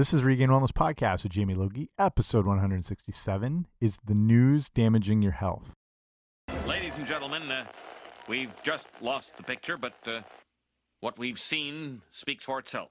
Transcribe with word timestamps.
This 0.00 0.14
is 0.14 0.24
Regained 0.24 0.50
Wellness 0.50 0.72
Podcast 0.72 1.24
with 1.24 1.32
Jamie 1.32 1.52
Logie. 1.52 1.90
Episode 1.98 2.46
167 2.46 3.66
is 3.82 3.98
the 4.02 4.14
news 4.14 4.70
damaging 4.70 5.20
your 5.20 5.32
health. 5.32 5.74
Ladies 6.66 6.96
and 6.96 7.06
gentlemen, 7.06 7.50
uh, 7.50 7.66
we've 8.26 8.50
just 8.62 8.88
lost 9.02 9.36
the 9.36 9.42
picture, 9.42 9.76
but 9.76 9.92
uh, 10.06 10.22
what 11.00 11.18
we've 11.18 11.38
seen 11.38 12.00
speaks 12.12 12.44
for 12.44 12.58
itself. 12.58 12.88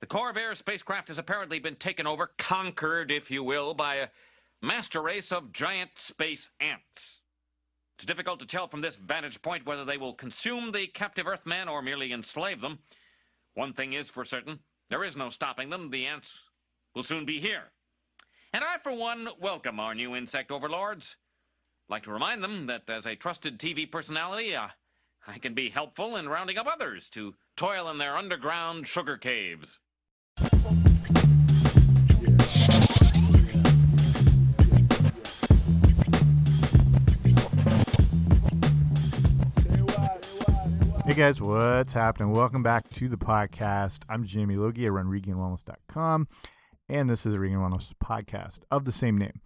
The 0.00 0.08
Corvair 0.08 0.56
spacecraft 0.56 1.06
has 1.06 1.18
apparently 1.18 1.60
been 1.60 1.76
taken 1.76 2.08
over, 2.08 2.32
conquered, 2.38 3.12
if 3.12 3.30
you 3.30 3.44
will, 3.44 3.72
by 3.72 3.94
a 3.94 4.08
master 4.62 5.00
race 5.00 5.30
of 5.30 5.52
giant 5.52 5.92
space 5.94 6.50
ants. 6.60 7.22
It's 7.98 8.06
difficult 8.06 8.40
to 8.40 8.46
tell 8.46 8.66
from 8.66 8.80
this 8.80 8.96
vantage 8.96 9.40
point 9.42 9.64
whether 9.64 9.84
they 9.84 9.96
will 9.96 10.14
consume 10.14 10.72
the 10.72 10.88
captive 10.88 11.28
Earthman 11.28 11.68
or 11.68 11.82
merely 11.82 12.12
enslave 12.12 12.60
them. 12.60 12.80
One 13.54 13.74
thing 13.74 13.92
is 13.92 14.10
for 14.10 14.24
certain 14.24 14.58
there 14.90 15.04
is 15.04 15.16
no 15.16 15.30
stopping 15.30 15.70
them. 15.70 15.88
The 15.88 16.06
ants 16.06 16.50
will 16.94 17.04
soon 17.04 17.24
be 17.24 17.40
here. 17.40 17.70
And 18.52 18.64
I, 18.64 18.78
for 18.78 18.92
one, 18.92 19.28
welcome 19.40 19.78
our 19.78 19.94
new 19.94 20.16
insect 20.16 20.50
overlords. 20.50 21.16
I'd 21.88 21.94
like 21.94 22.02
to 22.04 22.12
remind 22.12 22.42
them 22.42 22.66
that 22.66 22.90
as 22.90 23.06
a 23.06 23.14
trusted 23.14 23.58
TV 23.58 23.90
personality, 23.90 24.54
uh, 24.54 24.68
I 25.26 25.38
can 25.38 25.54
be 25.54 25.70
helpful 25.70 26.16
in 26.16 26.28
rounding 26.28 26.58
up 26.58 26.66
others 26.66 27.08
to 27.10 27.36
toil 27.56 27.88
in 27.90 27.98
their 27.98 28.16
underground 28.16 28.88
sugar 28.88 29.16
caves. 29.16 29.78
Hey 41.10 41.16
guys, 41.16 41.40
what's 41.40 41.94
happening? 41.94 42.30
Welcome 42.30 42.62
back 42.62 42.88
to 42.90 43.08
the 43.08 43.16
podcast. 43.16 44.02
I'm 44.08 44.24
Jamie 44.24 44.54
Logie. 44.54 44.86
I 44.86 44.90
run 44.90 45.06
RegainedWellness.com, 45.06 46.28
and 46.88 47.10
this 47.10 47.26
is 47.26 47.32
the 47.32 47.40
Regained 47.40 47.62
Wellness 47.62 47.90
podcast 48.00 48.60
of 48.70 48.84
the 48.84 48.92
same 48.92 49.18
name. 49.18 49.40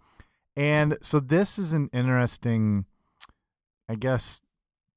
And 0.55 0.95
so 1.01 1.19
this 1.19 1.57
is 1.57 1.73
an 1.73 1.89
interesting, 1.91 2.85
I 3.89 3.95
guess, 3.95 4.43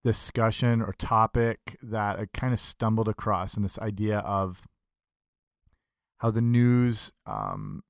discussion 0.04 0.82
or 0.82 0.92
topic 0.92 1.78
that 1.82 2.18
I 2.18 2.26
kind 2.34 2.52
of 2.52 2.60
stumbled 2.60 3.08
across 3.08 3.56
in 3.56 3.62
this 3.62 3.78
idea 3.78 4.18
of 4.18 4.60
how 6.18 6.30
the 6.30 6.42
news 6.42 7.14
um, 7.24 7.82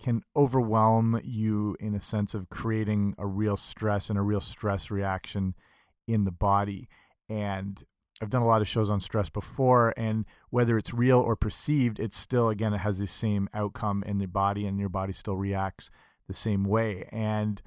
can 0.00 0.22
overwhelm 0.36 1.20
you 1.24 1.76
in 1.80 1.96
a 1.96 2.00
sense 2.00 2.32
of 2.32 2.48
creating 2.48 3.16
a 3.18 3.26
real 3.26 3.56
stress 3.56 4.08
and 4.08 4.16
a 4.16 4.22
real 4.22 4.40
stress 4.40 4.88
reaction 4.88 5.56
in 6.06 6.22
the 6.22 6.30
body. 6.30 6.88
And 7.28 7.82
I've 8.22 8.30
done 8.30 8.42
a 8.42 8.46
lot 8.46 8.62
of 8.62 8.68
shows 8.68 8.90
on 8.90 9.00
stress 9.00 9.28
before, 9.28 9.92
and 9.96 10.24
whether 10.50 10.78
it's 10.78 10.94
real 10.94 11.20
or 11.20 11.36
perceived, 11.36 11.98
it's 11.98 12.16
still 12.16 12.48
again 12.48 12.72
it 12.72 12.78
has 12.78 12.98
the 12.98 13.06
same 13.06 13.48
outcome 13.52 14.04
in 14.06 14.18
the 14.18 14.26
body, 14.26 14.66
and 14.66 14.78
your 14.78 14.88
body 14.88 15.12
still 15.12 15.36
reacts 15.36 15.90
the 16.28 16.34
same 16.34 16.64
way. 16.64 17.08
And 17.12 17.60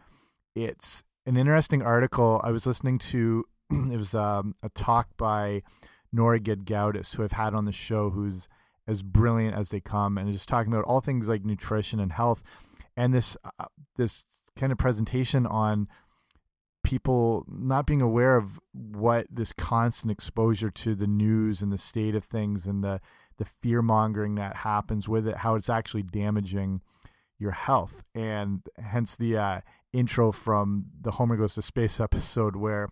it's 0.56 1.03
an 1.25 1.38
interesting 1.38 1.81
article 1.81 2.42
I 2.44 2.52
was 2.52 2.66
listening 2.66 2.98
to. 3.00 3.45
it 3.72 3.98
was 3.98 4.16
um, 4.16 4.56
a 4.64 4.70
talk 4.70 5.09
by 5.18 5.64
Nora 6.12 6.40
Gedgaudas, 6.40 7.16
who 7.16 7.23
I've 7.23 7.34
had 7.34 7.53
on 7.53 7.66
the 7.66 7.72
show, 7.72 8.12
who's 8.12 8.48
as 8.88 9.03
brilliant 9.03 9.56
as 9.56 9.70
they 9.70 9.81
come, 9.81 10.18
and 10.18 10.31
just 10.31 10.48
talking 10.48 10.72
about 10.72 10.86
all 10.86 11.02
things 11.02 11.28
like 11.28 11.44
nutrition 11.44 12.00
and 12.00 12.14
health, 12.14 12.42
and 12.95 13.14
this 13.14 13.36
uh, 13.59 13.66
this 13.98 14.25
kind 14.58 14.72
of 14.72 14.78
presentation 14.78 15.45
on 15.45 15.88
people 16.88 17.44
not 17.50 17.86
being 17.86 18.02
aware 18.02 18.38
of 18.38 18.62
what 18.72 19.28
this 19.30 19.52
constant 19.52 20.10
exposure 20.10 20.72
to 20.72 20.96
the 20.96 21.06
news 21.06 21.62
and 21.62 21.70
the 21.70 21.78
state 21.78 22.16
of 22.16 22.24
things 22.24 22.66
and 22.66 22.82
the 22.82 23.02
the 23.38 23.44
fear 23.62 23.82
mongering 23.82 24.36
that 24.36 24.56
happens 24.56 25.06
with 25.06 25.28
it, 25.28 25.36
how 25.38 25.56
it's 25.56 25.70
actually 25.70 26.02
damaging 26.02 26.82
your 27.38 27.52
health, 27.52 28.04
and 28.16 28.62
hence 28.82 29.18
the 29.18 29.38
uh, 29.38 29.62
intro 29.92 30.32
from 30.32 30.86
the 31.02 31.12
Homer 31.12 31.36
Goes 31.36 31.56
to 31.56 31.62
Space 31.62 32.00
episode 32.08 32.56
where 32.56 32.88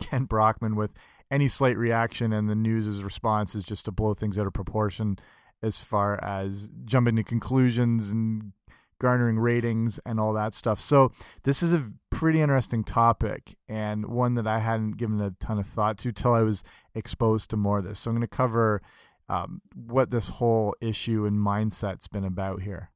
Kent 0.00 0.30
Brockman 0.30 0.74
with 0.74 0.94
any 1.30 1.48
slight 1.48 1.76
reaction 1.76 2.32
and 2.32 2.48
the 2.48 2.54
news's 2.54 3.04
response 3.04 3.54
is 3.54 3.62
just 3.62 3.84
to 3.84 3.92
blow 3.92 4.14
things 4.14 4.38
out 4.38 4.46
of 4.46 4.54
proportion 4.54 5.18
as 5.62 5.78
far 5.78 6.18
as 6.24 6.70
jumping 6.86 7.16
to 7.16 7.22
conclusions 7.22 8.10
and 8.10 8.52
garnering 9.00 9.38
ratings 9.38 10.00
and 10.06 10.18
all 10.18 10.32
that 10.32 10.54
stuff. 10.54 10.80
So 10.80 11.12
this 11.44 11.62
is 11.62 11.74
a 11.74 11.90
pretty 12.10 12.40
interesting 12.40 12.84
topic 12.84 13.56
and 13.68 14.06
one 14.06 14.34
that 14.34 14.46
I 14.46 14.60
hadn't 14.60 14.96
given 14.96 15.20
a 15.20 15.34
ton 15.40 15.58
of 15.58 15.66
thought 15.66 15.98
to 15.98 16.12
till 16.12 16.34
I 16.34 16.42
was 16.42 16.62
exposed 16.94 17.50
to 17.50 17.56
more 17.56 17.78
of 17.78 17.84
this. 17.84 18.00
So 18.00 18.10
I'm 18.10 18.16
going 18.16 18.26
to 18.26 18.36
cover 18.36 18.82
um, 19.28 19.60
what 19.74 20.10
this 20.10 20.28
whole 20.28 20.74
issue 20.80 21.26
and 21.26 21.38
mindset's 21.38 22.08
been 22.08 22.24
about 22.24 22.62
here. 22.62 22.90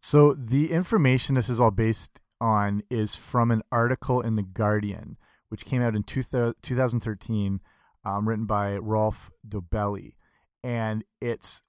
So 0.00 0.32
the 0.32 0.70
information 0.70 1.34
this 1.34 1.50
is 1.50 1.60
all 1.60 1.70
based 1.70 2.22
on 2.40 2.82
is 2.90 3.14
from 3.14 3.50
an 3.50 3.62
article 3.70 4.22
in 4.22 4.36
the 4.36 4.42
Guardian, 4.42 5.18
which 5.50 5.66
came 5.66 5.82
out 5.82 5.94
in 5.94 6.02
two 6.02 6.22
2013, 6.22 7.60
um, 8.04 8.28
written 8.28 8.46
by 8.46 8.76
Rolf 8.76 9.30
Dobelli, 9.46 10.14
and 10.62 11.04
it's 11.20 11.60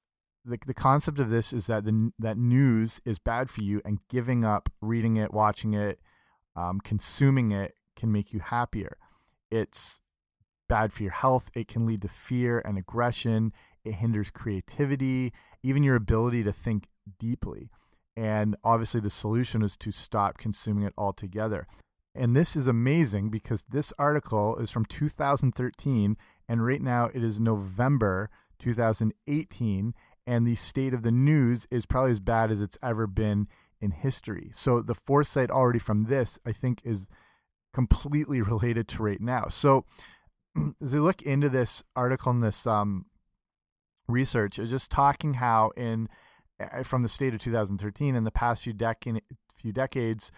the 0.45 0.57
the 0.65 0.73
concept 0.73 1.19
of 1.19 1.29
this 1.29 1.53
is 1.53 1.67
that 1.67 1.85
the 1.85 2.11
that 2.19 2.37
news 2.37 3.01
is 3.05 3.19
bad 3.19 3.49
for 3.49 3.61
you, 3.61 3.81
and 3.85 3.99
giving 4.09 4.45
up 4.45 4.69
reading 4.81 5.17
it, 5.17 5.33
watching 5.33 5.73
it, 5.73 5.99
um, 6.55 6.79
consuming 6.79 7.51
it 7.51 7.75
can 7.95 8.11
make 8.11 8.33
you 8.33 8.39
happier. 8.39 8.97
It's 9.51 10.01
bad 10.67 10.93
for 10.93 11.03
your 11.03 11.11
health. 11.11 11.49
It 11.53 11.67
can 11.67 11.85
lead 11.85 12.01
to 12.03 12.07
fear 12.07 12.61
and 12.63 12.77
aggression. 12.77 13.53
It 13.83 13.95
hinders 13.95 14.29
creativity, 14.29 15.33
even 15.63 15.83
your 15.83 15.95
ability 15.95 16.43
to 16.43 16.53
think 16.53 16.87
deeply. 17.19 17.69
And 18.15 18.55
obviously, 18.63 18.99
the 18.99 19.09
solution 19.09 19.61
is 19.61 19.77
to 19.77 19.91
stop 19.91 20.37
consuming 20.37 20.83
it 20.83 20.93
altogether. 20.97 21.67
And 22.15 22.35
this 22.35 22.55
is 22.55 22.67
amazing 22.67 23.29
because 23.29 23.63
this 23.69 23.93
article 23.97 24.57
is 24.57 24.71
from 24.71 24.85
2013, 24.85 26.17
and 26.47 26.65
right 26.65 26.81
now 26.81 27.09
it 27.13 27.23
is 27.23 27.39
November 27.39 28.29
2018 28.59 29.93
and 30.29 30.45
the 30.45 30.53
state 30.53 30.93
of 30.93 31.01
the 31.01 31.11
news 31.11 31.65
is 31.71 31.87
probably 31.87 32.11
as 32.11 32.19
bad 32.19 32.51
as 32.51 32.61
it's 32.61 32.77
ever 32.83 33.07
been 33.07 33.47
in 33.81 33.89
history. 33.89 34.51
So 34.53 34.79
the 34.79 34.93
foresight 34.93 35.49
already 35.49 35.79
from 35.79 36.03
this, 36.03 36.37
I 36.45 36.51
think, 36.51 36.81
is 36.83 37.07
completely 37.73 38.39
related 38.43 38.87
to 38.89 39.03
right 39.03 39.19
now. 39.19 39.45
So 39.49 39.85
as 40.85 40.93
we 40.93 40.99
look 40.99 41.23
into 41.23 41.49
this 41.49 41.83
article 41.95 42.31
and 42.31 42.43
this 42.43 42.67
um, 42.67 43.07
research, 44.07 44.59
it's 44.59 44.69
just 44.69 44.91
talking 44.91 45.35
how 45.35 45.71
in 45.75 46.07
uh, 46.59 46.83
from 46.83 47.01
the 47.01 47.09
state 47.09 47.33
of 47.33 47.39
2013 47.39 48.13
in 48.13 48.23
the 48.23 48.29
past 48.29 48.61
few 48.61 48.73
decade 48.73 49.23
few 49.55 49.73
decades, 49.73 50.31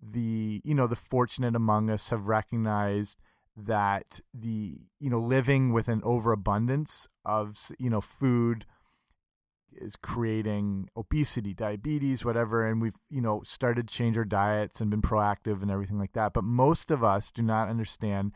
the 0.00 0.62
you 0.64 0.74
know 0.74 0.86
the 0.86 0.96
fortunate 0.96 1.54
among 1.54 1.90
us 1.90 2.08
have 2.08 2.26
recognized 2.26 3.18
that 3.54 4.20
the 4.32 4.78
you 4.98 5.10
know 5.10 5.20
living 5.20 5.74
with 5.74 5.88
an 5.88 6.00
overabundance 6.04 7.06
of 7.22 7.58
you 7.78 7.90
know 7.90 8.00
food 8.00 8.64
is 9.80 9.96
creating 9.96 10.88
obesity, 10.96 11.54
diabetes, 11.54 12.24
whatever, 12.24 12.66
and 12.66 12.80
we've 12.80 12.96
you 13.10 13.20
know 13.20 13.42
started 13.44 13.88
to 13.88 13.94
change 13.94 14.16
our 14.16 14.24
diets 14.24 14.80
and 14.80 14.90
been 14.90 15.02
proactive 15.02 15.62
and 15.62 15.70
everything 15.70 15.98
like 15.98 16.12
that. 16.12 16.32
But 16.32 16.44
most 16.44 16.90
of 16.90 17.02
us 17.02 17.30
do 17.30 17.42
not 17.42 17.68
understand 17.68 18.32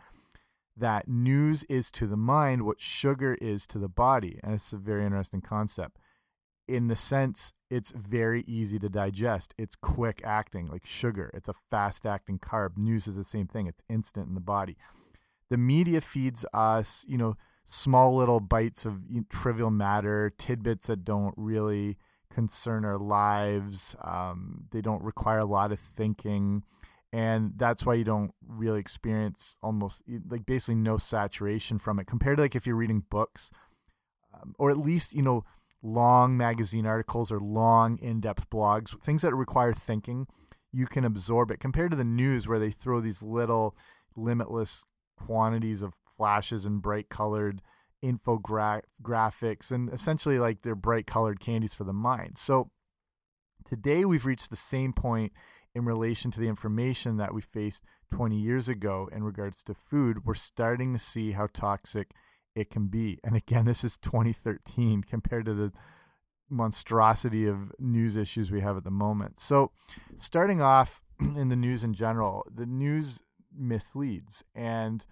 that 0.77 1.09
news 1.09 1.63
is 1.65 1.91
to 1.93 2.07
the 2.07 2.17
mind 2.17 2.63
what 2.63 2.81
sugar 2.81 3.37
is 3.41 3.67
to 3.69 3.79
the 3.79 3.89
body, 3.89 4.41
and 4.43 4.55
it's 4.55 4.73
a 4.73 4.79
very 4.79 5.05
interesting 5.05 5.41
concept. 5.41 5.99
In 6.69 6.89
the 6.89 6.97
sense, 6.97 7.53
it's 7.69 7.91
very 7.91 8.45
easy 8.47 8.79
to 8.79 8.89
digest. 8.89 9.55
It's 9.59 9.75
quick 9.75 10.21
acting, 10.25 10.67
like 10.69 10.87
sugar. 10.87 11.31
It's 11.35 11.49
a 11.49 11.55
fast 11.71 12.07
acting 12.07 12.39
carb. 12.39 12.77
News 12.77 13.07
is 13.07 13.17
the 13.17 13.25
same 13.25 13.49
thing. 13.49 13.67
It's 13.67 13.83
instant 13.89 14.29
in 14.29 14.35
the 14.35 14.41
body. 14.41 14.77
The 15.51 15.59
media 15.59 16.01
feeds 16.01 16.45
us, 16.55 17.05
you 17.09 17.19
know 17.19 17.37
small 17.71 18.17
little 18.17 18.41
bites 18.41 18.85
of 18.85 19.01
trivial 19.31 19.71
matter, 19.71 20.33
tidbits 20.37 20.89
that 20.89 21.05
don't 21.05 21.35
really 21.37 21.97
concern 22.33 22.85
our 22.85 22.99
lives. 22.99 23.97
Um, 24.03 24.65
they 24.71 24.81
don't 24.81 25.03
require 25.03 25.39
a 25.39 25.45
lot 25.47 25.73
of 25.73 25.81
thinking. 25.81 26.65
And 27.13 27.55
that's 27.57 27.87
why 27.87 27.95
you 27.95 28.05
don't 28.05 28.33
really 28.47 28.79
experience 28.79 29.59
almost 29.63 30.03
like 30.29 30.47
basically 30.47 30.77
no 30.77 30.97
saturation 30.97 31.79
from 31.79 31.99
it 31.99 32.07
compared 32.07 32.37
to 32.37 32.43
like 32.43 32.55
if 32.55 32.67
you're 32.67 32.77
reading 32.77 33.05
books 33.11 33.51
um, 34.35 34.55
or 34.59 34.71
at 34.71 34.79
least, 34.79 35.13
you 35.13 35.23
know, 35.23 35.45
long 35.83 36.37
magazine 36.37 36.87
articles 36.87 37.33
or 37.33 37.41
long 37.41 37.99
in 37.99 38.21
depth 38.21 38.49
blogs, 38.51 39.01
things 39.03 39.23
that 39.23 39.35
require 39.35 39.73
thinking, 39.73 40.27
you 40.73 40.87
can 40.87 41.05
absorb 41.05 41.51
it 41.51 41.59
compared 41.59 41.91
to 41.91 41.97
the 41.97 42.05
news 42.05 42.47
where 42.47 42.59
they 42.59 42.71
throw 42.71 43.01
these 43.01 43.23
little 43.23 43.77
limitless 44.15 44.85
quantities 45.17 45.83
of 45.83 45.95
flashes 46.21 46.67
and 46.67 46.83
bright 46.83 47.09
colored 47.09 47.63
infographics 48.05 49.71
and 49.71 49.91
essentially 49.91 50.39
like 50.39 50.61
they're 50.61 50.75
bright 50.75 51.07
colored 51.07 51.41
candies 51.41 51.73
for 51.73 51.85
the 51.85 51.95
mind. 51.95 52.37
So 52.37 52.71
today 53.67 54.05
we've 54.05 54.27
reached 54.27 54.51
the 54.51 54.57
same 54.57 54.93
point 54.93 55.33
in 55.75 55.87
relation 55.87 56.31
to 56.33 56.39
the 56.39 56.49
information 56.49 57.17
that 57.17 57.33
we 57.33 57.41
faced 57.41 57.85
20 58.13 58.37
years 58.37 58.69
ago 58.69 59.09
in 59.11 59.25
regards 59.25 59.63
to 59.63 59.75
food. 59.75 60.27
We're 60.27 60.35
starting 60.35 60.93
to 60.93 60.99
see 60.99 61.33
how 61.33 61.49
toxic 61.55 62.11
it 62.55 62.69
can 62.69 62.89
be. 62.89 63.19
And 63.25 63.35
again, 63.35 63.65
this 63.65 63.83
is 63.83 63.97
2013 63.97 65.05
compared 65.05 65.47
to 65.47 65.55
the 65.55 65.73
monstrosity 66.51 67.47
of 67.47 67.73
news 67.79 68.15
issues 68.15 68.51
we 68.51 68.61
have 68.61 68.77
at 68.77 68.85
the 68.85 68.91
moment. 68.91 69.41
So, 69.41 69.71
starting 70.19 70.61
off 70.61 71.01
in 71.21 71.49
the 71.49 71.57
news 71.57 71.83
in 71.83 71.95
general, 71.95 72.45
the 72.55 72.67
news 72.67 73.23
misleads 73.57 74.45
and 74.55 75.07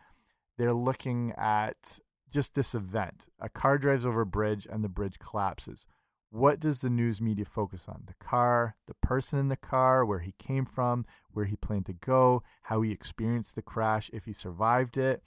they're 0.59 0.75
looking 0.75 1.33
at 1.39 2.01
just 2.31 2.55
this 2.55 2.75
event. 2.75 3.27
A 3.41 3.49
car 3.49 3.79
drives 3.79 4.05
over 4.05 4.23
a 4.23 4.27
bridge 4.27 4.67
and 4.71 4.85
the 4.85 4.89
bridge 4.89 5.19
collapses. 5.19 5.87
What 6.31 6.61
does 6.61 6.81
the 6.81 6.91
news 6.91 7.23
media 7.23 7.47
focus 7.47 7.85
on? 7.89 8.03
The 8.07 8.15
car, 8.23 8.77
the 8.87 8.95
person 8.95 9.39
in 9.39 9.49
the 9.49 9.57
car, 9.57 10.05
where 10.05 10.19
he 10.19 10.35
came 10.39 10.67
from, 10.67 11.07
where 11.31 11.47
he 11.47 11.57
planned 11.57 11.87
to 11.87 11.95
go, 11.95 12.43
how 12.65 12.83
he 12.83 12.93
experienced 12.93 13.55
the 13.55 13.63
crash, 13.63 14.11
if 14.13 14.27
he 14.27 14.35
survived 14.35 14.99
it. 14.99 15.23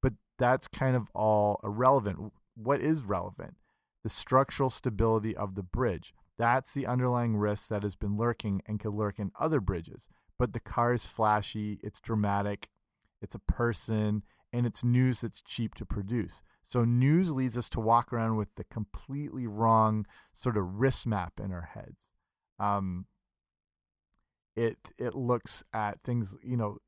But 0.00 0.12
that's 0.38 0.68
kind 0.68 0.94
of 0.94 1.08
all 1.12 1.58
irrelevant. 1.64 2.32
What 2.54 2.80
is 2.80 3.02
relevant? 3.02 3.56
The 4.04 4.10
structural 4.10 4.70
stability 4.70 5.36
of 5.36 5.56
the 5.56 5.62
bridge. 5.64 6.14
That's 6.38 6.72
the 6.72 6.86
underlying 6.86 7.36
risk 7.36 7.68
that 7.68 7.82
has 7.82 7.96
been 7.96 8.16
lurking 8.16 8.62
and 8.66 8.78
could 8.78 8.94
lurk 8.94 9.18
in 9.18 9.32
other 9.40 9.60
bridges. 9.60 10.08
But 10.38 10.52
the 10.52 10.60
car 10.60 10.94
is 10.94 11.04
flashy, 11.04 11.80
it's 11.82 12.00
dramatic, 12.00 12.68
it's 13.20 13.34
a 13.34 13.40
person, 13.40 14.22
and 14.54 14.66
it's 14.66 14.84
news 14.84 15.20
that's 15.20 15.42
cheap 15.42 15.74
to 15.74 15.84
produce. 15.84 16.40
So 16.70 16.84
news 16.84 17.32
leads 17.32 17.58
us 17.58 17.68
to 17.70 17.80
walk 17.80 18.12
around 18.12 18.36
with 18.36 18.54
the 18.54 18.62
completely 18.64 19.48
wrong 19.48 20.06
sort 20.32 20.56
of 20.56 20.80
risk 20.80 21.06
map 21.06 21.40
in 21.42 21.52
our 21.52 21.70
heads. 21.74 22.06
Um, 22.60 23.06
it 24.54 24.78
it 24.96 25.16
looks 25.16 25.64
at 25.74 25.98
things, 26.04 26.34
you 26.42 26.56
know, 26.56 26.78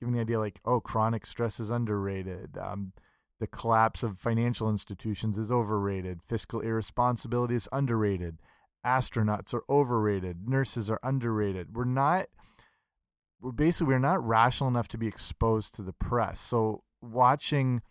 giving 0.00 0.14
the 0.14 0.22
idea 0.22 0.38
like, 0.38 0.60
oh, 0.64 0.80
chronic 0.80 1.26
stress 1.26 1.60
is 1.60 1.68
underrated. 1.68 2.56
Um, 2.58 2.94
the 3.40 3.46
collapse 3.46 4.02
of 4.02 4.18
financial 4.18 4.70
institutions 4.70 5.36
is 5.36 5.50
overrated. 5.50 6.20
Fiscal 6.26 6.60
irresponsibility 6.60 7.56
is 7.56 7.68
underrated. 7.72 8.38
Astronauts 8.86 9.52
are 9.52 9.64
overrated. 9.68 10.48
Nurses 10.48 10.88
are 10.88 11.00
underrated. 11.02 11.76
We're 11.76 11.84
not. 11.84 12.28
We're 13.38 13.52
basically 13.52 13.92
we're 13.92 13.98
not 13.98 14.26
rational 14.26 14.70
enough 14.70 14.88
to 14.88 14.98
be 14.98 15.08
exposed 15.08 15.74
to 15.74 15.82
the 15.82 15.92
press. 15.92 16.40
So 16.40 16.84
watching, 17.02 17.82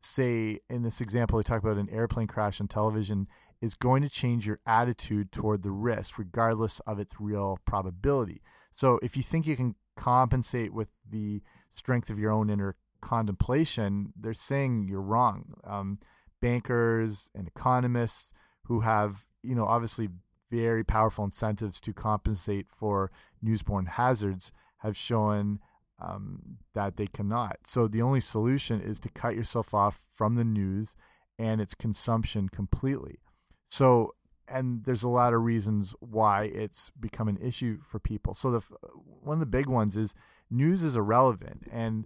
say, 0.00 0.60
in 0.68 0.82
this 0.82 1.00
example, 1.00 1.38
they 1.38 1.42
talk 1.42 1.62
about 1.62 1.76
an 1.76 1.90
airplane 1.90 2.26
crash 2.26 2.60
on 2.60 2.68
television 2.68 3.28
is 3.60 3.74
going 3.74 4.02
to 4.02 4.08
change 4.08 4.46
your 4.46 4.58
attitude 4.66 5.30
toward 5.30 5.62
the 5.62 5.70
risk, 5.70 6.18
regardless 6.18 6.80
of 6.80 6.98
its 6.98 7.14
real 7.20 7.58
probability. 7.64 8.42
So 8.72 8.98
if 9.02 9.16
you 9.16 9.22
think 9.22 9.46
you 9.46 9.56
can 9.56 9.76
compensate 9.96 10.72
with 10.72 10.88
the 11.08 11.42
strength 11.72 12.10
of 12.10 12.18
your 12.18 12.32
own 12.32 12.50
inner 12.50 12.76
contemplation, 13.00 14.12
they're 14.18 14.34
saying 14.34 14.88
you're 14.88 15.00
wrong. 15.00 15.54
Um, 15.64 15.98
bankers 16.40 17.30
and 17.34 17.46
economists 17.46 18.32
who 18.64 18.80
have, 18.80 19.26
you 19.42 19.54
know, 19.54 19.66
obviously 19.66 20.08
very 20.50 20.84
powerful 20.84 21.24
incentives 21.24 21.80
to 21.80 21.92
compensate 21.92 22.66
for 22.76 23.10
newsborne 23.44 23.86
hazards 23.86 24.52
have 24.78 24.96
shown 24.96 25.60
um, 26.00 26.58
that 26.74 26.96
they 26.96 27.06
cannot. 27.06 27.58
So 27.64 27.88
the 27.88 28.02
only 28.02 28.20
solution 28.20 28.80
is 28.80 28.98
to 29.00 29.08
cut 29.08 29.34
yourself 29.34 29.72
off 29.74 30.02
from 30.12 30.34
the 30.34 30.44
news 30.44 30.96
and 31.38 31.60
its 31.60 31.74
consumption 31.74 32.48
completely. 32.48 33.20
So, 33.68 34.14
and 34.48 34.84
there's 34.84 35.02
a 35.02 35.08
lot 35.08 35.32
of 35.32 35.42
reasons 35.42 35.94
why 36.00 36.44
it's 36.44 36.90
become 36.98 37.28
an 37.28 37.38
issue 37.38 37.78
for 37.88 37.98
people. 37.98 38.34
So 38.34 38.50
the 38.50 38.60
one 38.94 39.34
of 39.34 39.40
the 39.40 39.46
big 39.46 39.66
ones 39.66 39.96
is 39.96 40.14
news 40.50 40.82
is 40.82 40.96
irrelevant 40.96 41.66
and 41.72 42.04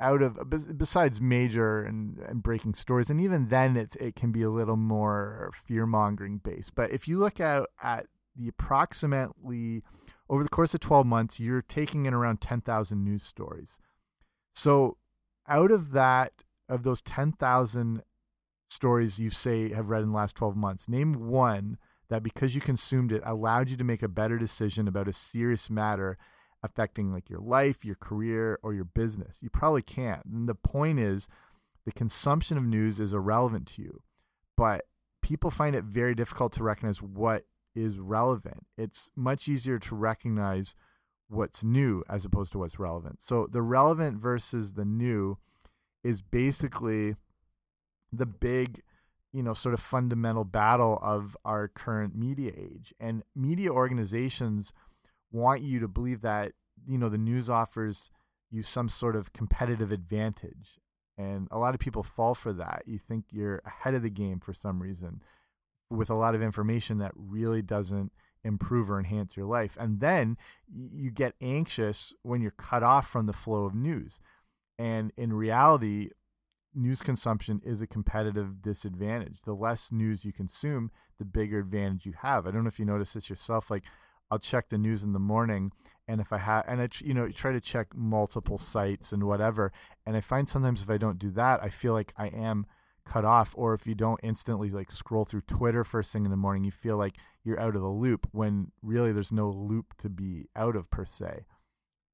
out 0.00 0.22
of 0.22 0.38
besides 0.76 1.20
major 1.20 1.82
and, 1.82 2.18
and 2.18 2.42
breaking 2.42 2.74
stories 2.74 3.10
and 3.10 3.20
even 3.20 3.48
then 3.48 3.76
it 3.76 3.94
it 3.96 4.16
can 4.16 4.32
be 4.32 4.42
a 4.42 4.50
little 4.50 4.76
more 4.76 5.52
fear 5.66 5.86
mongering 5.86 6.40
based 6.42 6.74
but 6.74 6.90
if 6.90 7.06
you 7.06 7.18
look 7.18 7.40
at 7.40 7.66
at 7.82 8.06
the 8.36 8.48
approximately 8.48 9.82
over 10.34 10.42
the 10.42 10.48
course 10.48 10.74
of 10.74 10.80
12 10.80 11.06
months, 11.06 11.38
you're 11.38 11.62
taking 11.62 12.06
in 12.06 12.12
around 12.12 12.40
10,000 12.40 13.04
news 13.04 13.22
stories. 13.22 13.78
So, 14.52 14.96
out 15.48 15.70
of 15.70 15.92
that, 15.92 16.42
of 16.68 16.82
those 16.82 17.02
10,000 17.02 18.02
stories 18.68 19.20
you 19.20 19.30
say 19.30 19.72
have 19.72 19.90
read 19.90 20.02
in 20.02 20.10
the 20.10 20.16
last 20.16 20.34
12 20.34 20.56
months, 20.56 20.88
name 20.88 21.28
one 21.28 21.78
that 22.08 22.24
because 22.24 22.54
you 22.54 22.60
consumed 22.60 23.12
it 23.12 23.22
allowed 23.24 23.70
you 23.70 23.76
to 23.76 23.84
make 23.84 24.02
a 24.02 24.08
better 24.08 24.36
decision 24.36 24.88
about 24.88 25.06
a 25.06 25.12
serious 25.12 25.70
matter 25.70 26.18
affecting 26.64 27.12
like 27.12 27.30
your 27.30 27.40
life, 27.40 27.84
your 27.84 27.94
career, 27.94 28.58
or 28.62 28.74
your 28.74 28.86
business. 28.86 29.36
You 29.40 29.50
probably 29.50 29.82
can't. 29.82 30.24
And 30.24 30.48
the 30.48 30.56
point 30.56 30.98
is, 30.98 31.28
the 31.84 31.92
consumption 31.92 32.56
of 32.56 32.64
news 32.64 32.98
is 32.98 33.12
irrelevant 33.12 33.68
to 33.68 33.82
you, 33.82 34.02
but 34.56 34.86
people 35.22 35.52
find 35.52 35.76
it 35.76 35.84
very 35.84 36.16
difficult 36.16 36.52
to 36.54 36.64
recognize 36.64 37.00
what 37.00 37.44
is 37.74 37.98
relevant. 37.98 38.66
It's 38.76 39.10
much 39.16 39.48
easier 39.48 39.78
to 39.78 39.94
recognize 39.94 40.74
what's 41.28 41.64
new 41.64 42.04
as 42.08 42.24
opposed 42.24 42.52
to 42.52 42.58
what's 42.58 42.78
relevant. 42.78 43.18
So 43.22 43.48
the 43.50 43.62
relevant 43.62 44.18
versus 44.18 44.74
the 44.74 44.84
new 44.84 45.38
is 46.02 46.22
basically 46.22 47.16
the 48.12 48.26
big, 48.26 48.82
you 49.32 49.42
know, 49.42 49.54
sort 49.54 49.74
of 49.74 49.80
fundamental 49.80 50.44
battle 50.44 50.98
of 51.02 51.36
our 51.44 51.68
current 51.68 52.14
media 52.14 52.52
age. 52.56 52.94
And 53.00 53.22
media 53.34 53.70
organizations 53.70 54.72
want 55.32 55.62
you 55.62 55.80
to 55.80 55.88
believe 55.88 56.20
that, 56.20 56.52
you 56.86 56.98
know, 56.98 57.08
the 57.08 57.18
news 57.18 57.50
offers 57.50 58.10
you 58.50 58.62
some 58.62 58.88
sort 58.88 59.16
of 59.16 59.32
competitive 59.32 59.90
advantage. 59.90 60.78
And 61.16 61.48
a 61.50 61.58
lot 61.58 61.74
of 61.74 61.80
people 61.80 62.02
fall 62.02 62.34
for 62.34 62.52
that. 62.52 62.82
You 62.86 62.98
think 62.98 63.26
you're 63.30 63.62
ahead 63.64 63.94
of 63.94 64.02
the 64.02 64.10
game 64.10 64.40
for 64.40 64.52
some 64.52 64.82
reason 64.82 65.22
with 65.90 66.10
a 66.10 66.14
lot 66.14 66.34
of 66.34 66.42
information 66.42 66.98
that 66.98 67.12
really 67.14 67.62
doesn't 67.62 68.12
improve 68.42 68.90
or 68.90 68.98
enhance 68.98 69.36
your 69.36 69.46
life. 69.46 69.76
And 69.78 70.00
then 70.00 70.36
you 70.72 71.10
get 71.10 71.34
anxious 71.40 72.12
when 72.22 72.42
you're 72.42 72.50
cut 72.50 72.82
off 72.82 73.08
from 73.08 73.26
the 73.26 73.32
flow 73.32 73.64
of 73.64 73.74
news. 73.74 74.20
And 74.78 75.12
in 75.16 75.32
reality, 75.32 76.10
news 76.74 77.00
consumption 77.00 77.60
is 77.64 77.80
a 77.80 77.86
competitive 77.86 78.60
disadvantage. 78.60 79.38
The 79.44 79.54
less 79.54 79.92
news 79.92 80.24
you 80.24 80.32
consume, 80.32 80.90
the 81.18 81.24
bigger 81.24 81.60
advantage 81.60 82.06
you 82.06 82.14
have. 82.22 82.46
I 82.46 82.50
don't 82.50 82.64
know 82.64 82.68
if 82.68 82.78
you 82.78 82.84
notice 82.84 83.14
this 83.14 83.30
yourself. 83.30 83.70
Like, 83.70 83.84
I'll 84.30 84.38
check 84.38 84.68
the 84.68 84.78
news 84.78 85.02
in 85.02 85.12
the 85.12 85.18
morning, 85.18 85.70
and 86.08 86.20
if 86.20 86.32
I 86.32 86.38
have, 86.38 86.64
and 86.66 86.80
I, 86.80 86.88
you 87.00 87.14
know, 87.14 87.30
try 87.30 87.52
to 87.52 87.60
check 87.60 87.94
multiple 87.94 88.58
sites 88.58 89.12
and 89.12 89.24
whatever. 89.24 89.72
And 90.04 90.16
I 90.16 90.20
find 90.20 90.48
sometimes 90.48 90.82
if 90.82 90.90
I 90.90 90.98
don't 90.98 91.18
do 91.18 91.30
that, 91.32 91.62
I 91.62 91.68
feel 91.68 91.92
like 91.92 92.12
I 92.16 92.28
am 92.28 92.66
cut 93.06 93.24
off 93.24 93.54
or 93.56 93.74
if 93.74 93.86
you 93.86 93.94
don't 93.94 94.20
instantly 94.22 94.70
like 94.70 94.90
scroll 94.92 95.24
through 95.24 95.42
Twitter 95.42 95.84
first 95.84 96.12
thing 96.12 96.24
in 96.24 96.30
the 96.30 96.36
morning, 96.36 96.64
you 96.64 96.70
feel 96.70 96.96
like 96.96 97.16
you're 97.44 97.60
out 97.60 97.76
of 97.76 97.82
the 97.82 97.88
loop 97.88 98.26
when 98.32 98.72
really 98.82 99.12
there's 99.12 99.32
no 99.32 99.50
loop 99.50 99.94
to 99.98 100.08
be 100.08 100.48
out 100.56 100.76
of 100.76 100.90
per 100.90 101.04
se. 101.04 101.44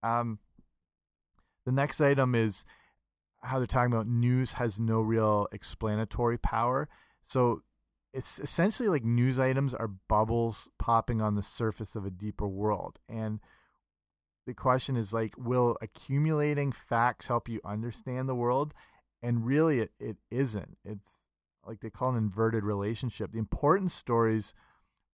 Um, 0.02 0.38
the 1.64 1.72
next 1.72 2.00
item 2.00 2.34
is 2.34 2.64
how 3.42 3.58
they're 3.58 3.66
talking 3.66 3.92
about 3.92 4.06
news 4.06 4.54
has 4.54 4.80
no 4.80 5.00
real 5.00 5.46
explanatory 5.52 6.38
power. 6.38 6.88
So 7.22 7.62
it's 8.12 8.38
essentially 8.38 8.88
like 8.88 9.04
news 9.04 9.38
items 9.38 9.72
are 9.72 9.88
bubbles 10.08 10.68
popping 10.78 11.22
on 11.22 11.36
the 11.36 11.42
surface 11.42 11.94
of 11.94 12.04
a 12.04 12.10
deeper 12.10 12.48
world. 12.48 12.98
And 13.08 13.40
the 14.46 14.54
question 14.54 14.96
is 14.96 15.12
like, 15.12 15.34
will 15.38 15.76
accumulating 15.80 16.72
facts 16.72 17.28
help 17.28 17.48
you 17.48 17.60
understand 17.64 18.28
the 18.28 18.34
world? 18.34 18.74
And 19.22 19.46
really 19.46 19.80
it, 19.80 19.92
it 19.98 20.16
isn't. 20.30 20.78
It's 20.84 21.12
like 21.66 21.80
they 21.80 21.90
call 21.90 22.10
an 22.10 22.16
inverted 22.16 22.64
relationship. 22.64 23.32
The 23.32 23.38
important 23.38 23.90
stories 23.92 24.54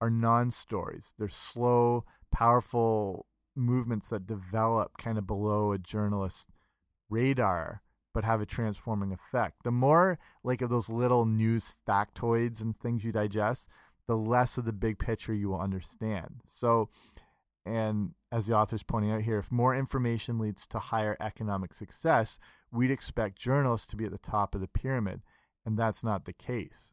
are 0.00 0.10
non-stories. 0.10 1.12
They're 1.18 1.28
slow 1.28 2.04
powerful 2.30 3.26
movements 3.54 4.08
that 4.10 4.26
develop 4.26 4.98
kind 4.98 5.18
of 5.18 5.26
below 5.26 5.72
a 5.72 5.78
journalist's 5.78 6.46
radar 7.08 7.82
but 8.12 8.24
have 8.24 8.40
a 8.40 8.46
transforming 8.46 9.12
effect. 9.12 9.56
The 9.62 9.70
more 9.70 10.18
like 10.42 10.62
of 10.62 10.70
those 10.70 10.88
little 10.88 11.26
news 11.26 11.74
factoids 11.86 12.62
and 12.62 12.74
things 12.78 13.04
you 13.04 13.12
digest 13.12 13.68
the 14.06 14.16
less 14.16 14.56
of 14.56 14.64
the 14.64 14.72
big 14.72 14.98
picture 14.98 15.34
you 15.34 15.50
will 15.50 15.60
understand. 15.60 16.40
So 16.46 16.88
and 17.66 18.12
as 18.32 18.46
the 18.46 18.54
author's 18.54 18.82
pointing 18.82 19.10
out 19.10 19.22
here 19.22 19.38
if 19.38 19.50
more 19.50 19.74
information 19.74 20.38
leads 20.38 20.66
to 20.66 20.78
higher 20.78 21.16
economic 21.20 21.74
success 21.74 22.38
we'd 22.72 22.90
expect 22.90 23.38
journalists 23.38 23.86
to 23.88 23.96
be 23.96 24.04
at 24.04 24.10
the 24.10 24.18
top 24.18 24.54
of 24.54 24.60
the 24.60 24.68
pyramid, 24.68 25.22
and 25.64 25.76
that's 25.76 26.04
not 26.04 26.24
the 26.24 26.32
case. 26.32 26.92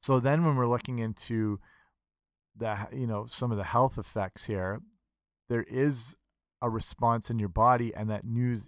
So 0.00 0.20
then 0.20 0.44
when 0.44 0.56
we're 0.56 0.66
looking 0.66 0.98
into 0.98 1.60
the 2.56 2.88
you 2.92 3.06
know 3.06 3.26
some 3.26 3.50
of 3.50 3.58
the 3.58 3.64
health 3.64 3.98
effects 3.98 4.44
here, 4.46 4.80
there 5.48 5.64
is 5.64 6.16
a 6.60 6.70
response 6.70 7.30
in 7.30 7.38
your 7.38 7.48
body 7.48 7.94
and 7.94 8.08
that 8.08 8.24
news 8.24 8.66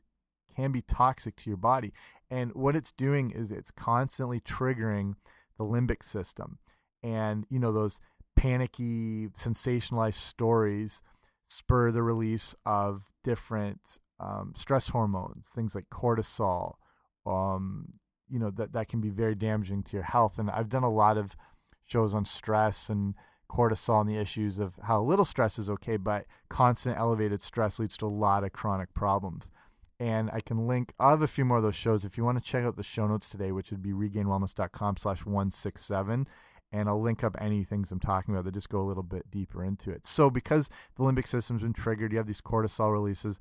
can 0.56 0.72
be 0.72 0.82
toxic 0.82 1.36
to 1.36 1.50
your 1.50 1.56
body. 1.56 1.92
And 2.30 2.52
what 2.54 2.76
it's 2.76 2.92
doing 2.92 3.30
is 3.30 3.50
it's 3.50 3.70
constantly 3.70 4.40
triggering 4.40 5.14
the 5.58 5.64
limbic 5.64 6.02
system. 6.04 6.58
And 7.02 7.46
you 7.50 7.58
know 7.58 7.72
those 7.72 8.00
panicky 8.36 9.28
sensationalized 9.36 10.14
stories 10.14 11.02
spur 11.48 11.90
the 11.90 12.02
release 12.02 12.54
of 12.66 13.10
different 13.22 13.98
um, 14.20 14.54
stress 14.56 14.88
hormones, 14.88 15.46
things 15.54 15.74
like 15.74 15.86
cortisol, 15.90 16.74
um, 17.26 17.94
you 18.28 18.38
know 18.38 18.50
that 18.50 18.72
that 18.72 18.88
can 18.88 19.00
be 19.00 19.10
very 19.10 19.34
damaging 19.34 19.82
to 19.84 19.92
your 19.92 20.02
health. 20.02 20.38
And 20.38 20.50
I've 20.50 20.68
done 20.68 20.82
a 20.82 20.90
lot 20.90 21.16
of 21.16 21.36
shows 21.86 22.14
on 22.14 22.24
stress 22.24 22.88
and 22.88 23.14
cortisol 23.50 24.00
and 24.00 24.10
the 24.10 24.16
issues 24.16 24.58
of 24.58 24.74
how 24.82 25.00
little 25.02 25.24
stress 25.24 25.58
is 25.58 25.70
okay, 25.70 25.96
but 25.96 26.26
constant 26.48 26.98
elevated 26.98 27.42
stress 27.42 27.78
leads 27.78 27.96
to 27.98 28.06
a 28.06 28.08
lot 28.08 28.44
of 28.44 28.52
chronic 28.52 28.94
problems. 28.94 29.50
And 30.00 30.28
I 30.32 30.40
can 30.40 30.66
link, 30.66 30.92
I 30.98 31.10
have 31.10 31.22
a 31.22 31.28
few 31.28 31.44
more 31.44 31.58
of 31.58 31.62
those 31.62 31.76
shows. 31.76 32.04
If 32.04 32.18
you 32.18 32.24
want 32.24 32.42
to 32.42 32.50
check 32.50 32.64
out 32.64 32.76
the 32.76 32.82
show 32.82 33.06
notes 33.06 33.28
today, 33.28 33.52
which 33.52 33.70
would 33.70 33.82
be 33.82 33.92
regainedwellness.com 33.92 34.96
slash 34.96 35.24
167, 35.24 36.26
and 36.74 36.88
I'll 36.88 37.00
link 37.00 37.22
up 37.22 37.36
any 37.40 37.62
things 37.62 37.92
I'm 37.92 38.00
talking 38.00 38.34
about 38.34 38.44
that 38.44 38.54
just 38.54 38.68
go 38.68 38.80
a 38.80 38.82
little 38.82 39.04
bit 39.04 39.30
deeper 39.30 39.64
into 39.64 39.92
it. 39.92 40.08
So 40.08 40.28
because 40.28 40.68
the 40.96 41.04
limbic 41.04 41.28
system's 41.28 41.62
been 41.62 41.72
triggered, 41.72 42.10
you 42.10 42.18
have 42.18 42.26
these 42.26 42.40
cortisol 42.40 42.92
releases, 42.92 43.38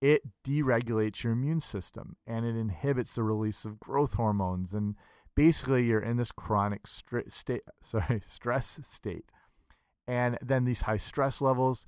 it 0.00 0.22
deregulates 0.46 1.24
your 1.24 1.32
immune 1.32 1.60
system 1.60 2.14
and 2.24 2.46
it 2.46 2.54
inhibits 2.54 3.16
the 3.16 3.24
release 3.24 3.64
of 3.64 3.80
growth 3.80 4.14
hormones. 4.14 4.72
And 4.72 4.94
basically 5.34 5.86
you're 5.86 6.00
in 6.00 6.18
this 6.18 6.30
chronic 6.30 6.86
state 6.86 7.62
sorry 7.82 8.22
stress 8.24 8.78
state. 8.88 9.24
And 10.06 10.38
then 10.40 10.64
these 10.64 10.82
high 10.82 10.98
stress 10.98 11.40
levels 11.40 11.84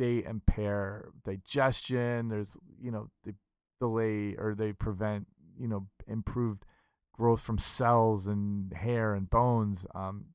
they 0.00 0.24
impair 0.24 1.10
digestion. 1.24 2.26
There's 2.28 2.56
you 2.82 2.90
know 2.90 3.08
they 3.24 3.34
delay 3.80 4.34
or 4.36 4.56
they 4.56 4.72
prevent 4.72 5.28
you 5.56 5.68
know 5.68 5.86
improved 6.08 6.64
growth 7.14 7.40
from 7.40 7.58
cells 7.58 8.26
and 8.26 8.72
hair 8.74 9.14
and 9.14 9.30
bones 9.30 9.86
um, 9.94 10.26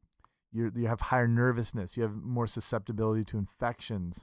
you 0.51 0.71
you 0.75 0.87
have 0.87 1.01
higher 1.01 1.27
nervousness. 1.27 1.95
You 1.95 2.03
have 2.03 2.15
more 2.15 2.47
susceptibility 2.47 3.23
to 3.25 3.37
infections. 3.37 4.21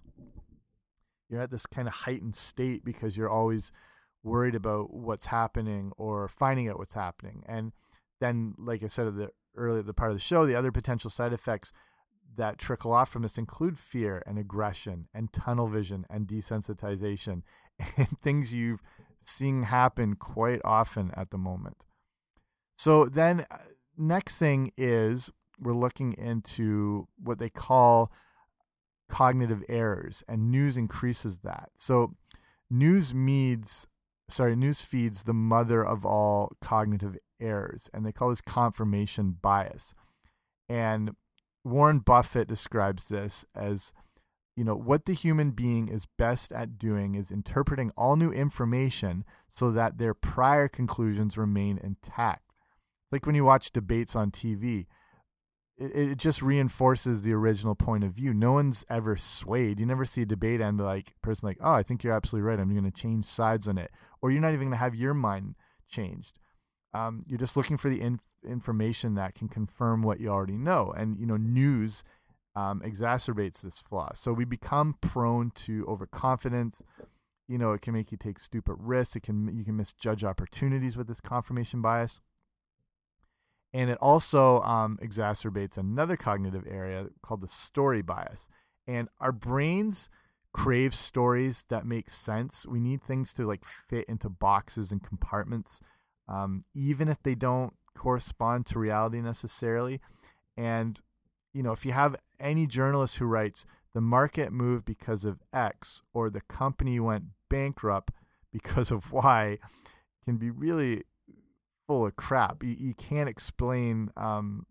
You're 1.28 1.40
at 1.40 1.50
this 1.50 1.66
kind 1.66 1.86
of 1.86 1.94
heightened 1.94 2.36
state 2.36 2.84
because 2.84 3.16
you're 3.16 3.30
always 3.30 3.70
worried 4.24 4.56
about 4.56 4.92
what's 4.92 5.26
happening 5.26 5.92
or 5.96 6.28
finding 6.28 6.68
out 6.68 6.78
what's 6.78 6.94
happening. 6.94 7.44
And 7.46 7.72
then 8.20 8.54
like 8.58 8.82
i 8.82 8.86
said 8.86 9.06
at 9.06 9.16
the 9.16 9.30
earlier 9.56 9.82
the 9.82 9.94
part 9.94 10.10
of 10.10 10.16
the 10.16 10.20
show 10.20 10.46
the 10.46 10.54
other 10.54 10.72
potential 10.72 11.10
side 11.10 11.32
effects 11.32 11.72
that 12.36 12.58
trickle 12.58 12.92
off 12.92 13.10
from 13.10 13.22
this 13.22 13.38
include 13.38 13.78
fear 13.78 14.22
and 14.26 14.38
aggression 14.38 15.06
and 15.14 15.32
tunnel 15.32 15.68
vision 15.68 16.04
and 16.10 16.26
desensitization 16.26 17.42
and 17.96 18.08
things 18.22 18.52
you've 18.52 18.80
seen 19.24 19.64
happen 19.64 20.14
quite 20.14 20.60
often 20.64 21.10
at 21.14 21.30
the 21.30 21.38
moment 21.38 21.76
so 22.76 23.06
then 23.06 23.46
uh, 23.50 23.58
next 23.96 24.38
thing 24.38 24.72
is 24.76 25.30
we're 25.60 25.72
looking 25.72 26.12
into 26.18 27.08
what 27.22 27.38
they 27.38 27.50
call 27.50 28.12
cognitive 29.08 29.62
errors, 29.68 30.22
and 30.28 30.50
news 30.50 30.76
increases 30.76 31.38
that. 31.38 31.70
So 31.78 32.14
news 32.70 33.14
means 33.14 33.86
sorry, 34.28 34.56
news 34.56 34.80
feeds 34.80 35.22
the 35.22 35.34
mother 35.34 35.84
of 35.84 36.04
all 36.04 36.52
cognitive 36.60 37.16
errors, 37.40 37.88
and 37.94 38.04
they 38.04 38.12
call 38.12 38.30
this 38.30 38.40
confirmation 38.40 39.36
bias. 39.40 39.94
And 40.68 41.12
Warren 41.64 42.00
Buffett 42.00 42.48
describes 42.48 43.06
this 43.06 43.44
as 43.54 43.92
you 44.56 44.64
know, 44.64 44.74
what 44.74 45.04
the 45.04 45.12
human 45.12 45.50
being 45.50 45.88
is 45.88 46.06
best 46.16 46.50
at 46.50 46.78
doing 46.78 47.14
is 47.14 47.30
interpreting 47.30 47.92
all 47.94 48.16
new 48.16 48.32
information 48.32 49.24
so 49.50 49.70
that 49.70 49.98
their 49.98 50.14
prior 50.14 50.66
conclusions 50.66 51.36
remain 51.36 51.78
intact. 51.82 52.45
Like 53.16 53.24
when 53.24 53.34
you 53.34 53.46
watch 53.46 53.72
debates 53.72 54.14
on 54.14 54.30
TV, 54.30 54.84
it, 55.78 55.90
it 55.96 56.18
just 56.18 56.42
reinforces 56.42 57.22
the 57.22 57.32
original 57.32 57.74
point 57.74 58.04
of 58.04 58.12
view. 58.12 58.34
No 58.34 58.52
one's 58.52 58.84
ever 58.90 59.16
swayed. 59.16 59.80
You 59.80 59.86
never 59.86 60.04
see 60.04 60.20
a 60.20 60.26
debate 60.26 60.60
end 60.60 60.80
like 60.80 61.14
person 61.22 61.46
like, 61.46 61.56
"Oh, 61.62 61.72
I 61.72 61.82
think 61.82 62.04
you're 62.04 62.12
absolutely 62.12 62.46
right. 62.46 62.60
I'm 62.60 62.68
going 62.68 62.84
to 62.84 62.90
change 62.90 63.24
sides 63.24 63.66
on 63.68 63.78
it," 63.78 63.90
or 64.20 64.30
you're 64.30 64.42
not 64.42 64.52
even 64.52 64.66
going 64.66 64.72
to 64.72 64.76
have 64.76 64.94
your 64.94 65.14
mind 65.14 65.54
changed. 65.88 66.38
Um, 66.92 67.24
you're 67.26 67.38
just 67.38 67.56
looking 67.56 67.78
for 67.78 67.88
the 67.88 68.02
inf 68.02 68.20
information 68.46 69.14
that 69.14 69.34
can 69.34 69.48
confirm 69.48 70.02
what 70.02 70.20
you 70.20 70.28
already 70.28 70.58
know, 70.58 70.92
and 70.94 71.16
you 71.16 71.24
know, 71.24 71.38
news 71.38 72.04
um, 72.54 72.82
exacerbates 72.84 73.62
this 73.62 73.78
flaw. 73.78 74.10
So 74.12 74.34
we 74.34 74.44
become 74.44 74.96
prone 75.00 75.52
to 75.52 75.86
overconfidence. 75.88 76.82
You 77.48 77.56
know, 77.56 77.72
it 77.72 77.80
can 77.80 77.94
make 77.94 78.12
you 78.12 78.18
take 78.18 78.40
stupid 78.40 78.76
risks. 78.78 79.16
It 79.16 79.22
can 79.22 79.56
you 79.56 79.64
can 79.64 79.78
misjudge 79.78 80.22
opportunities 80.22 80.98
with 80.98 81.06
this 81.06 81.22
confirmation 81.22 81.80
bias 81.80 82.20
and 83.76 83.90
it 83.90 83.98
also 84.00 84.62
um, 84.62 84.98
exacerbates 85.02 85.76
another 85.76 86.16
cognitive 86.16 86.64
area 86.66 87.08
called 87.20 87.42
the 87.42 87.48
story 87.48 88.00
bias. 88.00 88.48
And 88.86 89.10
our 89.20 89.32
brains 89.32 90.08
crave 90.54 90.94
stories 90.94 91.66
that 91.68 91.84
make 91.84 92.10
sense. 92.10 92.64
We 92.64 92.80
need 92.80 93.02
things 93.02 93.34
to 93.34 93.46
like 93.46 93.66
fit 93.66 94.06
into 94.08 94.30
boxes 94.30 94.90
and 94.90 95.02
compartments, 95.02 95.80
um, 96.26 96.64
even 96.74 97.08
if 97.08 97.22
they 97.22 97.34
don't 97.34 97.74
correspond 97.94 98.64
to 98.66 98.78
reality 98.78 99.20
necessarily. 99.20 100.00
And 100.56 100.98
you 101.52 101.62
know, 101.62 101.72
if 101.72 101.84
you 101.84 101.92
have 101.92 102.16
any 102.40 102.66
journalist 102.66 103.18
who 103.18 103.26
writes 103.26 103.66
the 103.92 104.00
market 104.00 104.52
moved 104.52 104.86
because 104.86 105.26
of 105.26 105.42
X 105.52 106.00
or 106.14 106.30
the 106.30 106.40
company 106.40 106.98
went 106.98 107.24
bankrupt 107.50 108.10
because 108.50 108.90
of 108.90 109.12
Y, 109.12 109.58
can 110.24 110.38
be 110.38 110.48
really 110.48 111.04
full 111.86 112.06
of 112.06 112.16
crap. 112.16 112.62
You, 112.62 112.76
you 112.78 112.94
can't 112.94 113.28
explain 113.28 114.10
um, 114.16 114.66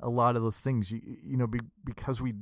a 0.00 0.08
lot 0.08 0.36
of 0.36 0.42
those 0.42 0.56
things. 0.56 0.90
You 0.90 1.00
you 1.04 1.36
know 1.36 1.46
be, 1.46 1.60
because 1.84 2.20
we 2.20 2.34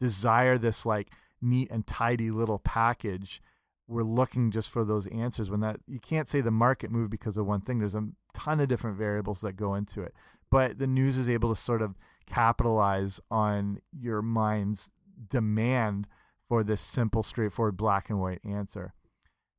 desire 0.00 0.58
this 0.58 0.84
like 0.84 1.08
neat 1.40 1.70
and 1.70 1.86
tidy 1.86 2.30
little 2.30 2.58
package. 2.58 3.40
We're 3.86 4.02
looking 4.02 4.50
just 4.50 4.70
for 4.70 4.82
those 4.84 5.06
answers 5.08 5.50
when 5.50 5.60
that 5.60 5.80
you 5.86 6.00
can't 6.00 6.28
say 6.28 6.40
the 6.40 6.50
market 6.50 6.90
moved 6.90 7.10
because 7.10 7.36
of 7.36 7.46
one 7.46 7.60
thing. 7.60 7.78
There's 7.78 7.94
a 7.94 8.08
ton 8.32 8.60
of 8.60 8.68
different 8.68 8.96
variables 8.96 9.40
that 9.42 9.54
go 9.54 9.74
into 9.74 10.02
it. 10.02 10.14
But 10.50 10.78
the 10.78 10.86
news 10.86 11.16
is 11.18 11.28
able 11.28 11.48
to 11.50 11.60
sort 11.60 11.82
of 11.82 11.96
capitalize 12.26 13.20
on 13.30 13.80
your 13.92 14.22
mind's 14.22 14.90
demand 15.28 16.06
for 16.48 16.62
this 16.62 16.80
simple, 16.80 17.22
straightforward 17.22 17.76
black 17.76 18.08
and 18.08 18.20
white 18.20 18.40
answer. 18.44 18.94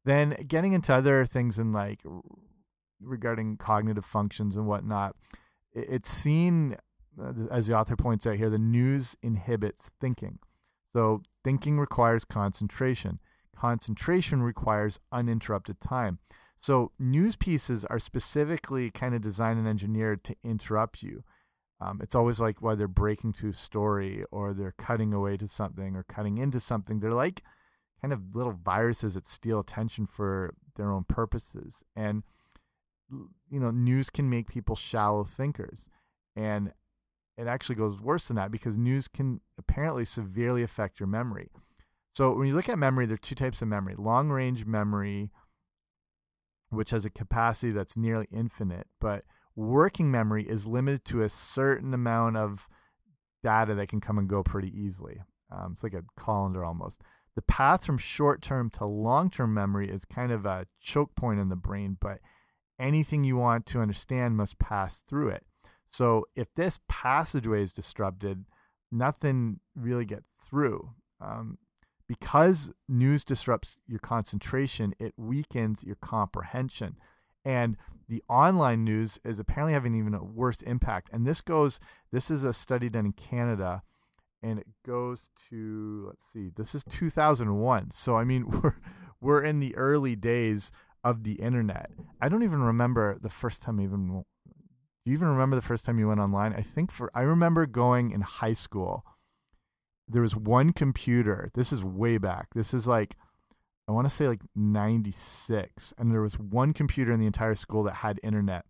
Then 0.06 0.36
getting 0.48 0.74
into 0.74 0.94
other 0.94 1.26
things 1.26 1.58
in 1.58 1.72
like 1.74 2.02
regarding 3.02 3.58
cognitive 3.58 4.06
functions 4.06 4.56
and 4.56 4.68
whatnot. 4.68 5.16
It's 5.74 6.10
seen, 6.10 6.78
uh, 7.22 7.34
as 7.52 7.68
the 7.68 7.78
author 7.78 7.96
points 7.96 8.26
out 8.26 8.36
here, 8.36 8.50
the 8.50 8.60
news 8.60 9.16
inhibits 9.22 9.92
thinking. 10.00 10.40
So 10.94 11.22
thinking 11.44 11.78
requires 11.80 12.24
concentration. 12.24 13.20
Concentration 13.56 14.42
requires 14.42 15.00
uninterrupted 15.12 15.82
time. 15.82 16.20
So 16.60 16.92
news 16.98 17.36
pieces 17.36 17.86
are 17.86 18.00
specifically 18.00 18.90
kind 18.90 19.14
of 19.14 19.22
designed 19.22 19.60
and 19.60 19.68
engineered 19.68 20.24
to 20.24 20.36
interrupt 20.44 21.04
you. 21.04 21.24
Um, 21.82 22.00
it's 22.02 22.16
always 22.16 22.40
like 22.40 22.62
why 22.62 22.76
they're 22.76 22.88
breaking 22.88 23.34
to 23.34 23.50
a 23.50 23.54
story 23.54 24.24
or 24.32 24.54
they're 24.54 24.74
cutting 24.78 25.14
away 25.14 25.38
to 25.38 25.48
something 25.48 25.96
or 25.96 26.04
cutting 26.04 26.38
into 26.38 26.60
something. 26.60 27.00
They're 27.00 27.12
like 27.12 27.44
kind 28.02 28.14
of 28.14 28.36
little 28.36 28.54
viruses 28.54 29.16
that 29.16 29.28
steal 29.28 29.60
attention 29.60 30.08
for 30.08 30.54
their 30.76 30.92
own 30.92 31.04
purposes. 31.04 31.84
And 31.96 32.24
you 33.10 33.60
know, 33.60 33.72
news 33.72 34.10
can 34.10 34.30
make 34.30 34.48
people 34.48 34.76
shallow 34.76 35.24
thinkers. 35.24 35.88
And 36.36 36.74
it 37.38 37.48
actually 37.48 37.76
goes 37.76 38.00
worse 38.00 38.28
than 38.28 38.36
that 38.38 38.52
because 38.52 38.78
news 38.78 39.08
can 39.08 39.42
apparently 39.58 40.06
severely 40.06 40.64
affect 40.64 41.00
your 41.00 41.08
memory. 41.08 41.50
So 42.14 42.34
when 42.34 42.48
you 42.48 42.56
look 42.56 42.70
at 42.70 42.78
memory, 42.78 43.06
there 43.06 43.16
are 43.16 43.18
two 43.18 43.36
types 43.36 43.62
of 43.62 43.68
memory 43.68 43.96
long 43.98 44.30
range 44.30 44.66
memory, 44.66 45.32
which 46.70 46.92
has 46.92 47.06
a 47.06 47.10
capacity 47.10 47.72
that's 47.72 47.98
nearly 47.98 48.28
infinite, 48.32 48.88
but 49.02 49.26
working 49.56 50.12
memory 50.12 50.48
is 50.48 50.68
limited 50.68 51.06
to 51.06 51.24
a 51.24 51.30
certain 51.30 51.94
amount 51.94 52.38
of 52.38 52.68
data 53.44 53.76
that 53.76 53.90
can 53.90 54.02
come 54.02 54.18
and 54.18 54.30
go 54.30 54.44
pretty 54.44 54.70
easily. 54.78 55.22
Um, 55.52 55.74
it's 55.74 55.84
like 55.84 55.94
a 55.94 56.04
colander 56.18 56.66
almost. 56.66 57.02
The 57.36 57.42
path 57.42 57.86
from 57.86 57.98
short 57.98 58.42
term 58.42 58.70
to 58.72 58.86
long 58.86 59.30
term 59.30 59.54
memory 59.54 59.90
is 59.90 60.06
kind 60.06 60.32
of 60.32 60.46
a 60.46 60.68
choke 60.82 61.16
point 61.16 61.40
in 61.40 61.50
the 61.50 61.56
brain, 61.56 61.98
but 62.00 62.20
anything 62.80 63.24
you 63.24 63.38
want 63.38 63.66
to 63.68 63.82
understand 63.82 64.36
must 64.38 64.60
pass 64.60 65.04
through 65.08 65.30
it. 65.30 65.46
So 65.90 66.26
if 66.36 66.54
this 66.56 66.80
passageway 66.88 67.64
is 67.64 67.72
disrupted, 67.72 68.46
nothing 68.92 69.60
really 69.76 70.06
gets 70.06 70.28
through. 70.46 70.92
Um, 71.22 71.58
because 72.08 72.72
news 72.88 73.26
disrupts 73.26 73.78
your 73.88 74.00
concentration, 74.00 74.94
it 75.00 75.14
weakens 75.18 75.84
your 75.84 75.96
comprehension. 75.96 76.98
And 77.44 77.78
the 78.08 78.24
online 78.30 78.84
news 78.84 79.20
is 79.24 79.40
apparently 79.40 79.74
having 79.74 79.96
even 79.96 80.14
a 80.14 80.24
worse 80.24 80.62
impact. 80.62 81.10
And 81.12 81.26
this 81.26 81.42
goes, 81.42 81.80
this 82.12 82.30
is 82.30 82.44
a 82.44 82.54
study 82.54 82.90
done 82.90 83.06
in 83.08 83.14
Canada, 83.14 83.84
and 84.44 84.60
it 84.60 84.68
goes 84.86 85.30
to, 85.50 86.06
let's 86.08 86.26
see, 86.32 86.52
this 86.56 86.76
is 86.76 86.84
2001. 86.84 87.92
So, 87.92 88.16
I 88.16 88.24
mean, 88.24 88.48
we're, 88.64 88.76
we're 89.20 89.44
in 89.44 89.60
the 89.60 89.76
early 89.76 90.16
days 90.16 90.72
of 91.06 91.24
the 91.24 91.36
internet. 91.36 91.92
I 92.20 92.28
don't 92.28 92.44
even 92.44 92.62
remember 92.62 93.18
the 93.22 93.30
first 93.30 93.62
time 93.62 93.80
even. 93.80 94.24
Do 95.06 95.12
you 95.12 95.14
even 95.14 95.28
remember 95.28 95.56
the 95.56 95.62
first 95.62 95.86
time 95.86 96.00
you 96.00 96.08
went 96.08 96.20
online? 96.20 96.54
I 96.54 96.62
think 96.62 96.92
for 96.92 97.10
I 97.16 97.22
remember 97.22 97.66
going 97.66 98.12
in 98.12 98.22
high 98.22 98.54
school. 98.54 99.06
There 100.08 100.22
was 100.22 100.36
one 100.36 100.74
computer. 100.74 101.50
This 101.54 101.72
is 101.72 101.84
way 101.84 102.18
back. 102.18 102.48
This 102.54 102.74
is 102.74 102.86
like 102.86 103.16
I 103.88 103.92
want 103.92 104.10
to 104.10 104.14
say 104.14 104.28
like 104.28 104.42
96 104.56 105.94
and 105.98 106.12
there 106.12 106.22
was 106.22 106.40
one 106.40 106.74
computer 106.74 107.12
in 107.12 107.20
the 107.20 107.28
entire 107.28 107.56
school 107.56 107.84
that 107.84 107.98
had 107.98 108.20
internet 108.24 108.66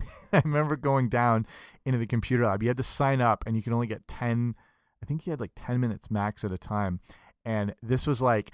I 0.32 0.42
remember 0.44 0.76
going 0.76 1.08
down 1.08 1.46
into 1.84 1.98
the 1.98 2.06
computer 2.06 2.44
lab. 2.44 2.62
You 2.62 2.68
had 2.68 2.76
to 2.78 2.82
sign 2.82 3.20
up, 3.20 3.44
and 3.46 3.54
you 3.56 3.62
can 3.62 3.72
only 3.72 3.86
get 3.86 4.08
ten. 4.08 4.54
I 5.02 5.06
think 5.06 5.26
you 5.26 5.30
had 5.30 5.40
like 5.40 5.52
ten 5.56 5.80
minutes 5.80 6.10
max 6.10 6.44
at 6.44 6.52
a 6.52 6.58
time, 6.58 7.00
and 7.44 7.74
this 7.82 8.06
was 8.06 8.22
like 8.22 8.50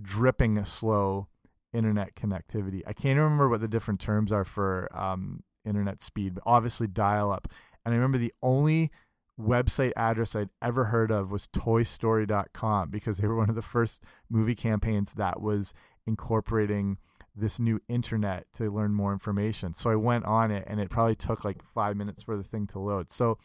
dripping 0.00 0.62
slow 0.64 1.28
internet 1.74 2.14
connectivity. 2.14 2.82
I 2.86 2.92
can't 2.92 3.18
remember 3.18 3.48
what 3.48 3.60
the 3.60 3.68
different 3.68 4.00
terms 4.00 4.32
are 4.32 4.44
for 4.44 4.88
um, 4.96 5.42
internet 5.66 6.02
speed, 6.02 6.36
but 6.36 6.44
obviously 6.46 6.86
dial 6.86 7.30
up. 7.30 7.48
And 7.84 7.92
I 7.92 7.96
remember 7.96 8.18
the 8.18 8.32
only 8.42 8.90
website 9.38 9.92
address 9.96 10.36
I'd 10.36 10.50
ever 10.62 10.84
heard 10.84 11.10
of 11.10 11.30
was 11.30 11.48
toystory.com 11.48 12.90
because 12.90 13.18
they 13.18 13.26
were 13.26 13.36
one 13.36 13.50
of 13.50 13.56
the 13.56 13.62
first 13.62 14.02
movie 14.30 14.54
campaigns 14.54 15.12
that 15.16 15.40
was 15.40 15.74
incorporating 16.06 16.98
this 17.36 17.58
new 17.58 17.80
internet 17.88 18.46
to 18.56 18.70
learn 18.70 18.94
more 18.94 19.12
information. 19.12 19.74
So 19.74 19.90
I 19.90 19.96
went 19.96 20.24
on 20.24 20.50
it 20.52 20.64
and 20.68 20.80
it 20.80 20.88
probably 20.88 21.16
took 21.16 21.44
like 21.44 21.62
five 21.74 21.96
minutes 21.96 22.22
for 22.22 22.36
the 22.36 22.44
thing 22.44 22.66
to 22.68 22.78
load. 22.78 23.10
So 23.10 23.38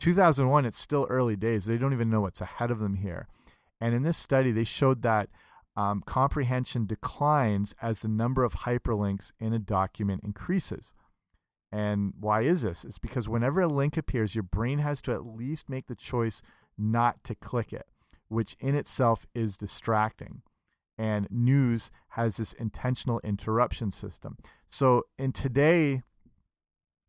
2001, 0.00 0.64
it's 0.64 0.78
still 0.78 1.06
early 1.08 1.36
days. 1.36 1.66
They 1.66 1.78
don't 1.78 1.92
even 1.92 2.10
know 2.10 2.20
what's 2.20 2.40
ahead 2.40 2.70
of 2.70 2.80
them 2.80 2.96
here. 2.96 3.28
And 3.80 3.94
in 3.94 4.02
this 4.02 4.16
study, 4.16 4.50
they 4.50 4.64
showed 4.64 5.02
that 5.02 5.28
um, 5.78 6.02
comprehension 6.04 6.86
declines 6.86 7.72
as 7.80 8.00
the 8.00 8.08
number 8.08 8.42
of 8.42 8.52
hyperlinks 8.52 9.30
in 9.38 9.52
a 9.52 9.60
document 9.60 10.24
increases. 10.24 10.92
And 11.70 12.14
why 12.18 12.40
is 12.40 12.62
this? 12.62 12.84
It's 12.84 12.98
because 12.98 13.28
whenever 13.28 13.60
a 13.60 13.68
link 13.68 13.96
appears, 13.96 14.34
your 14.34 14.42
brain 14.42 14.78
has 14.80 15.00
to 15.02 15.12
at 15.12 15.24
least 15.24 15.70
make 15.70 15.86
the 15.86 15.94
choice 15.94 16.42
not 16.76 17.22
to 17.24 17.36
click 17.36 17.72
it, 17.72 17.86
which 18.26 18.56
in 18.58 18.74
itself 18.74 19.24
is 19.36 19.56
distracting. 19.56 20.42
And 20.98 21.28
news 21.30 21.92
has 22.10 22.38
this 22.38 22.54
intentional 22.54 23.20
interruption 23.22 23.92
system. 23.92 24.36
So, 24.68 25.04
in 25.16 25.30
today, 25.30 26.02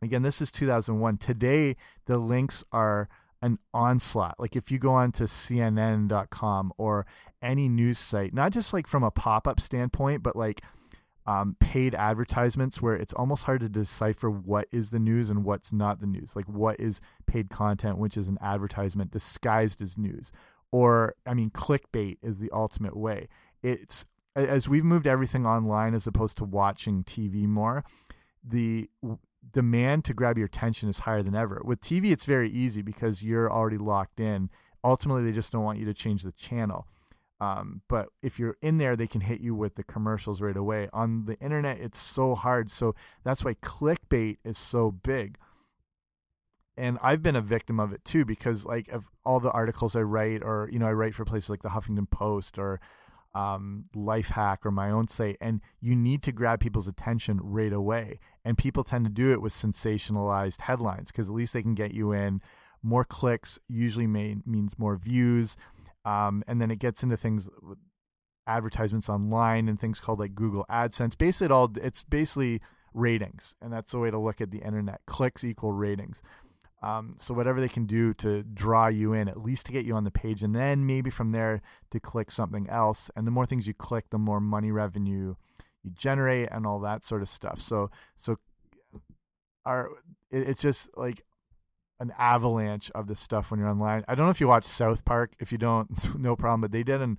again, 0.04 0.22
this 0.22 0.42
is 0.44 0.52
2001. 0.52 1.18
Today, 1.18 1.76
the 2.06 2.20
links 2.20 2.64
are 2.72 3.10
an 3.42 3.58
onslaught. 3.74 4.40
Like 4.40 4.56
if 4.56 4.72
you 4.72 4.80
go 4.80 4.94
on 4.94 5.12
to 5.14 5.24
CNN.com 5.24 6.74
or 6.78 7.06
any 7.42 7.70
news 7.70 7.98
site, 7.98 8.34
not 8.34 8.52
just 8.52 8.74
like 8.74 8.88
from 8.88 9.04
a 9.04 9.12
pop 9.12 9.48
up 9.48 9.60
standpoint, 9.60 10.24
but 10.24 10.36
like 10.36 10.62
um, 11.26 11.56
paid 11.60 11.94
advertisements 11.94 12.82
where 12.82 12.96
it's 12.96 13.14
almost 13.14 13.44
hard 13.44 13.62
to 13.62 13.70
decipher 13.70 14.30
what 14.30 14.68
is 14.72 14.90
the 14.90 15.00
news 15.00 15.30
and 15.30 15.44
what's 15.44 15.72
not 15.72 16.00
the 16.00 16.08
news. 16.08 16.36
Like 16.36 16.48
what 16.48 16.80
is 16.80 17.02
paid 17.28 17.50
content, 17.50 17.98
which 17.98 18.18
is 18.18 18.28
an 18.28 18.38
advertisement 18.42 19.12
disguised 19.12 19.82
as 19.82 19.98
news. 19.98 20.32
Or, 20.72 21.16
I 21.28 21.34
mean, 21.34 21.52
clickbait 21.52 22.18
is 22.22 22.40
the 22.40 22.50
ultimate 22.52 22.98
way. 22.98 23.28
It's 23.62 24.06
as 24.36 24.70
we've 24.70 24.84
moved 24.84 25.08
everything 25.08 25.46
online 25.46 25.94
as 25.94 26.08
opposed 26.08 26.38
to 26.38 26.46
watching 26.46 27.04
TV 27.04 27.46
more, 27.46 27.84
the 28.44 28.90
demand 29.52 30.06
to 30.06 30.14
grab 30.14 30.38
your 30.38 30.48
attention 30.48 30.90
is 30.90 31.00
higher 31.00 31.24
than 31.24 31.36
ever. 31.36 31.62
With 31.64 31.82
TV, 31.82 32.12
it's 32.12 32.26
very 32.26 32.50
easy 32.50 32.82
because 32.82 33.24
you're 33.24 33.52
already 33.52 33.78
locked 33.78 34.20
in. 34.20 34.50
Ultimately, 34.84 35.24
they 35.24 35.34
just 35.36 35.52
don't 35.52 35.64
want 35.64 35.80
you 35.80 35.86
to 35.86 35.94
change 35.94 36.24
the 36.24 36.32
channel. 36.32 36.88
Um, 37.42 37.82
but 37.88 38.10
if 38.22 38.38
you're 38.38 38.58
in 38.62 38.78
there, 38.78 38.96
they 38.96 39.08
can 39.08 39.22
hit 39.22 39.40
you 39.40 39.56
with 39.56 39.76
the 39.76 39.84
commercials 39.84 40.42
right 40.42 40.58
away. 40.58 40.90
On 40.92 41.26
the 41.26 41.40
internet, 41.40 41.80
it's 41.80 42.00
so 42.00 42.36
hard. 42.36 42.70
So 42.70 42.96
that's 43.24 43.46
why 43.46 43.54
clickbait 43.56 44.38
is 44.44 44.58
so 44.58 44.92
big. 44.92 45.38
And 46.78 46.98
I've 47.02 47.22
been 47.22 47.36
a 47.36 47.42
victim 47.42 47.80
of 47.80 47.92
it 47.94 48.04
too, 48.06 48.26
because 48.26 48.66
like 48.66 48.90
of 48.90 49.06
all 49.26 49.40
the 49.40 49.52
articles 49.52 49.96
I 49.96 50.02
write, 50.02 50.42
or 50.44 50.70
you 50.72 50.80
know, 50.80 50.88
I 50.88 50.94
write 50.94 51.16
for 51.16 51.26
places 51.26 51.50
like 51.50 51.62
the 51.62 51.70
Huffington 51.70 52.10
Post 52.10 52.58
or 52.58 52.80
um, 53.36 53.86
Lifehack 53.96 54.60
or 54.66 54.72
my 54.72 54.90
own 54.90 55.08
site, 55.08 55.38
and 55.40 55.62
you 55.82 55.96
need 55.96 56.24
to 56.24 56.32
grab 56.32 56.60
people's 56.60 56.88
attention 56.88 57.40
right 57.42 57.74
away. 57.74 58.20
And 58.44 58.58
people 58.58 58.84
tend 58.84 59.06
to 59.06 59.12
do 59.12 59.32
it 59.32 59.42
with 59.42 59.54
sensationalized 59.54 60.62
headlines 60.62 61.12
because 61.12 61.28
at 61.28 61.36
least 61.36 61.54
they 61.54 61.62
can 61.62 61.76
get 61.76 61.94
you 61.94 62.12
in. 62.12 62.42
More 62.82 63.04
clicks 63.04 63.60
usually 63.68 64.08
may, 64.08 64.38
means 64.46 64.74
more 64.78 64.96
views 64.96 65.58
um, 66.06 66.44
and 66.48 66.62
then 66.62 66.72
it 66.72 66.80
gets 66.80 67.04
into 67.04 67.18
things 67.18 67.50
advertisements 68.48 69.10
online 69.10 69.70
and 69.70 69.80
things 69.80 70.00
called 70.00 70.20
like 70.20 70.36
Google 70.36 70.66
AdSense. 70.70 71.18
Basically, 71.18 71.46
it 71.46 71.52
all 71.52 71.72
it's 71.76 72.04
basically 72.04 72.62
ratings, 72.94 73.56
and 73.62 73.72
that's 73.72 73.92
the 73.92 74.00
way 74.00 74.12
to 74.12 74.18
look 74.18 74.42
at 74.42 74.52
the 74.52 74.60
internet. 74.60 75.02
Clicks 75.06 75.44
equal 75.44 75.74
ratings. 75.74 76.22
Um, 76.82 77.16
so 77.18 77.34
whatever 77.34 77.60
they 77.60 77.68
can 77.68 77.86
do 77.86 78.14
to 78.16 78.42
draw 78.44 78.88
you 78.88 79.12
in, 79.12 79.28
at 79.28 79.42
least 79.44 79.66
to 79.66 79.74
get 79.74 79.84
you 79.84 79.96
on 79.96 80.06
the 80.06 80.12
page, 80.12 80.42
and 80.42 80.56
then 80.56 80.86
maybe 80.86 81.10
from 81.10 81.34
there 81.34 81.62
to 81.92 82.00
click 82.00 82.32
something 82.32 82.70
else. 82.70 83.12
And 83.16 83.28
the 83.28 83.32
more 83.32 83.46
things 83.46 83.68
you 83.68 83.74
click, 83.74 84.10
the 84.10 84.18
more 84.18 84.40
money 84.40 84.72
revenue 84.72 85.36
you 85.84 85.92
generate, 85.92 86.50
and 86.52 86.66
all 86.66 86.80
that 86.80 87.04
sort 87.04 87.22
of 87.22 87.30
stuff. 87.30 87.60
So 87.60 87.92
so 88.16 88.38
our 89.66 89.90
it's 90.32 90.62
just 90.62 90.90
like 90.98 91.24
an 92.00 92.14
avalanche 92.18 92.90
of 92.96 93.08
this 93.08 93.20
stuff 93.20 93.52
when 93.52 93.60
you're 93.60 93.70
online. 93.70 94.04
I 94.08 94.16
don't 94.16 94.26
know 94.26 94.32
if 94.32 94.40
you 94.40 94.48
watch 94.48 94.64
South 94.64 95.04
Park. 95.06 95.34
If 95.40 95.52
you 95.52 95.58
don't, 95.58 96.16
no 96.20 96.36
problem. 96.36 96.62
But 96.62 96.72
they 96.72 96.84
did 96.84 97.02
an 97.02 97.18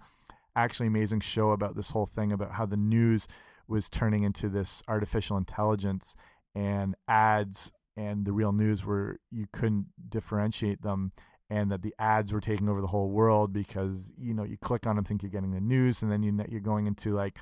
actually 0.57 0.88
amazing 0.88 1.21
show 1.21 1.51
about 1.51 1.77
this 1.77 1.90
whole 1.90 2.07
thing 2.07 2.33
about 2.33 2.53
how 2.53 2.66
the 2.66 2.77
news 2.77 3.29
was 3.69 3.88
turning 3.88 4.25
into 4.25 4.49
this 4.49 4.83
artificial 4.88 5.37
intelligence 5.37 6.16
and 6.55 6.97
ads 7.07 7.73
and 7.97 8.25
the 8.25 8.33
real 8.33 8.53
news 8.53 8.85
where 8.85 9.19
you 9.31 9.47
couldn't 9.53 9.87
differentiate 10.09 10.83
them 10.83 11.12
and 11.49 11.71
that 11.71 11.83
the 11.83 11.95
ads 11.99 12.33
were 12.33 12.40
taking 12.40 12.69
over 12.69 12.81
the 12.81 12.88
whole 12.88 13.11
world 13.11 13.53
because 13.53 14.11
you 14.19 14.35
know 14.35 14.45
you 14.45 14.57
click 14.57 14.87
on 14.87 14.97
them 14.97 15.05
think 15.05 15.23
you're 15.23 15.31
getting 15.31 15.53
the 15.53 15.61
news 15.61 16.03
and 16.03 16.11
then 16.11 16.23
you 16.23 16.37
you're 16.49 16.61
going 16.61 16.87
into 16.87 17.11
like 17.11 17.38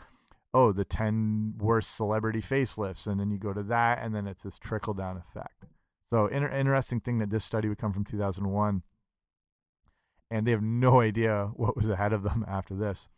oh 0.53 0.73
the 0.73 0.85
10 0.85 1.55
worst 1.59 1.95
celebrity 1.95 2.41
facelifts 2.41 3.07
and 3.07 3.19
then 3.19 3.31
you 3.31 3.39
go 3.39 3.53
to 3.53 3.63
that 3.63 4.03
and 4.03 4.15
then 4.15 4.27
it's 4.27 4.43
this 4.43 4.59
trickle 4.59 4.95
down 4.95 5.17
effect 5.17 5.65
so 6.11 6.27
inter 6.27 6.49
interesting 6.49 7.01
thing 7.01 7.19
that 7.19 7.31
this 7.31 7.45
study 7.45 7.69
would 7.69 7.79
come 7.79 7.93
from 7.93 8.05
2001, 8.05 8.83
and 10.31 10.47
they 10.47 10.51
have 10.51 10.63
no 10.63 11.01
idea 11.01 11.51
what 11.55 11.77
was 11.77 11.89
ahead 11.89 12.13
of 12.13 12.23
them 12.23 12.45
after 12.49 12.75
this. 12.75 13.09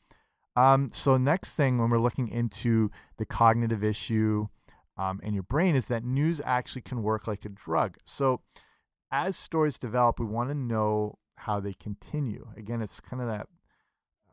Um, 0.57 0.91
so 0.93 1.17
next 1.17 1.55
thing, 1.55 1.79
when 1.79 1.91
we're 1.91 1.99
looking 1.99 2.29
into 2.29 2.91
the 3.19 3.25
cognitive 3.25 3.85
issue 3.85 4.49
um, 4.97 5.21
in 5.23 5.33
your 5.33 5.45
brain, 5.45 5.77
is 5.77 5.87
that 5.87 6.05
news 6.05 6.41
actually 6.45 6.83
can 6.83 7.03
work 7.03 7.27
like 7.27 7.45
a 7.45 7.49
drug. 7.49 7.99
So 8.05 8.41
as 9.11 9.37
stories 9.37 9.79
develop, 9.79 10.19
we 10.19 10.27
want 10.27 10.51
to 10.51 10.55
know 10.55 11.19
how 11.37 11.61
they 11.61 11.73
continue. 11.73 12.49
Again, 12.57 12.83
it's 12.83 13.01
kind 13.01 13.23
of 13.23 13.29
that 13.29 13.47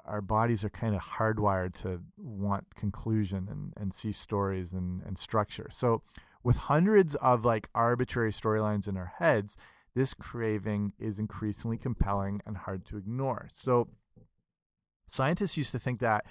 our 0.08 0.22
bodies 0.22 0.64
are 0.64 0.70
kind 0.70 0.96
of 0.96 1.02
hardwired 1.02 1.74
to 1.82 2.02
want 2.18 2.76
conclusion 2.76 3.48
and, 3.50 3.74
and 3.76 3.94
see 3.94 4.12
stories 4.12 4.72
and, 4.72 5.02
and 5.06 5.18
structure. 5.18 5.70
So 5.72 6.02
with 6.44 6.58
hundreds 6.58 7.16
of 7.16 7.46
like 7.46 7.70
arbitrary 7.76 8.32
storylines 8.32 8.88
in 8.88 8.98
our 8.98 9.14
heads, 9.20 9.58
this 9.96 10.14
craving 10.14 10.94
is 11.00 11.20
increasingly 11.20 11.78
compelling 11.78 12.42
and 12.46 12.58
hard 12.58 12.86
to 12.86 12.98
ignore. 12.98 13.50
So, 13.54 13.90
scientists 15.10 15.58
used 15.58 15.72
to 15.72 15.80
think 15.80 16.00
that 16.00 16.26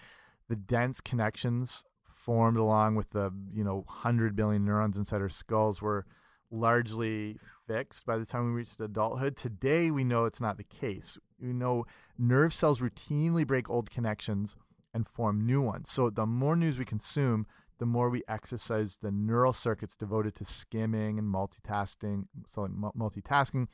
the 0.49 0.57
dense 0.57 1.01
connections 1.01 1.85
formed 2.09 2.59
along 2.59 2.95
with 2.95 3.11
the 3.11 3.33
you 3.53 3.65
know 3.65 3.85
100 3.87 4.35
billion 4.35 4.65
neurons 4.65 4.97
inside 4.97 5.21
our 5.21 5.29
skulls 5.29 5.83
were 5.83 6.07
largely 6.51 7.39
fixed 7.67 8.07
by 8.07 8.17
the 8.17 8.25
time 8.25 8.47
we 8.47 8.61
reached 8.61 8.81
adulthood. 8.81 9.37
Today, 9.37 9.91
we 9.91 10.05
know 10.05 10.25
it's 10.25 10.41
not 10.41 10.57
the 10.57 10.65
case. 10.65 11.19
We 11.41 11.53
know 11.53 11.87
nerve 12.19 12.55
cells 12.55 12.81
routinely 12.81 13.47
break 13.47 13.69
old 13.69 13.91
connections 13.91 14.57
and 14.95 15.09
form 15.09 15.45
new 15.45 15.61
ones. 15.61 15.91
So, 15.91 16.11
the 16.11 16.27
more 16.27 16.57
news 16.57 16.79
we 16.79 16.85
consume, 16.85 17.47
the 17.79 17.87
more 17.87 18.11
we 18.11 18.23
exercise 18.29 18.99
the 19.01 19.11
neural 19.11 19.53
circuits 19.53 19.97
devoted 19.97 20.35
to 20.37 20.45
skimming 20.45 21.19
and 21.19 21.33
multitasking, 21.33 22.27
so 22.53 22.67
multitasking, 22.67 23.69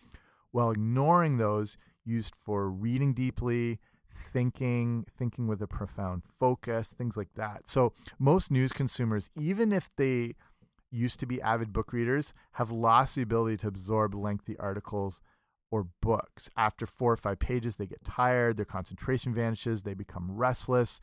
while 0.51 0.71
ignoring 0.71 1.39
those 1.39 1.77
used 2.05 2.35
for 2.45 2.69
reading 2.69 3.15
deeply, 3.15 3.79
thinking, 4.33 5.05
thinking 5.17 5.47
with 5.47 5.63
a 5.63 5.67
profound 5.67 6.23
focus, 6.39 6.95
things 6.97 7.17
like 7.17 7.35
that. 7.37 7.69
So 7.69 7.93
most 8.19 8.51
news 8.51 8.73
consumers, 8.73 9.31
even 9.37 9.73
if 9.73 9.91
they 9.97 10.35
used 10.91 11.21
to 11.21 11.27
be 11.27 11.41
avid 11.41 11.73
book 11.73 11.93
readers, 11.93 12.35
have 12.53 12.71
lost 12.71 13.15
the 13.15 13.23
ability 13.23 13.57
to 13.59 13.69
absorb 13.69 14.15
lengthy 14.15 14.59
articles 14.59 15.23
or 15.71 15.89
books. 16.03 16.51
After 16.57 16.87
four 16.87 17.13
or 17.13 17.17
five 17.17 17.39
pages, 17.39 17.77
they 17.77 17.87
get 17.87 18.05
tired, 18.05 18.59
their 18.59 18.67
concentration 18.67 19.35
vanishes, 19.35 19.83
they 19.83 19.95
become 19.95 20.31
restless, 20.31 21.01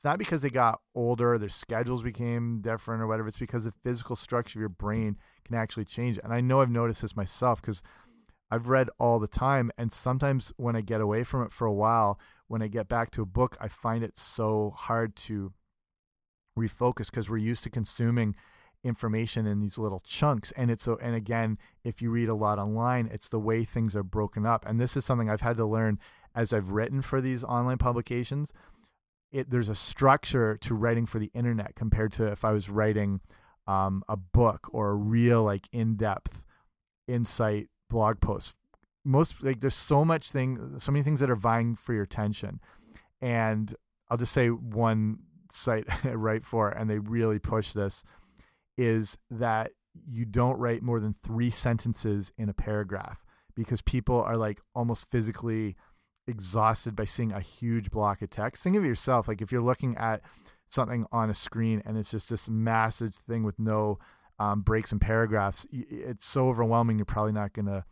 it's 0.00 0.04
not 0.06 0.18
because 0.18 0.40
they 0.40 0.48
got 0.48 0.80
older, 0.94 1.36
their 1.36 1.50
schedules 1.50 2.02
became 2.02 2.62
different 2.62 3.02
or 3.02 3.06
whatever. 3.06 3.28
It's 3.28 3.36
because 3.36 3.64
the 3.64 3.72
physical 3.84 4.16
structure 4.16 4.58
of 4.58 4.60
your 4.60 4.70
brain 4.70 5.18
can 5.44 5.56
actually 5.56 5.84
change. 5.84 6.18
And 6.24 6.32
I 6.32 6.40
know 6.40 6.62
I've 6.62 6.70
noticed 6.70 7.02
this 7.02 7.14
myself 7.14 7.60
because 7.60 7.82
I've 8.50 8.70
read 8.70 8.88
all 8.98 9.18
the 9.18 9.28
time. 9.28 9.70
And 9.76 9.92
sometimes 9.92 10.54
when 10.56 10.74
I 10.74 10.80
get 10.80 11.02
away 11.02 11.22
from 11.22 11.42
it 11.42 11.52
for 11.52 11.66
a 11.66 11.72
while, 11.74 12.18
when 12.48 12.62
I 12.62 12.68
get 12.68 12.88
back 12.88 13.10
to 13.10 13.20
a 13.20 13.26
book, 13.26 13.58
I 13.60 13.68
find 13.68 14.02
it 14.02 14.16
so 14.16 14.72
hard 14.74 15.16
to 15.16 15.52
refocus 16.58 17.10
because 17.10 17.28
we're 17.28 17.36
used 17.36 17.64
to 17.64 17.70
consuming 17.70 18.36
information 18.82 19.46
in 19.46 19.60
these 19.60 19.76
little 19.76 20.00
chunks 20.00 20.50
and 20.52 20.70
it's 20.70 20.84
so 20.84 20.96
and 21.02 21.14
again 21.14 21.58
if 21.84 22.00
you 22.00 22.10
read 22.10 22.30
a 22.30 22.34
lot 22.34 22.58
online 22.58 23.10
it's 23.12 23.28
the 23.28 23.38
way 23.38 23.62
things 23.62 23.94
are 23.94 24.02
broken 24.02 24.46
up 24.46 24.64
and 24.66 24.80
this 24.80 24.96
is 24.96 25.04
something 25.04 25.28
I've 25.28 25.42
had 25.42 25.58
to 25.58 25.66
learn 25.66 25.98
as 26.34 26.54
I've 26.54 26.70
written 26.70 27.02
for 27.02 27.20
these 27.20 27.44
online 27.44 27.76
publications 27.76 28.54
it 29.32 29.50
there's 29.50 29.68
a 29.68 29.74
structure 29.74 30.56
to 30.58 30.74
writing 30.74 31.06
for 31.06 31.18
the 31.18 31.30
internet 31.34 31.74
compared 31.74 32.12
to 32.14 32.26
if 32.26 32.44
I 32.44 32.52
was 32.52 32.68
writing 32.68 33.20
um, 33.66 34.02
a 34.08 34.16
book 34.16 34.68
or 34.72 34.90
a 34.90 34.94
real 34.94 35.42
like 35.44 35.68
in 35.72 35.96
depth 35.96 36.42
insight 37.06 37.68
blog 37.88 38.20
post. 38.20 38.56
Most 39.04 39.42
like 39.42 39.60
there's 39.60 39.74
so 39.74 40.04
much 40.04 40.30
thing, 40.30 40.76
so 40.78 40.92
many 40.92 41.02
things 41.02 41.20
that 41.20 41.30
are 41.30 41.36
vying 41.36 41.74
for 41.74 41.94
your 41.94 42.02
attention, 42.02 42.60
and 43.20 43.74
I'll 44.08 44.18
just 44.18 44.32
say 44.32 44.48
one 44.48 45.20
site 45.52 45.86
I 46.04 46.14
write 46.14 46.44
for, 46.44 46.68
and 46.68 46.90
they 46.90 46.98
really 46.98 47.38
push 47.38 47.72
this, 47.72 48.04
is 48.76 49.16
that 49.30 49.72
you 50.08 50.24
don't 50.24 50.58
write 50.58 50.82
more 50.82 51.00
than 51.00 51.14
three 51.14 51.50
sentences 51.50 52.32
in 52.36 52.48
a 52.48 52.54
paragraph 52.54 53.24
because 53.54 53.82
people 53.82 54.22
are 54.22 54.36
like 54.36 54.60
almost 54.74 55.10
physically 55.10 55.76
exhausted 56.30 56.96
by 56.96 57.04
seeing 57.04 57.32
a 57.32 57.40
huge 57.40 57.90
block 57.90 58.22
of 58.22 58.30
text. 58.30 58.62
Think 58.62 58.76
of 58.76 58.84
it 58.84 58.88
yourself. 58.88 59.28
Like 59.28 59.42
if 59.42 59.52
you're 59.52 59.60
looking 59.60 59.96
at 59.96 60.22
something 60.68 61.06
on 61.12 61.28
a 61.28 61.34
screen 61.34 61.82
and 61.84 61.98
it's 61.98 62.12
just 62.12 62.30
this 62.30 62.48
massive 62.48 63.14
thing 63.14 63.42
with 63.42 63.58
no 63.58 63.98
um, 64.38 64.62
breaks 64.62 64.92
and 64.92 65.00
paragraphs, 65.00 65.66
it's 65.70 66.24
so 66.24 66.48
overwhelming. 66.48 66.98
You're 66.98 67.04
probably 67.04 67.32
not 67.32 67.52
going 67.52 67.66
to 67.66 67.84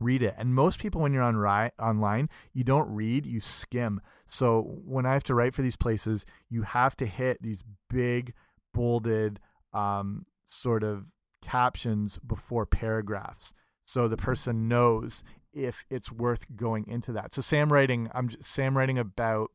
read 0.00 0.22
it. 0.22 0.34
And 0.36 0.54
most 0.54 0.78
people, 0.78 1.00
when 1.00 1.12
you're 1.12 1.22
on 1.22 1.36
online, 1.80 2.28
you 2.52 2.64
don't 2.64 2.94
read, 2.94 3.26
you 3.26 3.40
skim. 3.40 4.00
So 4.26 4.80
when 4.84 5.06
I 5.06 5.14
have 5.14 5.24
to 5.24 5.34
write 5.34 5.54
for 5.54 5.62
these 5.62 5.76
places, 5.76 6.26
you 6.48 6.62
have 6.62 6.96
to 6.98 7.06
hit 7.06 7.42
these 7.42 7.62
big, 7.88 8.34
bolded, 8.74 9.40
um, 9.72 10.26
sort 10.46 10.82
of 10.82 11.06
captions 11.42 12.18
before 12.18 12.66
paragraphs. 12.66 13.54
So 13.84 14.06
the 14.06 14.16
person 14.16 14.68
knows 14.68 15.24
if 15.58 15.84
it's 15.90 16.12
worth 16.12 16.46
going 16.56 16.86
into 16.86 17.12
that. 17.12 17.34
So 17.34 17.42
Sam 17.42 17.72
writing, 17.72 18.08
I'm 18.14 18.28
just, 18.28 18.46
Sam 18.46 18.76
writing 18.76 18.98
about, 18.98 19.50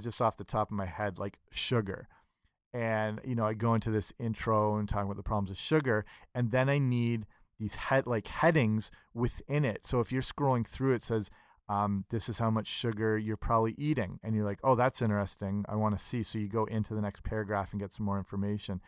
just 0.00 0.20
off 0.20 0.36
the 0.36 0.44
top 0.44 0.70
of 0.70 0.76
my 0.76 0.86
head, 0.86 1.18
like 1.18 1.38
sugar. 1.50 2.08
And, 2.72 3.20
you 3.24 3.34
know, 3.34 3.46
I 3.46 3.54
go 3.54 3.74
into 3.74 3.90
this 3.90 4.12
intro 4.18 4.76
and 4.76 4.88
talk 4.88 5.04
about 5.04 5.16
the 5.16 5.22
problems 5.22 5.50
of 5.50 5.58
sugar. 5.58 6.04
And 6.34 6.50
then 6.50 6.68
I 6.68 6.78
need 6.78 7.26
these 7.58 7.74
head 7.74 8.06
like 8.06 8.26
headings 8.26 8.90
within 9.14 9.64
it. 9.64 9.86
So 9.86 10.00
if 10.00 10.12
you're 10.12 10.22
scrolling 10.22 10.66
through, 10.66 10.94
it 10.94 11.02
says, 11.02 11.30
um, 11.68 12.04
this 12.10 12.28
is 12.28 12.38
how 12.38 12.50
much 12.50 12.66
sugar 12.66 13.18
you're 13.18 13.36
probably 13.36 13.74
eating. 13.78 14.20
And 14.22 14.34
you're 14.34 14.44
like, 14.44 14.60
oh, 14.62 14.74
that's 14.74 15.02
interesting. 15.02 15.64
I 15.68 15.76
want 15.76 15.98
to 15.98 16.04
see. 16.04 16.22
So 16.22 16.38
you 16.38 16.48
go 16.48 16.64
into 16.64 16.94
the 16.94 17.00
next 17.00 17.24
paragraph 17.24 17.72
and 17.72 17.80
get 17.80 17.92
some 17.92 18.06
more 18.06 18.18
information. 18.18 18.80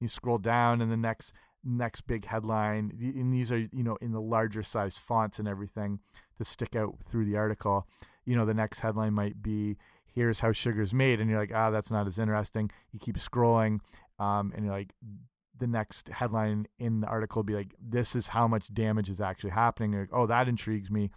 You 0.00 0.08
scroll 0.08 0.38
down, 0.38 0.80
and 0.80 0.92
the 0.92 0.96
next 0.96 1.32
next 1.64 2.02
big 2.02 2.26
headline, 2.26 2.92
and 3.00 3.32
these 3.32 3.50
are 3.52 3.58
you 3.58 3.82
know 3.82 3.96
in 4.00 4.12
the 4.12 4.20
larger 4.20 4.62
size 4.62 4.96
fonts 4.96 5.38
and 5.38 5.48
everything 5.48 6.00
to 6.36 6.44
stick 6.44 6.76
out 6.76 6.96
through 7.10 7.24
the 7.24 7.36
article. 7.36 7.86
You 8.24 8.36
know, 8.36 8.44
the 8.44 8.54
next 8.54 8.80
headline 8.80 9.14
might 9.14 9.42
be 9.42 9.76
here's 10.14 10.40
how 10.40 10.52
sugar's 10.52 10.92
made, 10.92 11.20
and 11.20 11.30
you're 11.30 11.38
like, 11.38 11.54
ah, 11.54 11.70
that's 11.70 11.90
not 11.90 12.06
as 12.06 12.18
interesting. 12.18 12.70
You 12.92 12.98
keep 12.98 13.16
scrolling, 13.18 13.80
um, 14.18 14.52
and 14.54 14.64
you're 14.64 14.74
like, 14.74 14.92
the 15.58 15.66
next 15.66 16.08
headline 16.08 16.66
in 16.78 17.00
the 17.00 17.06
article 17.06 17.40
will 17.40 17.44
be 17.44 17.54
like, 17.54 17.74
this 17.80 18.14
is 18.14 18.28
how 18.28 18.48
much 18.48 18.72
damage 18.72 19.10
is 19.10 19.20
actually 19.20 19.50
happening. 19.50 19.92
Like, 19.92 20.08
oh, 20.12 20.26
that 20.26 20.48
intrigues 20.48 20.90
me. 20.90 21.10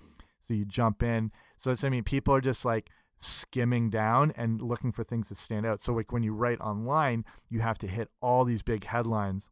So 0.47 0.53
you 0.53 0.65
jump 0.65 1.03
in. 1.03 1.31
So 1.57 1.71
it's, 1.71 1.83
I 1.83 1.89
mean, 1.89 2.03
people 2.03 2.33
are 2.33 2.41
just 2.41 2.65
like 2.65 2.89
skimming 3.17 3.89
down 3.89 4.33
and 4.35 4.61
looking 4.61 4.91
for 4.91 5.03
things 5.03 5.29
that 5.29 5.37
stand 5.37 5.65
out. 5.65 5.81
So 5.81 5.93
like 5.93 6.11
when 6.11 6.23
you 6.23 6.33
write 6.33 6.59
online, 6.59 7.25
you 7.49 7.59
have 7.59 7.77
to 7.79 7.87
hit 7.87 8.09
all 8.21 8.43
these 8.43 8.63
big 8.63 8.85
headlines, 8.85 9.49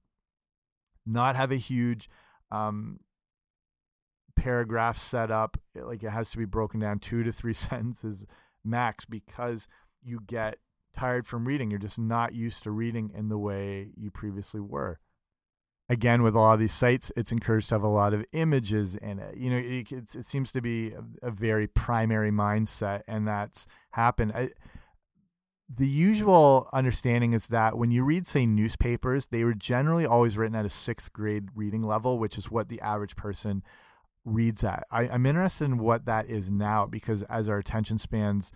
not 1.10 1.36
have 1.36 1.52
a 1.52 1.58
huge 1.58 2.10
um, 2.52 3.00
paragraph 4.36 4.98
set 4.98 5.32
up. 5.32 5.58
Like 5.76 6.04
it 6.04 6.10
has 6.10 6.32
to 6.32 6.38
be 6.38 6.46
broken 6.46 6.80
down 6.80 7.00
two 7.00 7.24
to 7.24 7.32
three 7.32 7.54
sentences 7.54 8.26
max 8.64 9.06
because 9.06 9.68
you 10.04 10.20
get 10.26 10.58
tired 10.94 11.28
from 11.28 11.46
reading. 11.46 11.70
You're 11.70 11.80
just 11.80 12.00
not 12.00 12.34
used 12.34 12.64
to 12.64 12.72
reading 12.72 13.12
in 13.16 13.30
the 13.30 13.38
way 13.38 13.90
you 13.96 14.12
previously 14.12 14.60
were. 14.60 15.00
Again, 15.92 16.22
with 16.22 16.36
a 16.36 16.40
lot 16.40 16.54
of 16.54 16.60
these 16.60 16.74
sites, 16.74 17.12
it's 17.18 17.32
encouraged 17.32 17.70
to 17.70 17.76
have 17.76 17.84
a 17.84 17.88
lot 17.88 18.14
of 18.14 18.24
images 18.32 18.96
in 18.96 19.18
it. 19.18 19.36
You 19.36 19.50
know, 19.50 19.58
it, 19.58 19.92
it, 19.92 20.16
it 20.16 20.30
seems 20.30 20.52
to 20.52 20.62
be 20.62 20.92
a, 20.92 21.30
a, 21.30 21.32
very 21.32 21.66
primary 21.66 22.30
mindset, 22.30 23.02
and 23.08 23.28
that's 23.28 23.66
happened. 23.92 24.34
I, 24.36 24.50
the 25.74 25.88
usual 25.88 26.68
understanding 26.74 27.34
is 27.34 27.48
that 27.48 27.78
when 27.78 27.92
you 27.92 28.04
read, 28.04 28.26
say, 28.26 28.46
newspapers, 28.46 29.28
they 29.28 29.44
were 29.44 29.54
generally 29.54 30.06
always 30.06 30.36
written 30.36 30.56
at 30.56 30.66
a 30.66 30.70
sixth 30.70 31.14
grade 31.14 31.50
reading 31.54 31.84
level, 31.84 32.18
which 32.18 32.38
is 32.38 32.50
what 32.50 32.70
the 32.70 32.82
average 32.82 33.16
person 33.16 33.64
reads 34.26 34.64
at. 34.64 34.86
I, 34.92 35.08
I'm 35.08 35.26
interested 35.26 35.66
in 35.66 35.78
what 35.78 36.06
that 36.06 36.28
is 36.28 36.50
now 36.50 36.86
because 36.86 37.22
as 37.24 37.48
our 37.48 37.60
attention 37.60 38.00
spans 38.00 38.52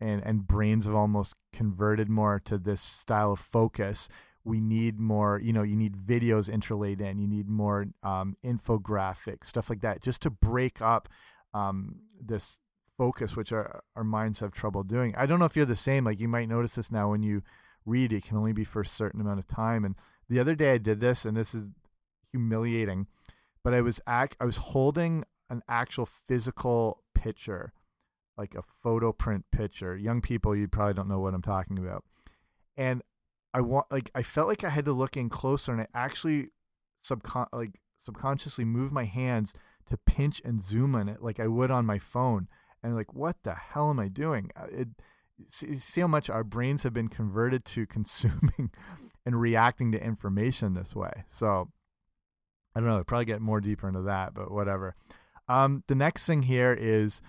and 0.00 0.22
and 0.24 0.46
brains 0.46 0.86
have 0.86 0.94
almost 0.94 1.34
converted 1.52 2.08
more 2.08 2.40
to 2.44 2.58
this 2.58 2.80
style 2.80 3.32
of 3.32 3.40
focus 3.40 4.08
we 4.44 4.60
need 4.60 4.98
more 4.98 5.40
you 5.40 5.52
know 5.52 5.62
you 5.62 5.76
need 5.76 5.96
videos 5.96 6.48
interlaid 6.48 7.00
in 7.00 7.18
you 7.18 7.26
need 7.26 7.48
more 7.48 7.86
um, 8.02 8.36
infographic 8.44 9.44
stuff 9.44 9.70
like 9.70 9.80
that 9.80 10.02
just 10.02 10.20
to 10.20 10.30
break 10.30 10.82
up 10.82 11.08
um, 11.54 11.96
this 12.20 12.58
focus 12.96 13.36
which 13.36 13.52
our, 13.52 13.82
our 13.96 14.04
minds 14.04 14.40
have 14.40 14.52
trouble 14.52 14.82
doing 14.82 15.14
i 15.16 15.26
don't 15.26 15.38
know 15.38 15.44
if 15.44 15.56
you're 15.56 15.64
the 15.64 15.76
same 15.76 16.04
like 16.04 16.20
you 16.20 16.28
might 16.28 16.48
notice 16.48 16.76
this 16.76 16.92
now 16.92 17.10
when 17.10 17.22
you 17.22 17.42
read 17.84 18.12
it 18.12 18.24
can 18.24 18.36
only 18.36 18.52
be 18.52 18.64
for 18.64 18.82
a 18.82 18.86
certain 18.86 19.20
amount 19.20 19.38
of 19.38 19.48
time 19.48 19.84
and 19.84 19.94
the 20.28 20.38
other 20.38 20.54
day 20.54 20.72
i 20.72 20.78
did 20.78 21.00
this 21.00 21.24
and 21.24 21.36
this 21.36 21.54
is 21.54 21.64
humiliating 22.30 23.06
but 23.62 23.74
i 23.74 23.80
was 23.80 24.00
act 24.06 24.36
i 24.40 24.44
was 24.44 24.56
holding 24.56 25.24
an 25.50 25.62
actual 25.68 26.06
physical 26.06 27.02
picture 27.14 27.72
like 28.36 28.54
a 28.54 28.62
photo 28.82 29.12
print 29.12 29.44
picture. 29.50 29.96
Young 29.96 30.20
people, 30.20 30.56
you 30.56 30.68
probably 30.68 30.94
don't 30.94 31.08
know 31.08 31.20
what 31.20 31.34
I'm 31.34 31.42
talking 31.42 31.78
about. 31.78 32.04
And 32.76 33.02
I 33.52 33.60
want 33.60 33.86
like 33.90 34.10
I 34.14 34.22
felt 34.22 34.48
like 34.48 34.64
I 34.64 34.70
had 34.70 34.84
to 34.86 34.92
look 34.92 35.16
in 35.16 35.28
closer, 35.28 35.72
and 35.72 35.80
I 35.80 35.86
actually 35.94 36.48
subcon 37.04 37.46
like 37.52 37.80
subconsciously 38.04 38.64
moved 38.64 38.92
my 38.92 39.04
hands 39.04 39.54
to 39.88 39.96
pinch 39.96 40.40
and 40.44 40.62
zoom 40.64 40.94
on 40.94 41.08
it 41.08 41.22
like 41.22 41.38
I 41.38 41.46
would 41.46 41.70
on 41.70 41.86
my 41.86 41.98
phone. 41.98 42.48
And 42.84 42.94
like, 42.94 43.14
what 43.14 43.36
the 43.42 43.54
hell 43.54 43.90
am 43.90 43.98
I 43.98 44.08
doing? 44.08 44.50
Uh, 44.54 44.66
it, 44.70 44.88
see, 45.48 45.74
see 45.76 46.02
how 46.02 46.06
much 46.06 46.28
our 46.28 46.44
brains 46.44 46.82
have 46.82 46.92
been 46.92 47.08
converted 47.08 47.64
to 47.64 47.86
consuming 47.88 48.70
and 49.26 49.40
reacting 49.40 49.90
to 49.92 50.04
information 50.04 50.74
this 50.74 50.94
way. 50.94 51.24
So 51.28 51.70
I 52.74 52.80
don't 52.80 52.88
know. 52.88 52.98
I'll 52.98 53.04
probably 53.04 53.24
get 53.24 53.40
more 53.40 53.60
deeper 53.60 53.88
into 53.88 54.02
that, 54.02 54.34
but 54.34 54.52
whatever. 54.52 54.94
Um, 55.48 55.82
the 55.88 55.94
next 55.94 56.26
thing 56.26 56.42
here 56.42 56.76
is 56.78 57.22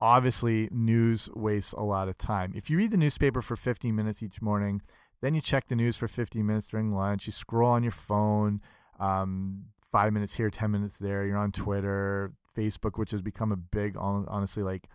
obviously 0.00 0.68
news 0.72 1.28
wastes 1.34 1.72
a 1.72 1.82
lot 1.82 2.08
of 2.08 2.18
time. 2.18 2.52
If 2.54 2.68
you 2.68 2.78
read 2.78 2.90
the 2.90 2.96
newspaper 2.96 3.42
for 3.42 3.56
15 3.56 3.94
minutes 3.94 4.22
each 4.22 4.42
morning, 4.42 4.82
then 5.22 5.34
you 5.34 5.40
check 5.40 5.68
the 5.68 5.76
news 5.76 5.96
for 5.96 6.08
15 6.08 6.44
minutes 6.44 6.68
during 6.68 6.92
lunch, 6.92 7.26
you 7.26 7.32
scroll 7.32 7.70
on 7.70 7.82
your 7.82 7.92
phone, 7.92 8.60
um, 9.00 9.66
five 9.90 10.12
minutes 10.12 10.34
here, 10.34 10.50
10 10.50 10.70
minutes 10.70 10.98
there, 10.98 11.24
you're 11.24 11.38
on 11.38 11.52
Twitter, 11.52 12.32
Facebook, 12.56 12.98
which 12.98 13.10
has 13.10 13.22
become 13.22 13.52
a 13.52 13.56
big, 13.56 13.96
honestly, 13.98 14.62
like 14.62 14.88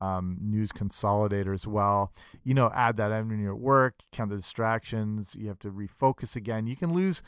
um, 0.00 0.38
news 0.40 0.70
consolidator 0.72 1.54
as 1.54 1.66
well. 1.66 2.12
You 2.42 2.54
know, 2.54 2.70
add 2.74 2.96
that 2.98 3.12
in 3.12 3.40
your 3.40 3.56
work, 3.56 3.94
count 4.12 4.30
the 4.30 4.36
distractions, 4.36 5.34
you 5.38 5.48
have 5.48 5.58
to 5.60 5.70
refocus 5.70 6.36
again. 6.36 6.66
You 6.66 6.76
can 6.76 6.92
lose 6.92 7.22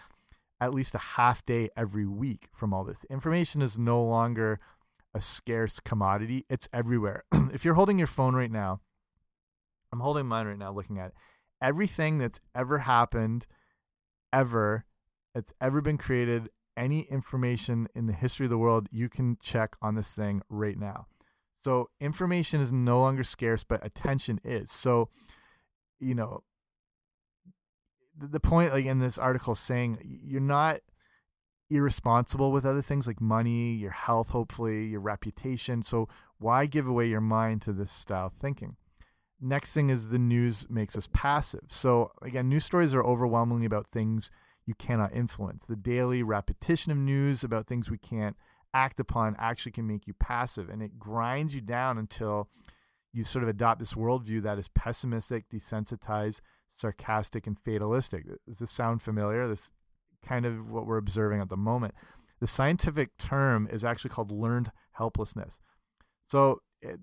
at 0.61 0.75
least 0.75 0.95
a 0.95 0.99
half 0.99 1.45
day 1.45 1.69
every 1.77 2.07
week 2.07 2.49
from 2.55 2.73
all 2.73 2.85
this. 2.85 3.05
Information 3.11 3.63
is 3.63 3.79
no 3.79 4.03
longer 4.03 4.59
a 5.15 5.21
scarce 5.21 5.81
commodity. 5.81 6.45
It's 6.49 6.69
everywhere. 6.73 7.25
if 7.53 7.65
you're 7.65 7.75
holding 7.75 7.99
your 7.99 8.07
phone 8.07 8.35
right 8.35 8.51
now, 8.51 8.81
I'm 9.93 10.01
holding 10.01 10.27
mine 10.27 10.47
right 10.47 10.59
now 10.59 10.73
looking 10.73 10.99
at 10.99 11.09
it. 11.09 11.15
Everything 11.63 12.19
that's 12.19 12.41
ever 12.55 12.79
happened, 12.81 13.47
ever, 14.33 14.85
that's 15.35 15.53
ever 15.61 15.81
been 15.81 15.97
created, 15.97 16.51
any 16.77 17.03
information 17.03 17.89
in 17.95 18.07
the 18.07 18.13
history 18.13 18.47
of 18.47 18.51
the 18.51 18.59
world, 18.59 18.89
you 18.91 19.09
can 19.09 19.39
check 19.43 19.77
on 19.81 19.95
this 19.95 20.13
thing 20.13 20.43
right 20.49 20.79
now. 20.79 21.07
So 21.65 21.91
information 22.01 22.61
is 22.61 22.71
no 22.71 23.01
longer 23.01 23.25
scarce, 23.25 23.65
but 23.65 23.85
attention 23.85 24.41
is. 24.45 24.71
So, 24.71 25.09
you 25.99 26.15
know, 26.15 26.43
the 28.19 28.41
point 28.41 28.73
like 28.73 28.85
in 28.85 28.99
this 28.99 29.19
article 29.19 29.55
saying 29.55 29.99
you're 30.03 30.41
not 30.41 30.79
irresponsible 31.69 32.53
with 32.53 32.65
other 32.65 32.83
things 32.83 33.07
like 33.07 33.21
money, 33.21 33.73
your 33.73 33.91
health, 33.91 34.29
hopefully, 34.29 34.87
your 34.87 35.01
reputation. 35.01 35.83
So 35.83 36.09
why 36.39 36.67
give 36.67 36.87
away 36.87 37.09
your 37.09 37.21
mind 37.21 37.63
to 37.63 37.73
this 37.73 37.93
style 37.93 38.27
of 38.27 38.35
thinking? 38.35 38.77
Next 39.41 39.73
thing 39.75 39.91
is 39.91 40.09
the 40.09 40.19
news 40.19 40.67
makes 40.71 40.97
us 40.97 41.09
passive. 41.13 41.65
So 41.69 42.13
again, 42.23 42.49
news 42.49 42.65
stories 42.65 42.95
are 42.95 43.05
overwhelmingly 43.05 43.67
about 43.67 43.89
things 43.89 44.31
you 44.67 44.75
cannot 44.75 45.15
influence. 45.15 45.65
The 45.69 45.77
daily 45.77 46.23
repetition 46.23 46.93
of 46.93 46.99
news 46.99 47.45
about 47.45 47.67
things 47.67 47.89
we 47.89 47.99
can't 47.99 48.37
act 48.75 49.01
upon 49.01 49.37
actually 49.39 49.73
can 49.73 49.87
make 49.87 50.07
you 50.07 50.13
passive 50.13 50.69
and 50.69 50.83
it 50.83 50.99
grinds 50.99 51.55
you 51.55 51.61
down 51.61 51.97
until 51.97 52.49
you 53.13 53.25
sort 53.25 53.43
of 53.43 53.49
adopt 53.49 53.79
this 53.79 53.95
worldview 53.95 54.43
that 54.43 54.59
is 54.59 54.69
pessimistic, 54.69 55.49
desensitized, 55.49 56.41
sarcastic, 56.75 57.47
and 57.47 57.59
fatalistic. 57.59 58.27
Does 58.47 58.59
this 58.59 58.73
sound 58.73 59.01
familiar? 59.01 59.49
This 59.49 59.71
kind 60.23 60.45
of 60.45 60.69
what 60.69 60.87
we're 60.87 60.99
observing 60.99 61.41
at 61.41 61.49
the 61.49 61.57
moment. 61.57 61.95
The 62.41 62.47
scientific 62.47 63.17
term 63.17 63.67
is 63.73 63.85
actually 63.85 64.11
called 64.11 64.31
learned 64.31 64.71
helplessness. 64.93 65.59
So, 66.29 66.61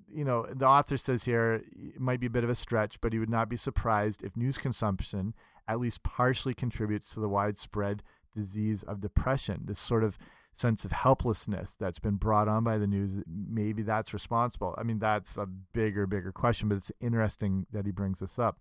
you 0.08 0.24
know, 0.24 0.46
the 0.54 0.68
author 0.68 0.98
says 0.98 1.24
here 1.24 1.64
it 1.76 2.00
might 2.00 2.20
be 2.20 2.28
a 2.28 2.30
bit 2.30 2.44
of 2.44 2.50
a 2.50 2.56
stretch, 2.56 3.02
but 3.02 3.14
he 3.14 3.20
would 3.20 3.30
not 3.30 3.50
be 3.50 3.58
surprised 3.58 4.24
if 4.24 4.38
news 4.38 4.60
consumption 4.60 5.34
at 5.68 5.80
least 5.80 6.04
partially 6.04 6.54
contributes 6.54 7.14
to 7.14 7.20
the 7.20 7.30
widespread 7.30 8.04
disease 8.36 8.84
of 8.84 9.02
depression. 9.02 9.64
This 9.66 9.80
sort 9.80 10.04
of 10.04 10.18
sense 10.56 10.86
of 10.86 10.92
helplessness 10.92 11.76
that's 11.80 12.00
been 12.00 12.16
brought 12.16 12.48
on 12.48 12.64
by 12.64 12.78
the 12.78 12.88
news, 12.88 13.24
maybe 13.28 13.82
that's 13.82 14.14
responsible. 14.14 14.76
I 14.78 14.84
mean, 14.84 15.00
that's 15.00 15.38
a 15.38 15.46
bigger, 15.46 16.06
bigger 16.06 16.32
question, 16.32 16.70
but 16.70 16.76
it's 16.76 16.92
interesting 17.02 17.66
that 17.72 17.86
he 17.86 17.92
brings 17.92 18.20
this 18.20 18.38
up. 18.38 18.60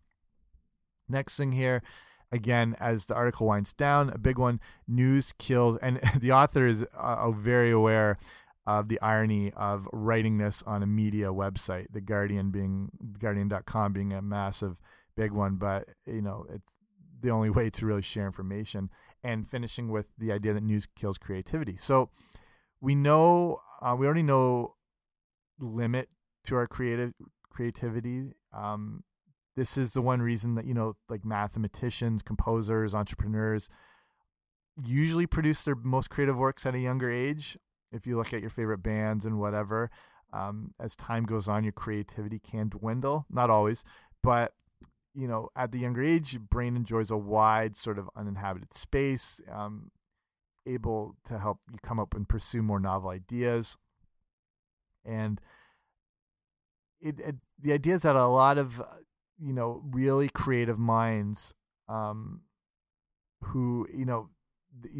Next 1.08 1.36
thing 1.36 1.52
here, 1.52 1.82
again, 2.30 2.74
as 2.80 3.06
the 3.06 3.14
article 3.14 3.46
winds 3.46 3.74
down, 3.74 4.10
a 4.10 4.18
big 4.18 4.38
one 4.38 4.60
news 4.88 5.32
kills, 5.38 5.78
and 5.78 6.00
the 6.18 6.32
author 6.32 6.66
is 6.66 6.84
uh, 6.96 7.30
very 7.30 7.70
aware 7.70 8.16
of 8.64 8.88
the 8.88 9.00
irony 9.00 9.52
of 9.54 9.88
writing 9.92 10.38
this 10.38 10.62
on 10.66 10.82
a 10.82 10.86
media 10.86 11.26
website, 11.26 11.86
the 11.92 12.00
Guardian 12.00 12.50
being 12.50 12.90
Guardian.com 13.18 13.92
being 13.92 14.12
a 14.12 14.22
massive 14.22 14.76
big 15.16 15.32
one, 15.32 15.56
but 15.56 15.88
you 16.06 16.22
know, 16.22 16.46
it's 16.48 16.72
the 17.22 17.30
only 17.30 17.50
way 17.50 17.70
to 17.70 17.86
really 17.86 18.02
share 18.02 18.26
information 18.26 18.90
and 19.24 19.48
finishing 19.48 19.88
with 19.88 20.10
the 20.18 20.32
idea 20.32 20.52
that 20.52 20.62
news 20.62 20.86
kills 20.96 21.18
creativity. 21.18 21.76
So 21.78 22.10
we 22.80 22.94
know 22.94 23.58
uh, 23.80 23.96
we 23.98 24.06
already 24.06 24.22
know 24.22 24.74
limit 25.58 26.08
to 26.44 26.56
our 26.56 26.66
creative 26.66 27.12
creativity. 27.50 28.32
Um, 28.52 29.04
this 29.56 29.76
is 29.76 29.92
the 29.92 30.02
one 30.02 30.20
reason 30.20 30.54
that 30.56 30.66
you 30.66 30.74
know 30.74 30.96
like 31.08 31.24
mathematicians, 31.24 32.22
composers, 32.22 32.94
entrepreneurs 32.94 33.68
usually 34.84 35.26
produce 35.26 35.62
their 35.62 35.74
most 35.74 36.10
creative 36.10 36.36
works 36.36 36.66
at 36.66 36.74
a 36.74 36.78
younger 36.78 37.10
age. 37.10 37.58
If 37.92 38.06
you 38.06 38.16
look 38.16 38.32
at 38.32 38.40
your 38.40 38.50
favorite 38.50 38.82
bands 38.82 39.26
and 39.26 39.38
whatever, 39.38 39.90
um, 40.32 40.72
as 40.80 40.96
time 40.96 41.24
goes 41.24 41.46
on, 41.46 41.62
your 41.62 41.72
creativity 41.72 42.38
can 42.38 42.70
dwindle. 42.70 43.26
Not 43.30 43.50
always, 43.50 43.84
but 44.22 44.54
you 45.14 45.28
know, 45.28 45.48
at 45.54 45.72
the 45.72 45.78
younger 45.78 46.02
age, 46.02 46.32
your 46.32 46.40
brain 46.40 46.76
enjoys 46.76 47.10
a 47.10 47.16
wide 47.16 47.76
sort 47.76 47.98
of 47.98 48.08
uninhabited 48.16 48.74
space, 48.74 49.40
um, 49.50 49.90
able 50.66 51.16
to 51.26 51.38
help 51.38 51.58
you 51.70 51.78
come 51.82 52.00
up 52.00 52.14
and 52.14 52.28
pursue 52.28 52.62
more 52.62 52.80
novel 52.80 53.10
ideas. 53.10 53.76
And 55.04 55.40
it, 57.00 57.20
it 57.20 57.36
the 57.60 57.72
idea 57.72 57.96
is 57.96 58.02
that 58.02 58.16
a 58.16 58.26
lot 58.26 58.58
of, 58.58 58.80
uh, 58.80 58.84
you 59.38 59.52
know, 59.52 59.82
really 59.90 60.28
creative 60.28 60.78
minds, 60.78 61.52
um, 61.88 62.42
who 63.44 63.86
you 63.92 64.04
know, 64.04 64.30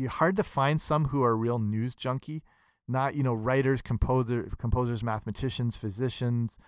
hard 0.09 0.37
to 0.37 0.43
find 0.43 0.81
some 0.81 1.07
who 1.07 1.23
are 1.23 1.37
real 1.37 1.59
news 1.59 1.95
junkie, 1.95 2.43
not 2.89 3.15
you 3.15 3.23
know 3.23 3.35
writers, 3.35 3.81
composer, 3.81 4.51
composers, 4.59 5.03
mathematicians, 5.03 5.77
physicians, 5.77 6.59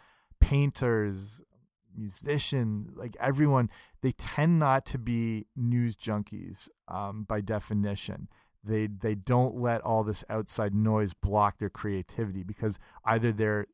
painters, 0.41 1.43
musician, 1.97 2.93
like 2.95 3.17
everyone, 3.21 3.71
they 4.03 4.13
tend 4.13 4.59
not 4.59 4.85
to 4.87 4.99
be 4.99 5.47
news 5.57 5.97
junkies 5.97 6.69
um, 6.89 7.25
by 7.25 7.41
definition. 7.41 8.29
They 8.63 8.87
they 8.87 9.15
don't 9.15 9.57
let 9.57 9.83
all 9.83 10.05
this 10.05 10.25
outside 10.31 10.75
noise 10.75 11.13
block 11.13 11.59
their 11.59 11.71
creativity 11.71 12.43
because 12.43 12.79
either 13.05 13.31
they're 13.31 13.67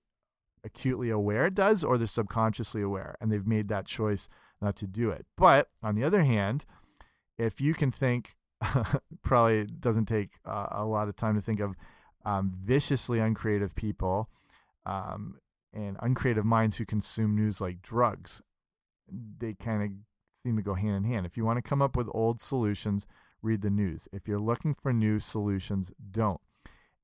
acutely 0.65 1.11
aware 1.11 1.47
it 1.47 1.55
does 1.55 1.83
or 1.83 1.97
they're 1.97 2.07
subconsciously 2.07 2.83
aware 2.83 3.17
and 3.21 3.33
they've 3.33 3.47
made 3.47 3.69
that 3.69 3.87
choice 3.87 4.29
not 4.61 4.77
to 4.77 4.87
do 4.87 5.11
it. 5.11 5.27
But 5.37 5.69
on 5.83 5.95
the 5.95 6.05
other 6.05 6.23
hand, 6.23 6.67
if 7.39 7.61
you 7.61 7.73
can 7.73 7.91
think, 7.91 8.37
probably 9.23 9.65
doesn't 9.65 10.07
take 10.07 10.33
uh, 10.45 10.67
a 10.71 10.85
lot 10.85 11.09
of 11.09 11.17
time 11.17 11.35
to 11.35 11.41
think 11.41 11.61
of 11.61 11.77
um, 12.25 12.53
viciously 12.55 13.19
uncreative 13.19 13.75
people 13.75 14.29
um, 14.85 15.39
and 15.73 15.97
uncreative 16.01 16.45
minds 16.45 16.77
who 16.77 16.85
consume 16.85 17.37
news 17.37 17.61
like 17.61 17.83
drugs. 17.83 18.43
They 19.09 19.55
kind 19.55 19.83
of 19.83 19.91
seem 20.43 20.57
to 20.57 20.63
go 20.63 20.75
hand 20.75 20.97
in 20.97 21.05
hand. 21.05 21.27
If 21.27 21.37
you 21.37 21.45
want 21.45 21.59
to 21.59 21.69
come 21.69 21.83
up 21.83 21.97
with 21.97 22.09
old 22.13 22.41
solutions, 22.41 23.07
read 23.43 23.63
the 23.63 23.71
news. 23.71 24.09
If 24.13 24.27
you're 24.27 24.39
looking 24.39 24.75
for 24.75 24.93
new 24.93 25.19
solutions, 25.19 25.93
don't. 26.11 26.41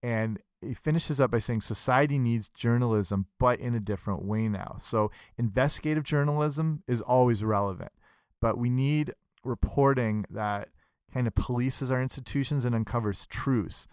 And 0.02 0.38
he 0.60 0.74
finishes 0.74 1.20
up 1.20 1.30
by 1.30 1.38
saying 1.38 1.62
society 1.62 2.18
needs 2.18 2.48
journalism, 2.48 3.26
but 3.38 3.60
in 3.60 3.74
a 3.74 3.80
different 3.80 4.24
way 4.24 4.48
now. 4.48 4.76
So 4.82 5.10
investigative 5.36 6.04
journalism 6.04 6.82
is 6.86 7.00
always 7.00 7.44
relevant, 7.44 7.92
but 8.40 8.58
we 8.58 8.70
need 8.70 9.14
reporting 9.44 10.24
that 10.30 10.68
kind 11.12 11.26
of 11.26 11.34
polices 11.34 11.90
our 11.90 12.02
institutions 12.02 12.64
and 12.64 12.74
uncovers 12.74 13.26
truths. 13.26 13.86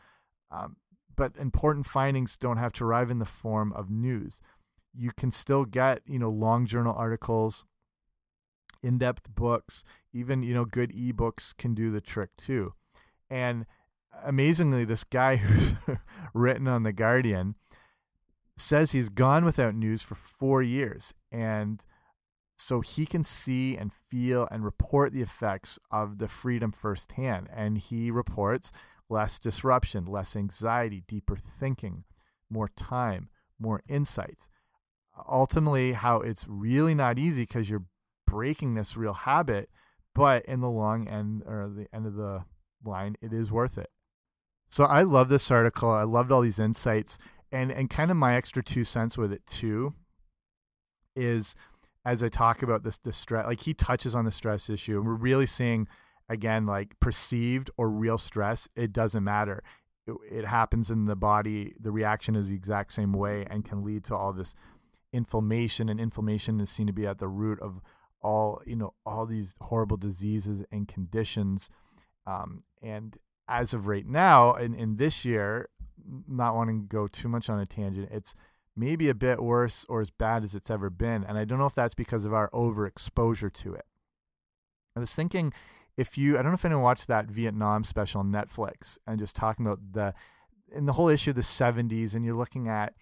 Um, 0.52 0.78
but 1.16 1.38
important 1.38 1.86
findings 1.86 2.38
don't 2.38 2.58
have 2.58 2.74
to 2.74 2.86
arrive 2.86 3.12
in 3.12 3.20
the 3.20 3.26
form 3.26 3.72
of 3.74 3.90
news 3.90 4.42
you 4.96 5.12
can 5.18 5.32
still 5.32 5.66
get 5.66 6.02
you 6.06 6.20
know 6.20 6.30
long 6.30 6.66
journal 6.66 6.94
articles 6.96 7.66
in-depth 8.82 9.34
books 9.34 9.84
even 10.14 10.44
you 10.44 10.54
know 10.54 10.66
good 10.66 10.92
ebooks 10.92 11.56
can 11.58 11.74
do 11.74 11.92
the 11.92 12.02
trick 12.02 12.30
too. 12.38 12.74
And 13.30 13.66
amazingly 14.24 14.86
this 14.86 15.04
guy 15.04 15.36
who's 15.38 15.74
written 16.34 16.68
on 16.68 16.84
the 16.84 16.94
guardian 16.94 17.56
says 18.56 18.92
he's 18.92 19.10
gone 19.10 19.44
without 19.44 19.74
news 19.74 20.04
for 20.04 20.16
four 20.16 20.62
years 20.62 21.14
and 21.32 21.84
so 22.56 22.82
he 22.82 23.06
can 23.06 23.24
see 23.24 23.76
and 23.76 23.92
feel 24.10 24.48
and 24.52 24.64
report 24.64 25.12
the 25.12 25.24
effects 25.24 25.80
of 25.92 26.20
the 26.20 26.30
freedom 26.30 26.72
firsthand. 26.72 27.50
And 27.54 27.78
he 27.78 28.12
reports 28.12 28.72
less 29.10 29.38
disruption 29.38 30.06
less 30.06 30.36
anxiety 30.36 31.04
deeper 31.08 31.38
thinking 31.60 32.04
more 32.50 32.70
time 32.70 33.30
more 33.60 33.82
insights 33.88 34.48
ultimately 35.30 35.94
how 35.94 36.18
it's 36.22 36.46
really 36.48 36.96
not 36.96 37.20
easy 37.20 37.44
because 37.44 37.70
you're 37.70 37.86
breaking 38.26 38.74
this 38.74 38.98
real 38.98 39.14
habit 39.14 39.70
but 40.16 40.46
in 40.46 40.62
the 40.62 40.70
long 40.70 41.08
end 41.08 41.44
or 41.46 41.70
the 41.76 41.88
end 41.96 42.06
of 42.06 42.16
the 42.16 42.44
line 42.84 43.16
it 43.22 43.34
is 43.34 43.52
worth 43.52 43.78
it. 43.78 43.90
So 44.70 44.86
i 44.86 45.04
love 45.04 45.30
this 45.30 45.50
article. 45.52 45.92
I 45.92 46.04
loved 46.04 46.32
all 46.32 46.42
these 46.42 46.60
insights 46.60 47.18
and 47.52 47.72
and 47.72 47.90
kind 47.90 48.12
of 48.12 48.18
my 48.18 48.36
extra 48.36 48.64
two 48.64 48.84
cents 48.84 49.18
with 49.18 49.32
it 49.32 49.46
too 49.48 49.94
is 51.16 51.56
as 52.04 52.24
i 52.24 52.28
talk 52.28 52.64
about 52.64 52.84
this 52.84 52.98
the 52.98 53.14
stress 53.14 53.46
like 53.46 53.62
he 53.62 53.74
touches 53.74 54.16
on 54.16 54.26
the 54.26 54.32
stress 54.32 54.68
issue 54.70 54.98
and 54.98 55.08
we're 55.08 55.14
really 55.14 55.46
seeing 55.46 55.88
again 56.28 56.66
like 56.66 57.00
perceived 57.00 57.70
or 57.78 57.90
real 57.90 58.18
stress 58.18 58.68
it 58.76 58.92
doesn't 58.92 59.24
matter. 59.24 59.64
It, 60.06 60.16
it 60.30 60.46
happens 60.46 60.90
in 60.90 61.06
the 61.06 61.16
body 61.16 61.74
the 61.80 61.92
reaction 61.92 62.36
is 62.36 62.50
the 62.50 62.56
exact 62.56 62.94
same 62.94 63.14
way 63.14 63.46
and 63.50 63.64
can 63.64 63.84
lead 63.84 64.04
to 64.06 64.16
all 64.16 64.34
this 64.34 64.54
inflammation, 65.14 65.88
and 65.88 66.00
inflammation 66.00 66.60
is 66.60 66.70
seen 66.70 66.88
to 66.88 66.94
be 66.94 67.08
at 67.08 67.20
the 67.20 67.28
root 67.28 67.60
of 67.62 67.80
all 68.22 68.62
you 68.66 68.76
know 68.76 68.94
all 69.06 69.26
these 69.26 69.56
horrible 69.62 69.98
diseases 69.98 70.64
and 70.72 70.88
conditions. 70.88 71.70
Um, 72.26 72.64
and 72.82 73.18
as 73.48 73.74
of 73.74 73.88
right 73.88 74.06
now, 74.06 74.56
in 74.56 74.74
in 74.74 74.98
this 74.98 75.24
year, 75.24 75.70
not 76.28 76.56
wanting 76.56 76.82
to 76.82 76.88
go 76.88 77.08
too 77.08 77.30
much 77.30 77.50
on 77.50 77.60
a 77.60 77.66
tangent, 77.66 78.10
it's 78.12 78.34
maybe 78.76 79.10
a 79.10 79.14
bit 79.14 79.42
worse 79.42 79.86
or 79.88 80.02
as 80.02 80.10
bad 80.10 80.44
as 80.44 80.56
it's 80.56 80.72
ever 80.72 80.90
been. 80.90 81.24
And 81.24 81.38
I 81.38 81.46
don't 81.46 81.60
know 81.60 81.66
if 81.66 81.76
that's 81.76 81.94
because 81.94 82.26
of 82.26 82.34
our 82.34 82.50
overexposure 82.52 83.54
to 83.54 83.74
it. 83.74 83.86
I 84.96 85.00
was 85.00 85.14
thinking 85.14 85.54
if 85.96 86.18
you, 86.18 86.34
I 86.34 86.42
don't 86.42 86.52
know 86.52 86.56
if 86.56 86.66
anyone 86.66 86.84
watched 86.84 87.08
that 87.08 87.28
Vietnam 87.28 87.84
special 87.84 88.22
on 88.22 88.32
Netflix 88.32 88.98
and 89.06 89.20
just 89.20 89.36
talking 89.36 89.66
about 89.66 89.80
the, 89.92 90.14
in 90.76 90.86
the 90.86 90.94
whole 90.94 91.08
issue 91.08 91.32
of 91.32 91.36
the 91.36 91.44
70s, 91.44 92.16
and 92.16 92.26
you're 92.26 92.36
looking 92.36 92.68
at 92.68 92.94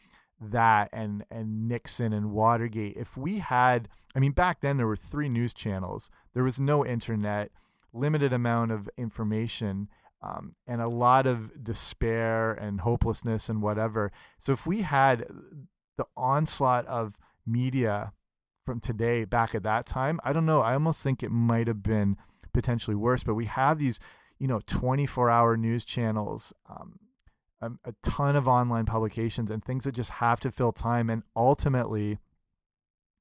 that 0.42 0.90
and 0.92 1.24
and 1.30 1.68
Nixon 1.68 2.14
and 2.14 2.32
Watergate. 2.32 2.98
If 2.98 3.16
we 3.16 3.40
had, 3.40 3.88
I 4.16 4.20
mean, 4.20 4.32
back 4.32 4.62
then 4.62 4.78
there 4.78 4.88
were 4.88 4.96
three 4.96 5.30
news 5.30 5.54
channels. 5.54 6.10
There 6.34 6.44
was 6.44 6.60
no 6.60 6.86
internet, 6.86 7.52
limited 7.94 8.34
amount 8.34 8.72
of 8.72 8.90
information, 8.98 9.88
um, 10.22 10.56
and 10.68 10.82
a 10.82 10.88
lot 10.88 11.28
of 11.28 11.64
despair 11.64 12.52
and 12.54 12.82
hopelessness 12.82 13.50
and 13.50 13.62
whatever. 13.62 14.12
So 14.40 14.52
if 14.54 14.66
we 14.66 14.82
had 14.82 15.28
the 15.98 16.06
onslaught 16.18 16.86
of 16.88 17.18
media 17.46 18.14
from 18.66 18.80
today 18.80 19.26
back 19.26 19.54
at 19.56 19.64
that 19.64 19.86
time, 19.86 20.20
I 20.24 20.34
don't 20.34 20.46
know. 20.46 20.62
I 20.62 20.74
almost 20.74 21.04
think 21.04 21.22
it 21.22 21.32
might 21.32 21.68
have 21.68 21.84
been 21.84 22.18
potentially 22.54 22.96
worse. 22.96 23.24
But 23.24 23.36
we 23.36 23.46
have 23.46 23.80
these, 23.80 24.00
you 24.40 24.48
know, 24.48 24.62
24 24.66 25.30
hour 25.30 25.58
news 25.58 25.86
channels. 25.86 26.54
Um, 26.70 27.00
a, 27.62 27.72
a 27.86 27.94
ton 28.04 28.36
of 28.36 28.48
online 28.48 28.86
publications 28.86 29.52
and 29.52 29.64
things 29.64 29.84
that 29.84 29.94
just 29.94 30.10
have 30.12 30.40
to 30.42 30.52
fill 30.52 30.72
time 30.72 31.10
and 31.10 31.24
ultimately 31.36 32.20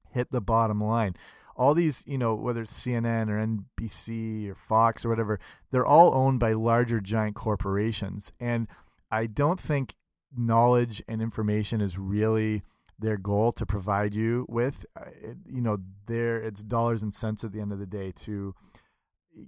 hit 0.09 0.31
the 0.31 0.41
bottom 0.41 0.81
line. 0.81 1.15
All 1.55 1.73
these, 1.73 2.03
you 2.07 2.17
know, 2.17 2.33
whether 2.33 2.63
it's 2.63 2.73
CNN 2.73 3.29
or 3.29 3.37
NBC 3.79 4.49
or 4.49 4.55
Fox 4.55 5.05
or 5.05 5.09
whatever, 5.09 5.39
they're 5.71 5.85
all 5.85 6.13
owned 6.13 6.39
by 6.39 6.53
larger 6.53 6.99
giant 6.99 7.35
corporations. 7.35 8.31
And 8.39 8.67
I 9.11 9.27
don't 9.27 9.59
think 9.59 9.95
knowledge 10.35 11.03
and 11.07 11.21
information 11.21 11.81
is 11.81 11.97
really 11.97 12.63
their 12.97 13.17
goal 13.17 13.51
to 13.51 13.65
provide 13.65 14.13
you 14.13 14.45
with. 14.47 14.85
Uh, 14.95 15.05
you 15.45 15.61
know, 15.61 15.77
there 16.07 16.37
it's 16.37 16.63
dollars 16.63 17.03
and 17.03 17.13
cents 17.13 17.43
at 17.43 17.51
the 17.51 17.59
end 17.59 17.73
of 17.73 17.79
the 17.79 17.85
day 17.85 18.13
to 18.23 18.55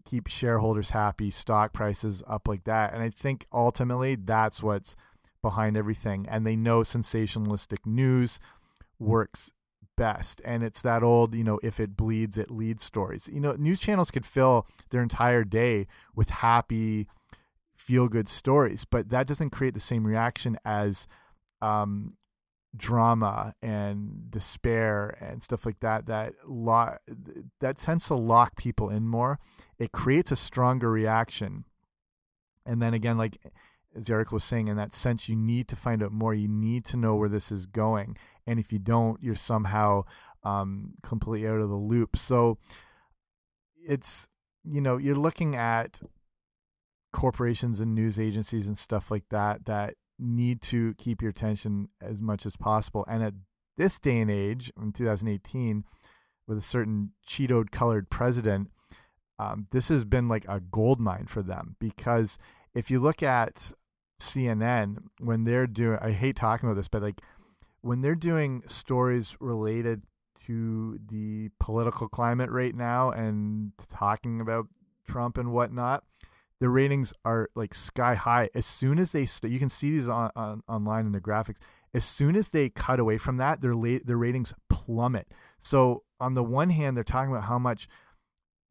keep 0.06 0.28
shareholders 0.28 0.92
happy, 0.92 1.30
stock 1.30 1.74
prices 1.74 2.24
up 2.28 2.48
like 2.48 2.64
that. 2.66 2.94
And 2.94 3.02
I 3.02 3.10
think 3.10 3.46
ultimately 3.52 4.16
that's 4.16 4.64
what's 4.64 4.96
behind 5.42 5.78
everything. 5.78 6.26
And 6.30 6.46
they 6.46 6.56
know 6.56 6.80
sensationalistic 6.80 7.86
news 7.86 8.40
works 9.00 9.52
best. 9.96 10.42
And 10.46 10.64
it's 10.64 10.82
that 10.82 11.04
old, 11.04 11.36
you 11.36 11.44
know, 11.44 11.60
if 11.62 11.80
it 11.80 11.96
bleeds, 11.96 12.38
it 12.38 12.50
leads 12.50 12.84
stories. 12.84 13.30
You 13.32 13.40
know, 13.40 13.54
news 13.54 13.80
channels 13.80 14.12
could 14.12 14.26
fill 14.26 14.68
their 14.90 15.04
entire 15.04 15.44
day 15.44 15.88
with 16.16 16.30
happy, 16.30 17.08
feel 17.76 18.08
good 18.08 18.28
stories, 18.28 18.86
but 18.86 19.10
that 19.10 19.28
doesn't 19.28 19.52
create 19.52 19.74
the 19.74 19.80
same 19.80 20.06
reaction 20.08 20.58
as 20.66 21.08
um, 21.62 22.14
drama 22.76 23.54
and 23.62 24.32
despair 24.32 25.16
and 25.20 25.44
stuff 25.44 25.66
like 25.66 25.80
that. 25.82 26.08
That 26.08 26.34
lo- 26.48 26.98
that 27.60 27.78
tends 27.78 28.08
to 28.08 28.16
lock 28.16 28.56
people 28.56 28.90
in 28.90 29.08
more. 29.08 29.40
It 29.78 29.92
creates 29.92 30.32
a 30.32 30.36
stronger 30.36 30.90
reaction, 30.90 31.66
and 32.66 32.82
then 32.82 32.94
again, 32.94 33.18
like 33.18 33.38
as 33.96 34.10
Eric 34.10 34.32
was 34.32 34.44
saying, 34.44 34.68
in 34.68 34.78
that 34.78 34.94
sense, 34.94 35.30
you 35.30 35.36
need 35.36 35.68
to 35.68 35.76
find 35.76 36.02
out 36.02 36.12
more. 36.12 36.34
You 36.34 36.48
need 36.48 36.86
to 36.86 36.98
know 36.98 37.16
where 37.16 37.30
this 37.30 37.52
is 37.52 37.66
going, 37.66 38.18
and 38.48 38.60
if 38.60 38.74
you 38.74 38.80
don't, 38.80 39.22
you're 39.22 39.36
somehow 39.36 40.04
um, 40.44 40.94
completely 41.04 41.48
out 41.48 41.60
of 41.60 41.70
the 41.70 41.76
loop. 41.76 42.18
So 42.18 42.58
it's 43.88 44.28
you 44.64 44.82
know 44.82 44.98
you're 44.98 45.16
looking 45.16 45.56
at 45.56 46.02
corporations 47.12 47.80
and 47.80 47.94
news 47.94 48.20
agencies 48.20 48.68
and 48.68 48.78
stuff 48.78 49.12
like 49.12 49.26
that 49.30 49.66
that 49.66 49.94
need 50.24 50.62
to 50.62 50.94
keep 50.96 51.22
your 51.22 51.32
attention 51.32 51.90
as 52.02 52.22
much 52.22 52.46
as 52.46 52.56
possible. 52.56 53.06
And 53.10 53.24
at 53.24 53.34
this 53.78 54.00
day 54.00 54.20
and 54.20 54.32
age, 54.32 54.72
in 54.82 54.92
2018, 54.92 55.84
with 56.48 56.58
a 56.58 56.62
certain 56.62 57.12
Cheeto 57.28 57.70
colored 57.70 58.10
president, 58.10 58.70
um, 59.40 59.68
this 59.72 59.90
has 59.90 60.06
been 60.06 60.28
like 60.28 60.46
a 60.48 60.60
gold 60.60 61.00
mine 61.00 61.26
for 61.28 61.42
them 61.42 61.76
because 61.80 62.38
if 62.74 62.90
you 62.90 63.00
look 63.00 63.24
at 63.24 63.72
CNN, 64.22 64.98
when 65.20 65.44
they're 65.44 65.68
doing, 65.68 65.98
I 66.02 66.12
hate 66.12 66.36
talking 66.36 66.70
about 66.70 66.78
this, 66.78 66.88
but 66.88 67.02
like 67.02 67.22
when 67.82 68.02
they're 68.02 68.16
doing 68.16 68.64
stories 68.68 69.36
related 69.40 70.04
to 70.48 71.00
the 71.10 71.50
political 71.60 72.08
climate 72.08 72.50
right 72.50 72.76
now 72.76 73.12
and 73.12 73.72
talking 73.90 74.42
about 74.42 74.68
Trump 75.08 75.38
and 75.38 75.52
whatnot, 75.52 76.04
the 76.64 76.70
ratings 76.70 77.14
are 77.26 77.50
like 77.56 77.76
sky 77.76 78.16
high. 78.16 78.50
As 78.56 78.66
soon 78.66 78.98
as 78.98 79.12
they, 79.12 79.28
you 79.44 79.60
can 79.60 79.68
see 79.68 79.92
these 79.92 80.08
on, 80.08 80.32
on 80.34 80.64
online 80.70 81.06
in 81.06 81.12
the 81.12 81.20
graphics. 81.20 81.58
As 81.94 82.06
soon 82.06 82.38
as 82.38 82.52
they 82.52 82.70
cut 82.70 83.02
away 83.02 83.18
from 83.18 83.36
that, 83.36 83.60
their 83.60 83.76
their 83.76 84.16
ratings 84.16 84.54
plummet. 84.70 85.28
So 85.60 86.04
on 86.22 86.36
the 86.36 86.44
one 86.44 86.70
hand, 86.70 86.96
they're 86.96 87.04
talking 87.04 87.34
about 87.34 87.50
how 87.50 87.60
much 87.60 87.90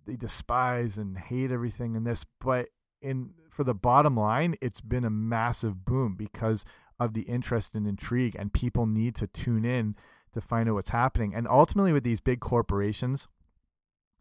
they 0.07 0.17
despise 0.17 0.97
and 0.97 1.19
hate 1.19 1.51
everything 1.51 1.95
in 1.95 2.05
this, 2.05 2.25
but 2.41 2.71
in 3.03 3.35
for 3.51 3.63
the 3.63 3.75
bottom 3.75 4.17
line, 4.17 4.55
it's 4.63 4.81
been 4.81 5.05
a 5.05 5.11
massive 5.11 5.85
boom 5.85 6.15
because 6.17 6.65
of 6.99 7.13
the 7.13 7.25
interest 7.25 7.75
and 7.75 7.87
intrigue, 7.87 8.35
and 8.39 8.55
people 8.55 8.87
need 8.87 9.15
to 9.17 9.27
tune 9.27 9.67
in 9.67 9.97
to 10.33 10.41
find 10.41 10.67
out 10.67 10.77
what's 10.77 10.91
happening. 10.91 11.35
And 11.35 11.47
ultimately, 11.47 11.93
with 11.93 12.05
these 12.05 12.23
big 12.23 12.41
corporations, 12.41 13.29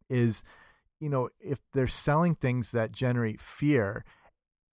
is 0.10 0.44
you 1.02 1.10
know, 1.10 1.30
if 1.40 1.60
they're 1.74 1.88
selling 1.88 2.36
things 2.36 2.72
that 2.72 2.92
generate 2.92 3.42
fear, 3.42 4.06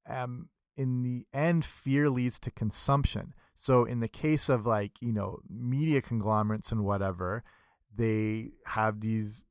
um, 0.08 0.50
in 0.76 1.02
the 1.02 1.26
end, 1.36 1.64
fear 1.64 2.10
leads 2.10 2.38
to 2.40 2.50
consumption. 2.50 3.34
So, 3.56 3.84
in 3.84 4.00
the 4.00 4.08
case 4.08 4.48
of 4.50 4.66
like, 4.66 4.92
you 5.00 5.12
know, 5.12 5.40
media 5.48 6.02
conglomerates 6.02 6.70
and 6.70 6.84
whatever, 6.84 7.42
they 7.96 8.50
have 8.66 9.00
these 9.00 9.44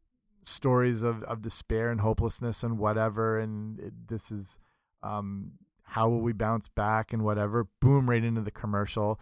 stories 0.45 1.01
of, 1.01 1.23
of 1.23 1.41
despair 1.41 1.89
and 1.89 1.99
hopelessness 1.99 2.63
and 2.63 2.77
whatever. 2.77 3.39
And 3.39 3.79
it, 3.79 3.93
this 4.07 4.31
is, 4.31 4.57
um, 5.01 5.53
how 5.81 6.07
will 6.07 6.21
we 6.21 6.31
bounce 6.31 6.67
back 6.67 7.11
and 7.11 7.23
whatever. 7.23 7.67
Boom, 7.81 8.07
right 8.07 8.23
into 8.23 8.41
the 8.41 8.51
commercial. 8.51 9.19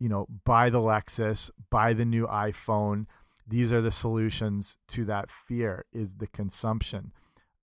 You 0.00 0.08
know, 0.08 0.26
buy 0.44 0.70
the 0.70 0.80
Lexus, 0.80 1.50
buy 1.70 1.92
the 1.92 2.04
new 2.06 2.26
iPhone 2.26 3.06
these 3.46 3.72
are 3.72 3.80
the 3.80 3.90
solutions 3.90 4.78
to 4.88 5.04
that 5.04 5.30
fear 5.30 5.84
is 5.92 6.16
the 6.16 6.26
consumption. 6.26 7.12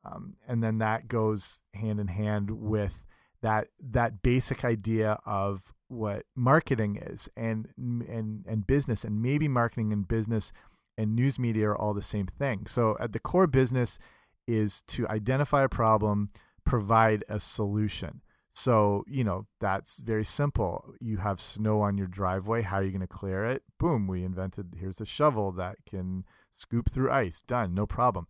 Um, 0.03 0.35
and 0.47 0.63
then 0.63 0.79
that 0.79 1.07
goes 1.07 1.61
hand 1.73 1.99
in 1.99 2.07
hand 2.07 2.51
with 2.51 3.03
that 3.41 3.67
that 3.79 4.21
basic 4.21 4.63
idea 4.63 5.19
of 5.25 5.73
what 5.87 6.25
marketing 6.35 6.97
is 6.97 7.29
and 7.35 7.67
and 7.77 8.45
and 8.47 8.67
business. 8.67 9.03
And 9.03 9.21
maybe 9.21 9.47
marketing 9.47 9.93
and 9.93 10.07
business 10.07 10.51
and 10.97 11.15
news 11.15 11.39
media 11.39 11.69
are 11.69 11.77
all 11.77 11.93
the 11.93 12.01
same 12.01 12.27
thing. 12.27 12.65
So 12.67 12.95
at 12.99 13.11
the 13.11 13.19
core 13.19 13.47
business 13.47 13.99
is 14.47 14.83
to 14.87 15.07
identify 15.07 15.63
a 15.63 15.69
problem 15.69 16.29
provide 16.63 17.23
a 17.27 17.39
solution 17.39 18.21
so, 18.53 19.03
you 19.07 19.23
know, 19.23 19.47
that's 19.59 20.01
very 20.01 20.25
simple. 20.25 20.93
You 20.99 21.17
have 21.17 21.39
snow 21.39 21.81
on 21.81 21.97
your 21.97 22.07
driveway. 22.07 22.61
How 22.61 22.77
are 22.77 22.83
you 22.83 22.91
going 22.91 23.01
to 23.01 23.07
clear 23.07 23.45
it? 23.45 23.63
Boom, 23.79 24.07
we 24.07 24.23
invented 24.23 24.75
here's 24.79 24.99
a 24.99 25.05
shovel 25.05 25.51
that 25.53 25.77
can 25.89 26.25
scoop 26.57 26.91
through 26.91 27.11
ice. 27.11 27.41
Done, 27.41 27.73
no 27.73 27.85
problem. 27.85 28.27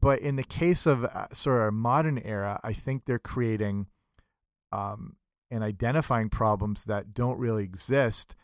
But 0.00 0.20
in 0.20 0.36
the 0.36 0.44
case 0.44 0.86
of 0.86 1.04
uh, 1.04 1.28
sort 1.32 1.56
of 1.56 1.62
our 1.62 1.70
modern 1.70 2.18
era, 2.18 2.60
I 2.62 2.72
think 2.72 3.04
they're 3.04 3.18
creating 3.18 3.86
um, 4.72 5.16
and 5.50 5.62
identifying 5.62 6.28
problems 6.28 6.84
that 6.84 7.14
don't 7.14 7.38
really 7.38 7.64
exist 7.64 8.34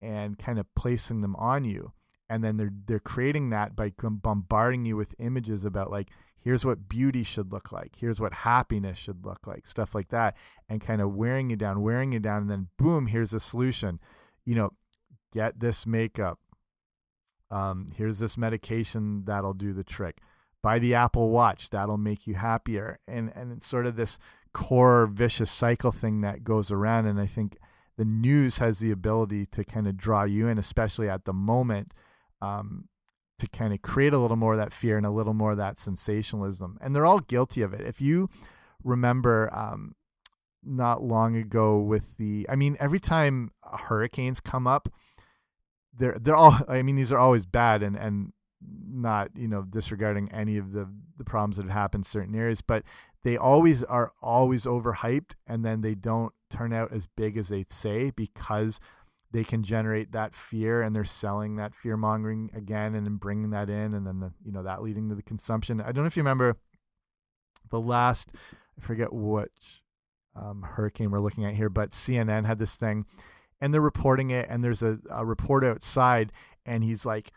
and 0.00 0.38
kind 0.38 0.58
of 0.58 0.66
placing 0.74 1.20
them 1.20 1.36
on 1.36 1.64
you. 1.64 1.92
And 2.28 2.42
then 2.42 2.56
they're 2.56 2.72
they're 2.86 2.98
creating 2.98 3.50
that 3.50 3.76
by 3.76 3.92
bombarding 4.00 4.86
you 4.86 4.96
with 4.96 5.14
images 5.18 5.64
about 5.64 5.90
like 5.90 6.08
here's 6.42 6.64
what 6.64 6.88
beauty 6.88 7.22
should 7.22 7.52
look 7.52 7.72
like. 7.72 7.92
Here's 7.96 8.20
what 8.20 8.32
happiness 8.32 8.98
should 8.98 9.24
look 9.24 9.46
like. 9.46 9.66
Stuff 9.66 9.94
like 9.94 10.08
that 10.08 10.36
and 10.68 10.80
kind 10.80 11.00
of 11.00 11.14
wearing 11.14 11.50
you 11.50 11.56
down 11.56 11.82
wearing 11.82 12.12
you 12.12 12.20
down 12.20 12.42
and 12.42 12.50
then 12.50 12.68
boom 12.78 13.06
here's 13.06 13.32
a 13.32 13.40
solution. 13.40 14.00
You 14.44 14.54
know 14.54 14.70
get 15.32 15.60
this 15.60 15.86
makeup. 15.86 16.38
Um, 17.50 17.88
here's 17.96 18.18
this 18.18 18.36
medication 18.36 19.24
that'll 19.24 19.54
do 19.54 19.72
the 19.72 19.84
trick. 19.84 20.18
Buy 20.62 20.78
the 20.78 20.94
apple 20.94 21.30
watch 21.30 21.70
that'll 21.70 21.98
make 21.98 22.26
you 22.26 22.34
happier. 22.34 22.98
And 23.06 23.32
and 23.34 23.52
it's 23.52 23.66
sort 23.66 23.86
of 23.86 23.96
this 23.96 24.18
core 24.52 25.06
vicious 25.06 25.50
cycle 25.50 25.92
thing 25.92 26.20
that 26.20 26.44
goes 26.44 26.70
around 26.70 27.06
and 27.06 27.18
i 27.18 27.26
think 27.26 27.56
the 27.96 28.04
news 28.04 28.58
has 28.58 28.78
the 28.78 28.90
ability 28.90 29.46
to 29.46 29.64
kind 29.64 29.86
of 29.86 29.96
draw 29.96 30.24
you 30.24 30.48
in 30.48 30.58
especially 30.58 31.08
at 31.08 31.24
the 31.24 31.32
moment. 31.32 31.92
Um, 32.40 32.88
to 33.42 33.48
kind 33.48 33.74
of 33.74 33.82
create 33.82 34.12
a 34.12 34.18
little 34.18 34.36
more 34.36 34.54
of 34.54 34.58
that 34.58 34.72
fear 34.72 34.96
and 34.96 35.04
a 35.04 35.10
little 35.10 35.34
more 35.34 35.52
of 35.52 35.58
that 35.58 35.78
sensationalism. 35.78 36.78
And 36.80 36.94
they're 36.94 37.06
all 37.06 37.18
guilty 37.18 37.60
of 37.62 37.74
it. 37.74 37.80
If 37.80 38.00
you 38.00 38.30
remember 38.84 39.50
um, 39.52 39.94
not 40.62 41.02
long 41.02 41.34
ago 41.36 41.78
with 41.78 42.16
the, 42.18 42.46
I 42.48 42.54
mean, 42.54 42.76
every 42.78 43.00
time 43.00 43.50
hurricanes 43.62 44.38
come 44.38 44.66
up, 44.66 44.88
they're 45.94 46.16
they're 46.18 46.36
all. 46.36 46.58
I 46.68 46.80
mean, 46.82 46.96
these 46.96 47.12
are 47.12 47.18
always 47.18 47.44
bad 47.44 47.82
and 47.82 47.96
and 47.96 48.32
not 48.88 49.28
you 49.34 49.48
know 49.48 49.62
disregarding 49.62 50.32
any 50.32 50.56
of 50.56 50.72
the 50.72 50.88
the 51.18 51.24
problems 51.24 51.56
that 51.56 51.64
have 51.64 51.72
happened 51.72 52.00
in 52.00 52.04
certain 52.04 52.34
areas, 52.34 52.62
but 52.62 52.82
they 53.24 53.36
always 53.36 53.82
are 53.84 54.12
always 54.22 54.64
overhyped 54.64 55.32
and 55.46 55.64
then 55.64 55.82
they 55.82 55.94
don't 55.94 56.32
turn 56.48 56.72
out 56.72 56.92
as 56.92 57.06
big 57.06 57.36
as 57.36 57.48
they 57.48 57.64
say 57.68 58.10
because 58.10 58.80
they 59.32 59.44
can 59.44 59.62
generate 59.62 60.12
that 60.12 60.34
fear 60.34 60.82
and 60.82 60.94
they're 60.94 61.04
selling 61.04 61.56
that 61.56 61.74
fear 61.74 61.96
mongering 61.96 62.50
again 62.54 62.94
and 62.94 63.06
then 63.06 63.16
bringing 63.16 63.50
that 63.50 63.68
in 63.70 63.94
and 63.94 64.06
then 64.06 64.20
the, 64.20 64.32
you 64.44 64.52
know 64.52 64.62
that 64.62 64.82
leading 64.82 65.08
to 65.08 65.14
the 65.14 65.22
consumption. 65.22 65.80
I 65.80 65.86
don't 65.86 66.04
know 66.04 66.06
if 66.06 66.16
you 66.16 66.22
remember 66.22 66.56
the 67.72 67.80
last 67.80 68.32
i 68.78 68.84
forget 68.84 69.12
which 69.12 69.82
um, 70.36 70.62
hurricane 70.62 71.10
we're 71.10 71.18
looking 71.18 71.44
at 71.44 71.54
here 71.54 71.68
but 71.68 71.90
cnn 71.90 72.46
had 72.46 72.58
this 72.58 72.76
thing 72.76 73.04
and 73.60 73.74
they're 73.74 73.80
reporting 73.80 74.30
it 74.30 74.46
and 74.48 74.62
there's 74.62 74.82
a, 74.82 74.98
a 75.10 75.24
reporter 75.24 75.70
outside 75.70 76.32
and 76.64 76.84
he's 76.84 77.04
like 77.04 77.32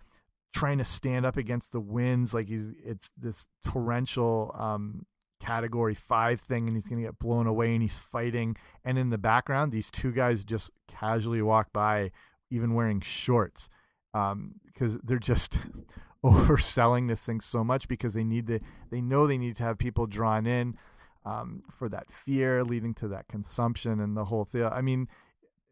trying 0.53 0.77
to 0.77 0.83
stand 0.83 1.25
up 1.25 1.35
against 1.35 1.71
the 1.71 1.79
winds 1.79 2.33
like 2.33 2.47
he's 2.47 2.67
it's 2.83 3.11
this 3.17 3.47
torrential 3.65 4.55
um, 4.57 5.05
category 5.45 5.93
five 5.93 6.41
thing 6.41 6.67
and 6.67 6.75
he's 6.75 6.87
going 6.87 7.01
to 7.01 7.07
get 7.07 7.19
blown 7.19 7.47
away 7.47 7.73
and 7.73 7.81
he's 7.81 7.97
fighting. 7.97 8.55
And 8.83 8.97
in 8.97 9.09
the 9.09 9.17
background, 9.17 9.71
these 9.71 9.91
two 9.91 10.11
guys 10.11 10.43
just 10.43 10.71
casually 10.87 11.41
walk 11.41 11.71
by, 11.71 12.11
even 12.49 12.73
wearing 12.73 13.01
shorts, 13.01 13.69
because 14.11 14.95
um, 14.95 15.01
they're 15.03 15.19
just 15.19 15.59
overselling 16.25 17.07
this 17.07 17.21
thing 17.21 17.41
so 17.41 17.63
much 17.63 17.87
because 17.87 18.13
they 18.13 18.23
need 18.23 18.47
to, 18.47 18.59
they 18.89 19.01
know 19.01 19.27
they 19.27 19.37
need 19.37 19.55
to 19.57 19.63
have 19.63 19.77
people 19.77 20.07
drawn 20.07 20.47
in 20.47 20.77
um, 21.25 21.63
for 21.77 21.89
that 21.89 22.11
fear 22.11 22.63
leading 22.63 22.93
to 22.95 23.07
that 23.09 23.27
consumption 23.27 23.99
and 23.99 24.17
the 24.17 24.25
whole 24.25 24.45
thing. 24.45 24.63
I 24.63 24.81
mean, 24.81 25.07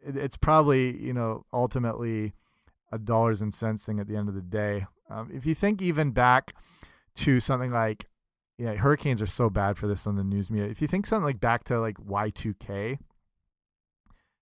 it, 0.06 0.16
it's 0.16 0.38
probably, 0.38 0.95
you 0.97 1.14
know, 1.14 1.45
ultimately 1.52 2.34
a 2.91 3.00
dollars 3.00 3.41
and 3.41 3.54
cents 3.54 3.84
thing 3.84 4.00
at 4.00 4.08
the 4.08 4.16
end 4.16 4.30
of 4.30 4.36
the 4.36 4.41
day. 4.41 4.86
Um, 5.10 5.32
if 5.34 5.45
you 5.45 5.56
think 5.56 5.82
even 5.82 6.12
back 6.12 6.54
to 7.16 7.39
something 7.39 7.72
like 7.72 8.06
yeah, 8.58 8.76
hurricanes 8.76 9.22
are 9.22 9.28
so 9.28 9.49
bad 9.49 9.78
for 9.78 9.88
this 9.88 10.06
on 10.06 10.16
the 10.16 10.24
news 10.24 10.49
media. 10.49 10.70
If 10.70 10.82
you 10.82 10.88
think 10.88 11.08
something 11.08 11.26
like 11.26 11.39
back 11.39 11.64
to 11.66 11.80
like 11.80 11.97
Y2K, 11.97 12.93
if 12.93 12.99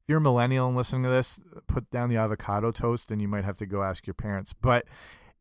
you're 0.07 0.18
a 0.18 0.22
millennial 0.22 0.68
and 0.68 0.76
listening 0.76 1.03
to 1.03 1.09
this, 1.09 1.39
put 1.68 1.89
down 1.91 2.09
the 2.09 2.18
avocado 2.18 2.72
toast 2.72 3.12
and 3.12 3.22
you 3.22 3.28
might 3.28 3.45
have 3.45 3.57
to 3.57 3.66
go 3.66 3.84
ask 3.84 4.05
your 4.05 4.14
parents. 4.14 4.53
But 4.53 4.86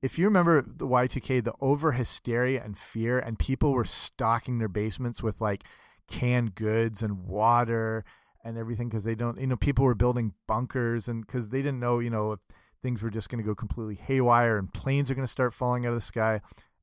if 0.02 0.18
you 0.18 0.24
remember 0.26 0.62
the 0.62 0.86
Y2K, 0.86 1.42
the 1.42 1.54
over 1.60 1.92
hysteria 1.92 2.62
and 2.64 2.78
fear, 2.78 3.18
and 3.18 3.38
people 3.38 3.72
were 3.72 3.84
stocking 3.84 4.58
their 4.58 4.68
basements 4.68 5.22
with 5.22 5.40
like 5.40 5.64
canned 6.08 6.54
goods 6.54 7.02
and 7.02 7.26
water 7.26 8.04
and 8.44 8.56
everything 8.56 8.88
because 8.88 9.04
they 9.04 9.14
don't, 9.16 9.40
you 9.40 9.48
know, 9.48 9.56
people 9.56 9.84
were 9.84 9.94
building 9.94 10.32
bunkers 10.46 11.08
and 11.08 11.26
because 11.26 11.48
they 11.48 11.60
didn't 11.62 11.80
know, 11.80 11.98
you 11.98 12.10
know, 12.10 12.32
if 12.32 12.40
things 12.82 13.02
were 13.02 13.10
just 13.10 13.28
going 13.28 13.42
to 13.42 13.46
go 13.46 13.54
completely 13.54 13.96
haywire 13.96 14.56
and 14.58 14.72
planes 14.72 15.10
are 15.10 15.14
going 15.14 15.26
to 15.26 15.30
start 15.30 15.52
falling 15.52 15.84
out 15.84 15.90
of 15.90 15.96
the 15.96 16.00
sky 16.00 16.40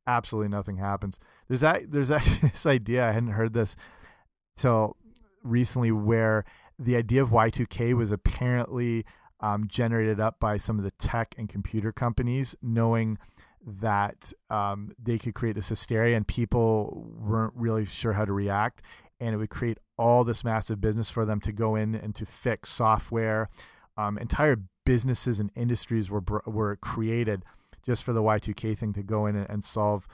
absolutely 0.07 0.49
nothing 0.49 0.77
happens. 0.77 1.19
There's 1.47 1.61
that 1.61 1.91
there's 1.91 2.11
actually 2.11 2.49
this 2.49 2.65
idea 2.65 3.07
I 3.07 3.11
hadn't 3.11 3.31
heard 3.31 3.53
this 3.53 3.75
till 4.57 4.97
recently 5.43 5.91
where 5.91 6.43
the 6.79 6.95
idea 6.95 7.21
of 7.21 7.29
Y2K 7.29 7.93
was 7.93 8.11
apparently 8.11 9.05
um, 9.39 9.67
generated 9.67 10.19
up 10.19 10.39
by 10.39 10.57
some 10.57 10.77
of 10.77 10.83
the 10.83 10.91
tech 10.91 11.35
and 11.37 11.47
computer 11.49 11.91
companies, 11.91 12.55
knowing 12.61 13.17
that 13.65 14.31
um, 14.49 14.91
they 15.01 15.17
could 15.17 15.33
create 15.35 15.55
this 15.55 15.69
hysteria 15.69 16.15
and 16.15 16.27
people 16.27 17.07
weren't 17.19 17.53
really 17.55 17.85
sure 17.85 18.13
how 18.13 18.25
to 18.25 18.33
react. 18.33 18.81
And 19.19 19.33
it 19.33 19.37
would 19.37 19.49
create 19.49 19.79
all 19.97 20.23
this 20.23 20.43
massive 20.43 20.79
business 20.79 21.09
for 21.09 21.25
them 21.25 21.41
to 21.41 21.51
go 21.51 21.75
in 21.75 21.95
and 21.95 22.15
to 22.15 22.25
fix 22.25 22.69
software. 22.69 23.49
Um, 23.97 24.17
entire 24.17 24.61
businesses 24.85 25.39
and 25.39 25.51
industries 25.55 26.11
were 26.11 26.23
were 26.45 26.75
created 26.77 27.43
just 27.83 28.03
for 28.03 28.13
the 28.13 28.21
Y2K 28.21 28.77
thing 28.77 28.93
to 28.93 29.01
go 29.01 29.25
in 29.25 29.35
and, 29.35 29.49
and 29.49 29.65
solve 29.65 30.07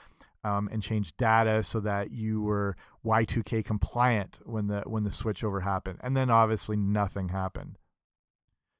um, 0.43 0.69
and 0.71 0.83
change 0.83 1.15
data 1.17 1.63
so 1.63 1.79
that 1.79 2.11
you 2.11 2.41
were 2.41 2.75
Y2K 3.05 3.63
compliant 3.63 4.39
when 4.43 4.67
the 4.67 4.81
when 4.81 5.03
the 5.03 5.09
switchover 5.09 5.63
happened. 5.63 5.99
And 6.01 6.15
then 6.15 6.29
obviously 6.29 6.77
nothing 6.77 7.29
happened. 7.29 7.77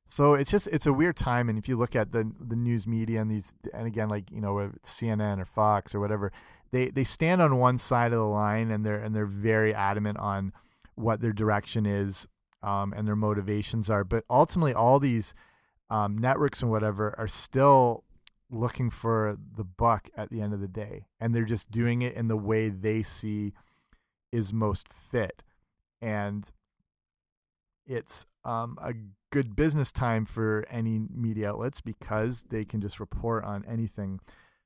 So 0.08 0.36
it's 0.36 0.52
just 0.52 0.68
it's 0.68 0.86
a 0.86 0.94
weird 0.94 1.16
time, 1.16 1.50
and 1.50 1.58
if 1.58 1.68
you 1.68 1.76
look 1.76 1.96
at 1.96 2.12
the 2.12 2.32
the 2.40 2.56
news 2.56 2.86
media 2.86 3.20
and 3.20 3.32
these, 3.32 3.56
and 3.74 3.88
again, 3.88 4.10
like 4.10 4.30
you 4.32 4.42
know, 4.42 4.72
CNN 4.86 5.40
or 5.40 5.46
Fox 5.46 5.96
or 5.96 6.00
whatever, 6.00 6.32
they 6.72 6.92
they 6.92 7.04
stand 7.04 7.42
on 7.42 7.58
one 7.58 7.80
side 7.80 8.12
of 8.12 8.20
the 8.20 8.26
line, 8.26 8.70
and 8.70 8.86
they're 8.86 9.00
and 9.00 9.16
they're 9.16 9.26
very 9.26 9.74
adamant 9.74 10.20
on 10.20 10.54
what 10.94 11.22
their 11.22 11.34
direction 11.34 11.88
is, 11.88 12.28
um, 12.62 12.94
and 12.96 13.08
their 13.08 13.16
motivations 13.16 13.90
are. 13.90 14.04
But 14.04 14.24
ultimately, 14.30 14.74
all 14.74 15.00
these 15.00 15.34
um, 15.90 16.16
networks 16.16 16.62
and 16.62 16.70
whatever 16.70 17.16
are 17.18 17.28
still 17.28 18.04
looking 18.54 18.90
for 18.90 19.38
the 19.56 19.64
buck 19.64 20.10
at 20.16 20.30
the 20.30 20.42
end 20.42 20.54
of 20.54 20.62
the 20.62 20.68
day, 20.68 21.08
and 21.20 21.34
they're 21.34 21.44
just 21.44 21.72
doing 21.72 22.02
it 22.02 22.14
in 22.14 22.28
the 22.28 22.38
way 22.38 22.70
they 22.70 23.04
see 23.04 23.54
is 24.32 24.54
most 24.54 24.88
fit, 24.90 25.44
and 26.02 26.52
it's 27.86 28.26
um, 28.46 28.78
a 28.82 28.94
good 29.32 29.56
business 29.56 29.92
time 29.92 30.26
for 30.26 30.66
any 30.70 31.00
media 31.14 31.50
outlets 31.50 31.82
because 31.82 32.44
they 32.50 32.64
can 32.64 32.82
just 32.82 33.00
report 33.00 33.44
on 33.44 33.66
anything 33.68 34.20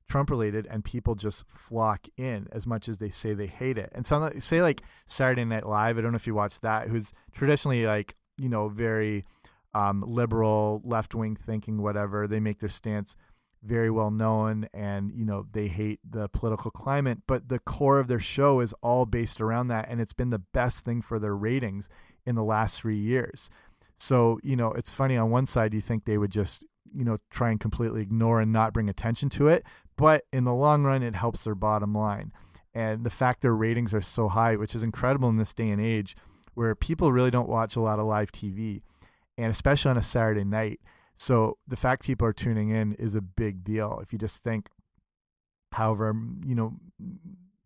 Trump 0.08 0.30
related 0.30 0.66
and 0.70 0.84
people 0.84 1.14
just 1.14 1.44
flock 1.54 2.06
in 2.16 2.48
as 2.52 2.66
much 2.66 2.88
as 2.88 2.98
they 2.98 3.10
say 3.10 3.34
they 3.34 3.46
hate 3.46 3.78
it. 3.78 3.90
And 3.94 4.06
some 4.06 4.40
say 4.40 4.62
like 4.62 4.82
Saturday 5.06 5.44
Night 5.44 5.66
Live, 5.66 5.98
I 5.98 6.00
don't 6.00 6.12
know 6.12 6.16
if 6.16 6.26
you 6.26 6.34
watch 6.34 6.60
that, 6.60 6.88
who's 6.88 7.12
traditionally 7.32 7.86
like, 7.86 8.14
you 8.38 8.48
know, 8.48 8.68
very 8.68 9.24
um, 9.74 10.02
liberal, 10.06 10.80
left 10.84 11.14
wing 11.14 11.36
thinking, 11.36 11.82
whatever. 11.82 12.26
They 12.26 12.40
make 12.40 12.58
their 12.58 12.68
stance 12.68 13.16
very 13.62 13.90
well 13.90 14.10
known 14.10 14.68
and, 14.72 15.12
you 15.12 15.24
know, 15.24 15.46
they 15.52 15.68
hate 15.68 16.00
the 16.08 16.28
political 16.28 16.70
climate, 16.70 17.18
but 17.26 17.48
the 17.48 17.58
core 17.58 17.98
of 17.98 18.08
their 18.08 18.20
show 18.20 18.60
is 18.60 18.74
all 18.82 19.06
based 19.06 19.40
around 19.40 19.68
that. 19.68 19.88
And 19.88 20.00
it's 20.00 20.12
been 20.12 20.30
the 20.30 20.38
best 20.38 20.84
thing 20.84 21.02
for 21.02 21.18
their 21.18 21.36
ratings 21.36 21.88
in 22.24 22.34
the 22.34 22.44
last 22.44 22.80
three 22.80 22.98
years. 22.98 23.50
So, 23.98 24.38
you 24.42 24.56
know, 24.56 24.72
it's 24.72 24.92
funny 24.92 25.16
on 25.16 25.30
one 25.30 25.46
side, 25.46 25.74
you 25.74 25.80
think 25.80 26.04
they 26.04 26.18
would 26.18 26.30
just, 26.30 26.64
you 26.94 27.04
know, 27.04 27.18
try 27.30 27.50
and 27.50 27.58
completely 27.58 28.02
ignore 28.02 28.40
and 28.40 28.52
not 28.52 28.72
bring 28.72 28.88
attention 28.88 29.28
to 29.30 29.48
it. 29.48 29.64
But 29.96 30.24
in 30.32 30.44
the 30.44 30.54
long 30.54 30.84
run, 30.84 31.02
it 31.02 31.16
helps 31.16 31.44
their 31.44 31.56
bottom 31.56 31.92
line. 31.92 32.32
And 32.72 33.02
the 33.02 33.10
fact 33.10 33.42
their 33.42 33.56
ratings 33.56 33.92
are 33.92 34.00
so 34.00 34.28
high, 34.28 34.54
which 34.54 34.74
is 34.74 34.84
incredible 34.84 35.28
in 35.28 35.36
this 35.36 35.52
day 35.52 35.70
and 35.70 35.80
age 35.80 36.16
where 36.54 36.74
people 36.74 37.12
really 37.12 37.30
don't 37.30 37.48
watch 37.48 37.76
a 37.76 37.80
lot 37.80 37.98
of 37.98 38.06
live 38.06 38.32
TV, 38.32 38.82
and 39.36 39.50
especially 39.50 39.90
on 39.90 39.96
a 39.96 40.02
Saturday 40.02 40.44
night. 40.44 40.80
So 41.18 41.58
the 41.66 41.76
fact 41.76 42.04
people 42.04 42.26
are 42.26 42.32
tuning 42.32 42.70
in 42.70 42.92
is 42.94 43.14
a 43.14 43.20
big 43.20 43.64
deal. 43.64 44.00
If 44.02 44.12
you 44.12 44.18
just 44.18 44.42
think, 44.42 44.68
however, 45.72 46.14
you 46.44 46.54
know, 46.54 46.74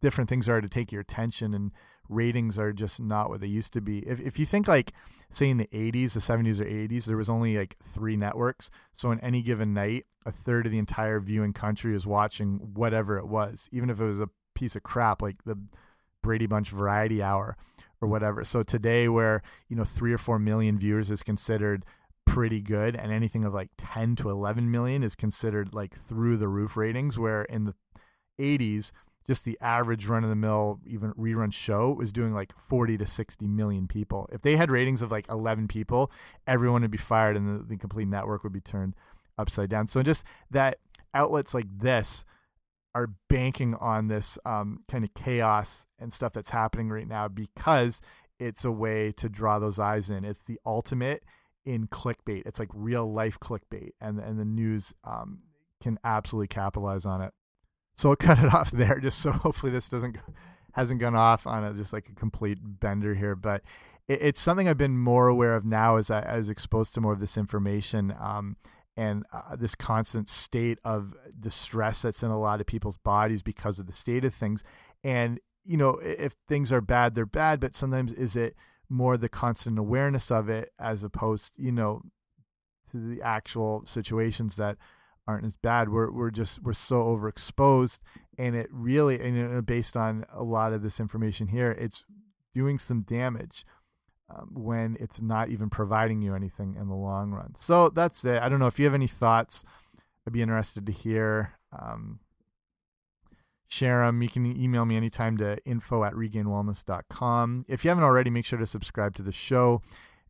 different 0.00 0.28
things 0.28 0.48
are 0.48 0.61
to 0.61 0.68
take 0.68 0.90
your 0.90 1.03
attention 1.03 1.55
and 1.55 1.70
ratings 2.09 2.59
are 2.59 2.72
just 2.72 3.00
not 3.00 3.28
what 3.28 3.40
they 3.40 3.46
used 3.46 3.72
to 3.74 3.80
be. 3.80 4.00
If 4.00 4.20
if 4.20 4.38
you 4.38 4.46
think 4.46 4.66
like 4.66 4.92
say 5.32 5.50
in 5.50 5.59
the 5.59 5.68
80s, 5.68 6.12
the 6.12 6.20
70s 6.20 6.61
or 6.61 6.64
80s, 6.64 7.05
there 7.05 7.16
was 7.16 7.30
only 7.30 7.57
like 7.57 7.76
three 7.94 8.16
networks. 8.16 8.70
So 8.92 9.11
in 9.11 9.20
any 9.20 9.42
given 9.42 9.72
night, 9.72 10.07
a 10.26 10.32
third 10.32 10.66
of 10.66 10.72
the 10.72 10.78
entire 10.78 11.20
viewing 11.20 11.53
country 11.53 11.94
is 11.94 12.07
watching 12.07 12.59
whatever 12.74 13.18
it 13.18 13.26
was, 13.26 13.68
even 13.72 13.90
if 13.90 14.00
it 14.00 14.05
was 14.05 14.20
a 14.20 14.28
piece 14.55 14.76
of 14.76 14.82
crap 14.82 15.22
like 15.22 15.44
the 15.44 15.59
Brady 16.22 16.46
Bunch 16.46 16.70
Variety 16.70 17.22
Hour 17.22 17.57
or 18.00 18.09
whatever. 18.09 18.44
So 18.44 18.62
today, 18.62 19.09
where 19.09 19.42
you 19.68 19.76
know 19.76 19.84
three 19.84 20.12
or 20.12 20.18
four 20.18 20.38
million 20.38 20.78
viewers 20.78 21.11
is 21.11 21.22
considered 21.22 21.84
pretty 22.26 22.60
good, 22.60 22.96
and 22.96 23.12
anything 23.12 23.44
of 23.44 23.54
like 23.54 23.70
10 23.78 24.16
to 24.16 24.30
11 24.30 24.70
million 24.70 25.02
is 25.02 25.14
considered 25.14 25.74
like 25.74 25.96
through 26.08 26.36
the 26.36 26.48
roof 26.48 26.76
ratings. 26.76 27.18
Where 27.18 27.42
in 27.42 27.64
the 27.64 27.74
80s 28.40 28.92
just 29.26 29.44
the 29.44 29.58
average 29.60 30.06
run 30.06 30.24
of 30.24 30.30
the 30.30 30.36
mill 30.36 30.80
even 30.86 31.12
rerun 31.12 31.52
show 31.52 31.92
was 31.92 32.12
doing 32.12 32.32
like 32.32 32.52
40 32.68 32.98
to 32.98 33.06
60 33.06 33.46
million 33.46 33.86
people. 33.86 34.28
If 34.32 34.42
they 34.42 34.56
had 34.56 34.70
ratings 34.70 35.02
of 35.02 35.10
like 35.10 35.28
11 35.28 35.68
people, 35.68 36.10
everyone 36.46 36.82
would 36.82 36.90
be 36.90 36.98
fired 36.98 37.36
and 37.36 37.60
the, 37.60 37.64
the 37.64 37.76
complete 37.76 38.08
network 38.08 38.42
would 38.42 38.52
be 38.52 38.60
turned 38.60 38.94
upside 39.38 39.70
down. 39.70 39.86
So 39.86 40.02
just 40.02 40.24
that 40.50 40.78
outlets 41.14 41.54
like 41.54 41.66
this 41.70 42.24
are 42.94 43.10
banking 43.28 43.74
on 43.76 44.08
this 44.08 44.38
um, 44.44 44.80
kind 44.90 45.04
of 45.04 45.14
chaos 45.14 45.86
and 45.98 46.12
stuff 46.12 46.32
that's 46.32 46.50
happening 46.50 46.90
right 46.90 47.08
now 47.08 47.28
because 47.28 48.00
it's 48.38 48.64
a 48.64 48.72
way 48.72 49.12
to 49.12 49.28
draw 49.28 49.58
those 49.58 49.78
eyes 49.78 50.10
in. 50.10 50.24
It's 50.24 50.42
the 50.46 50.58
ultimate 50.66 51.22
in 51.64 51.86
clickbait. 51.86 52.42
It's 52.46 52.58
like 52.58 52.70
real 52.72 53.10
life 53.10 53.38
clickbait, 53.40 53.92
and 54.00 54.18
and 54.18 54.38
the 54.38 54.44
news 54.44 54.94
um, 55.04 55.40
can 55.82 55.98
absolutely 56.04 56.48
capitalize 56.48 57.04
on 57.04 57.20
it. 57.20 57.32
So 57.96 58.10
I'll 58.10 58.16
cut 58.28 58.38
it 58.38 58.52
off 58.52 58.70
there, 58.70 59.00
just 59.00 59.18
so 59.18 59.32
hopefully 59.32 59.72
this 59.72 59.88
doesn't 59.88 60.16
hasn't 60.72 61.00
gone 61.00 61.14
off 61.14 61.46
on 61.46 61.64
a, 61.64 61.74
just 61.74 61.92
like 61.92 62.08
a 62.08 62.14
complete 62.14 62.58
bender 62.62 63.14
here. 63.14 63.36
But 63.36 63.62
it, 64.08 64.22
it's 64.22 64.40
something 64.40 64.68
I've 64.68 64.78
been 64.78 64.98
more 64.98 65.28
aware 65.28 65.54
of 65.54 65.64
now 65.64 65.96
as 65.96 66.10
I, 66.10 66.20
as 66.22 66.48
exposed 66.48 66.94
to 66.94 67.00
more 67.00 67.12
of 67.12 67.20
this 67.20 67.36
information. 67.36 68.14
Um, 68.18 68.56
and 68.96 69.24
uh, 69.32 69.56
this 69.56 69.74
constant 69.74 70.28
state 70.28 70.78
of 70.84 71.14
distress 71.38 72.02
that's 72.02 72.22
in 72.22 72.30
a 72.30 72.38
lot 72.38 72.60
of 72.60 72.66
people's 72.66 72.98
bodies 72.98 73.42
because 73.42 73.78
of 73.78 73.86
the 73.86 73.92
state 73.94 74.24
of 74.24 74.34
things. 74.34 74.64
And 75.02 75.40
you 75.64 75.76
know, 75.76 75.98
if 76.02 76.34
things 76.48 76.72
are 76.72 76.80
bad, 76.80 77.14
they're 77.14 77.24
bad. 77.24 77.60
But 77.60 77.74
sometimes 77.74 78.12
is 78.12 78.36
it 78.36 78.56
more 78.93 79.16
the 79.16 79.28
constant 79.28 79.78
awareness 79.78 80.30
of 80.30 80.49
it 80.49 80.70
as 80.78 81.03
opposed, 81.03 81.55
you 81.57 81.72
know, 81.72 82.03
to 82.90 82.99
the 82.99 83.22
actual 83.22 83.84
situations 83.86 84.57
that 84.57 84.76
aren't 85.26 85.47
as 85.47 85.57
bad. 85.57 85.88
We're 85.88 86.12
we're 86.12 86.30
just 86.30 86.62
we're 86.62 86.74
so 86.74 86.97
overexposed, 86.97 88.01
and 88.38 88.55
it 88.55 88.68
really 88.70 89.20
and 89.20 89.64
based 89.64 89.97
on 89.97 90.24
a 90.32 90.45
lot 90.45 90.72
of 90.72 90.82
this 90.82 91.01
information 91.01 91.49
here, 91.49 91.72
it's 91.72 92.05
doing 92.55 92.78
some 92.78 93.03
damage 93.03 93.64
um, 94.28 94.51
when 94.53 94.97
it's 95.01 95.22
not 95.22 95.49
even 95.49 95.70
providing 95.70 96.20
you 96.20 96.34
anything 96.34 96.76
in 96.78 96.88
the 96.88 96.95
long 96.95 97.30
run. 97.30 97.55
So 97.59 97.88
that's 97.88 98.24
it. 98.24 98.43
I 98.43 98.49
don't 98.49 98.59
know 98.59 98.66
if 98.66 98.78
you 98.78 98.84
have 98.84 98.95
any 98.95 99.07
thoughts. 99.07 99.64
I'd 100.26 100.32
be 100.32 100.43
interested 100.43 100.86
to 100.86 100.93
hear. 100.93 101.59
Um, 101.72 102.20
share 103.72 104.04
them. 104.04 104.22
You 104.22 104.28
can 104.28 104.44
email 104.60 104.84
me 104.84 104.96
anytime 104.96 105.38
to 105.38 105.56
info 105.64 106.04
at 106.04 106.12
regainedwellness.com. 106.12 107.64
If 107.68 107.84
you 107.84 107.88
haven't 107.88 108.04
already, 108.04 108.28
make 108.28 108.44
sure 108.44 108.58
to 108.58 108.66
subscribe 108.66 109.16
to 109.16 109.22
the 109.22 109.32
show 109.32 109.80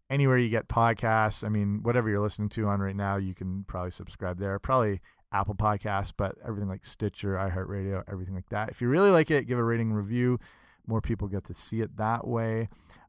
anywhere 0.09 0.39
you 0.39 0.49
get 0.49 0.69
podcasts. 0.69 1.43
I 1.43 1.49
mean, 1.49 1.81
whatever 1.83 2.09
you're 2.09 2.21
listening 2.21 2.51
to 2.51 2.67
on 2.69 2.81
right 2.81 2.95
now, 2.95 3.17
you 3.17 3.35
can 3.35 3.65
probably 3.65 3.91
subscribe 3.91 4.39
there. 4.39 4.61
Probably 4.61 5.01
Apple 5.33 5.57
Podcasts, 5.57 6.13
but 6.17 6.37
everything 6.47 6.69
like 6.69 6.87
Stitcher, 6.87 7.35
iHeartRadio, 7.35 8.05
everything 8.09 8.37
like 8.37 8.49
that. 8.51 8.69
If 8.69 8.81
you 8.81 8.89
really 8.89 9.11
like 9.11 9.31
it, 9.31 9.49
give 9.49 9.59
a 9.59 9.65
rating 9.65 9.93
review. 9.93 10.39
More 10.87 11.01
people 11.01 11.27
get 11.27 11.45
to 11.47 11.55
see 11.55 11.81
it 11.81 11.97
that 11.97 12.27
way. 12.27 12.69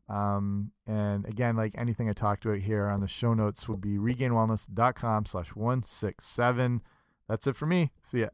Um, 0.10 0.72
and 0.88 1.28
again, 1.28 1.56
like 1.56 1.76
anything 1.78 2.10
I 2.10 2.14
talked 2.14 2.44
about 2.46 2.60
here 2.60 2.88
on 2.88 3.02
the 3.02 3.08
show 3.08 3.36
notes 3.36 3.70
will 3.70 3.78
be 3.78 3.98
regainedwellness.com 3.98 5.28
slash 5.28 5.50
167. 5.50 6.82
That's 7.30 7.46
it 7.46 7.56
for 7.56 7.68
me. 7.68 7.92
See 8.02 8.22
ya. 8.22 8.30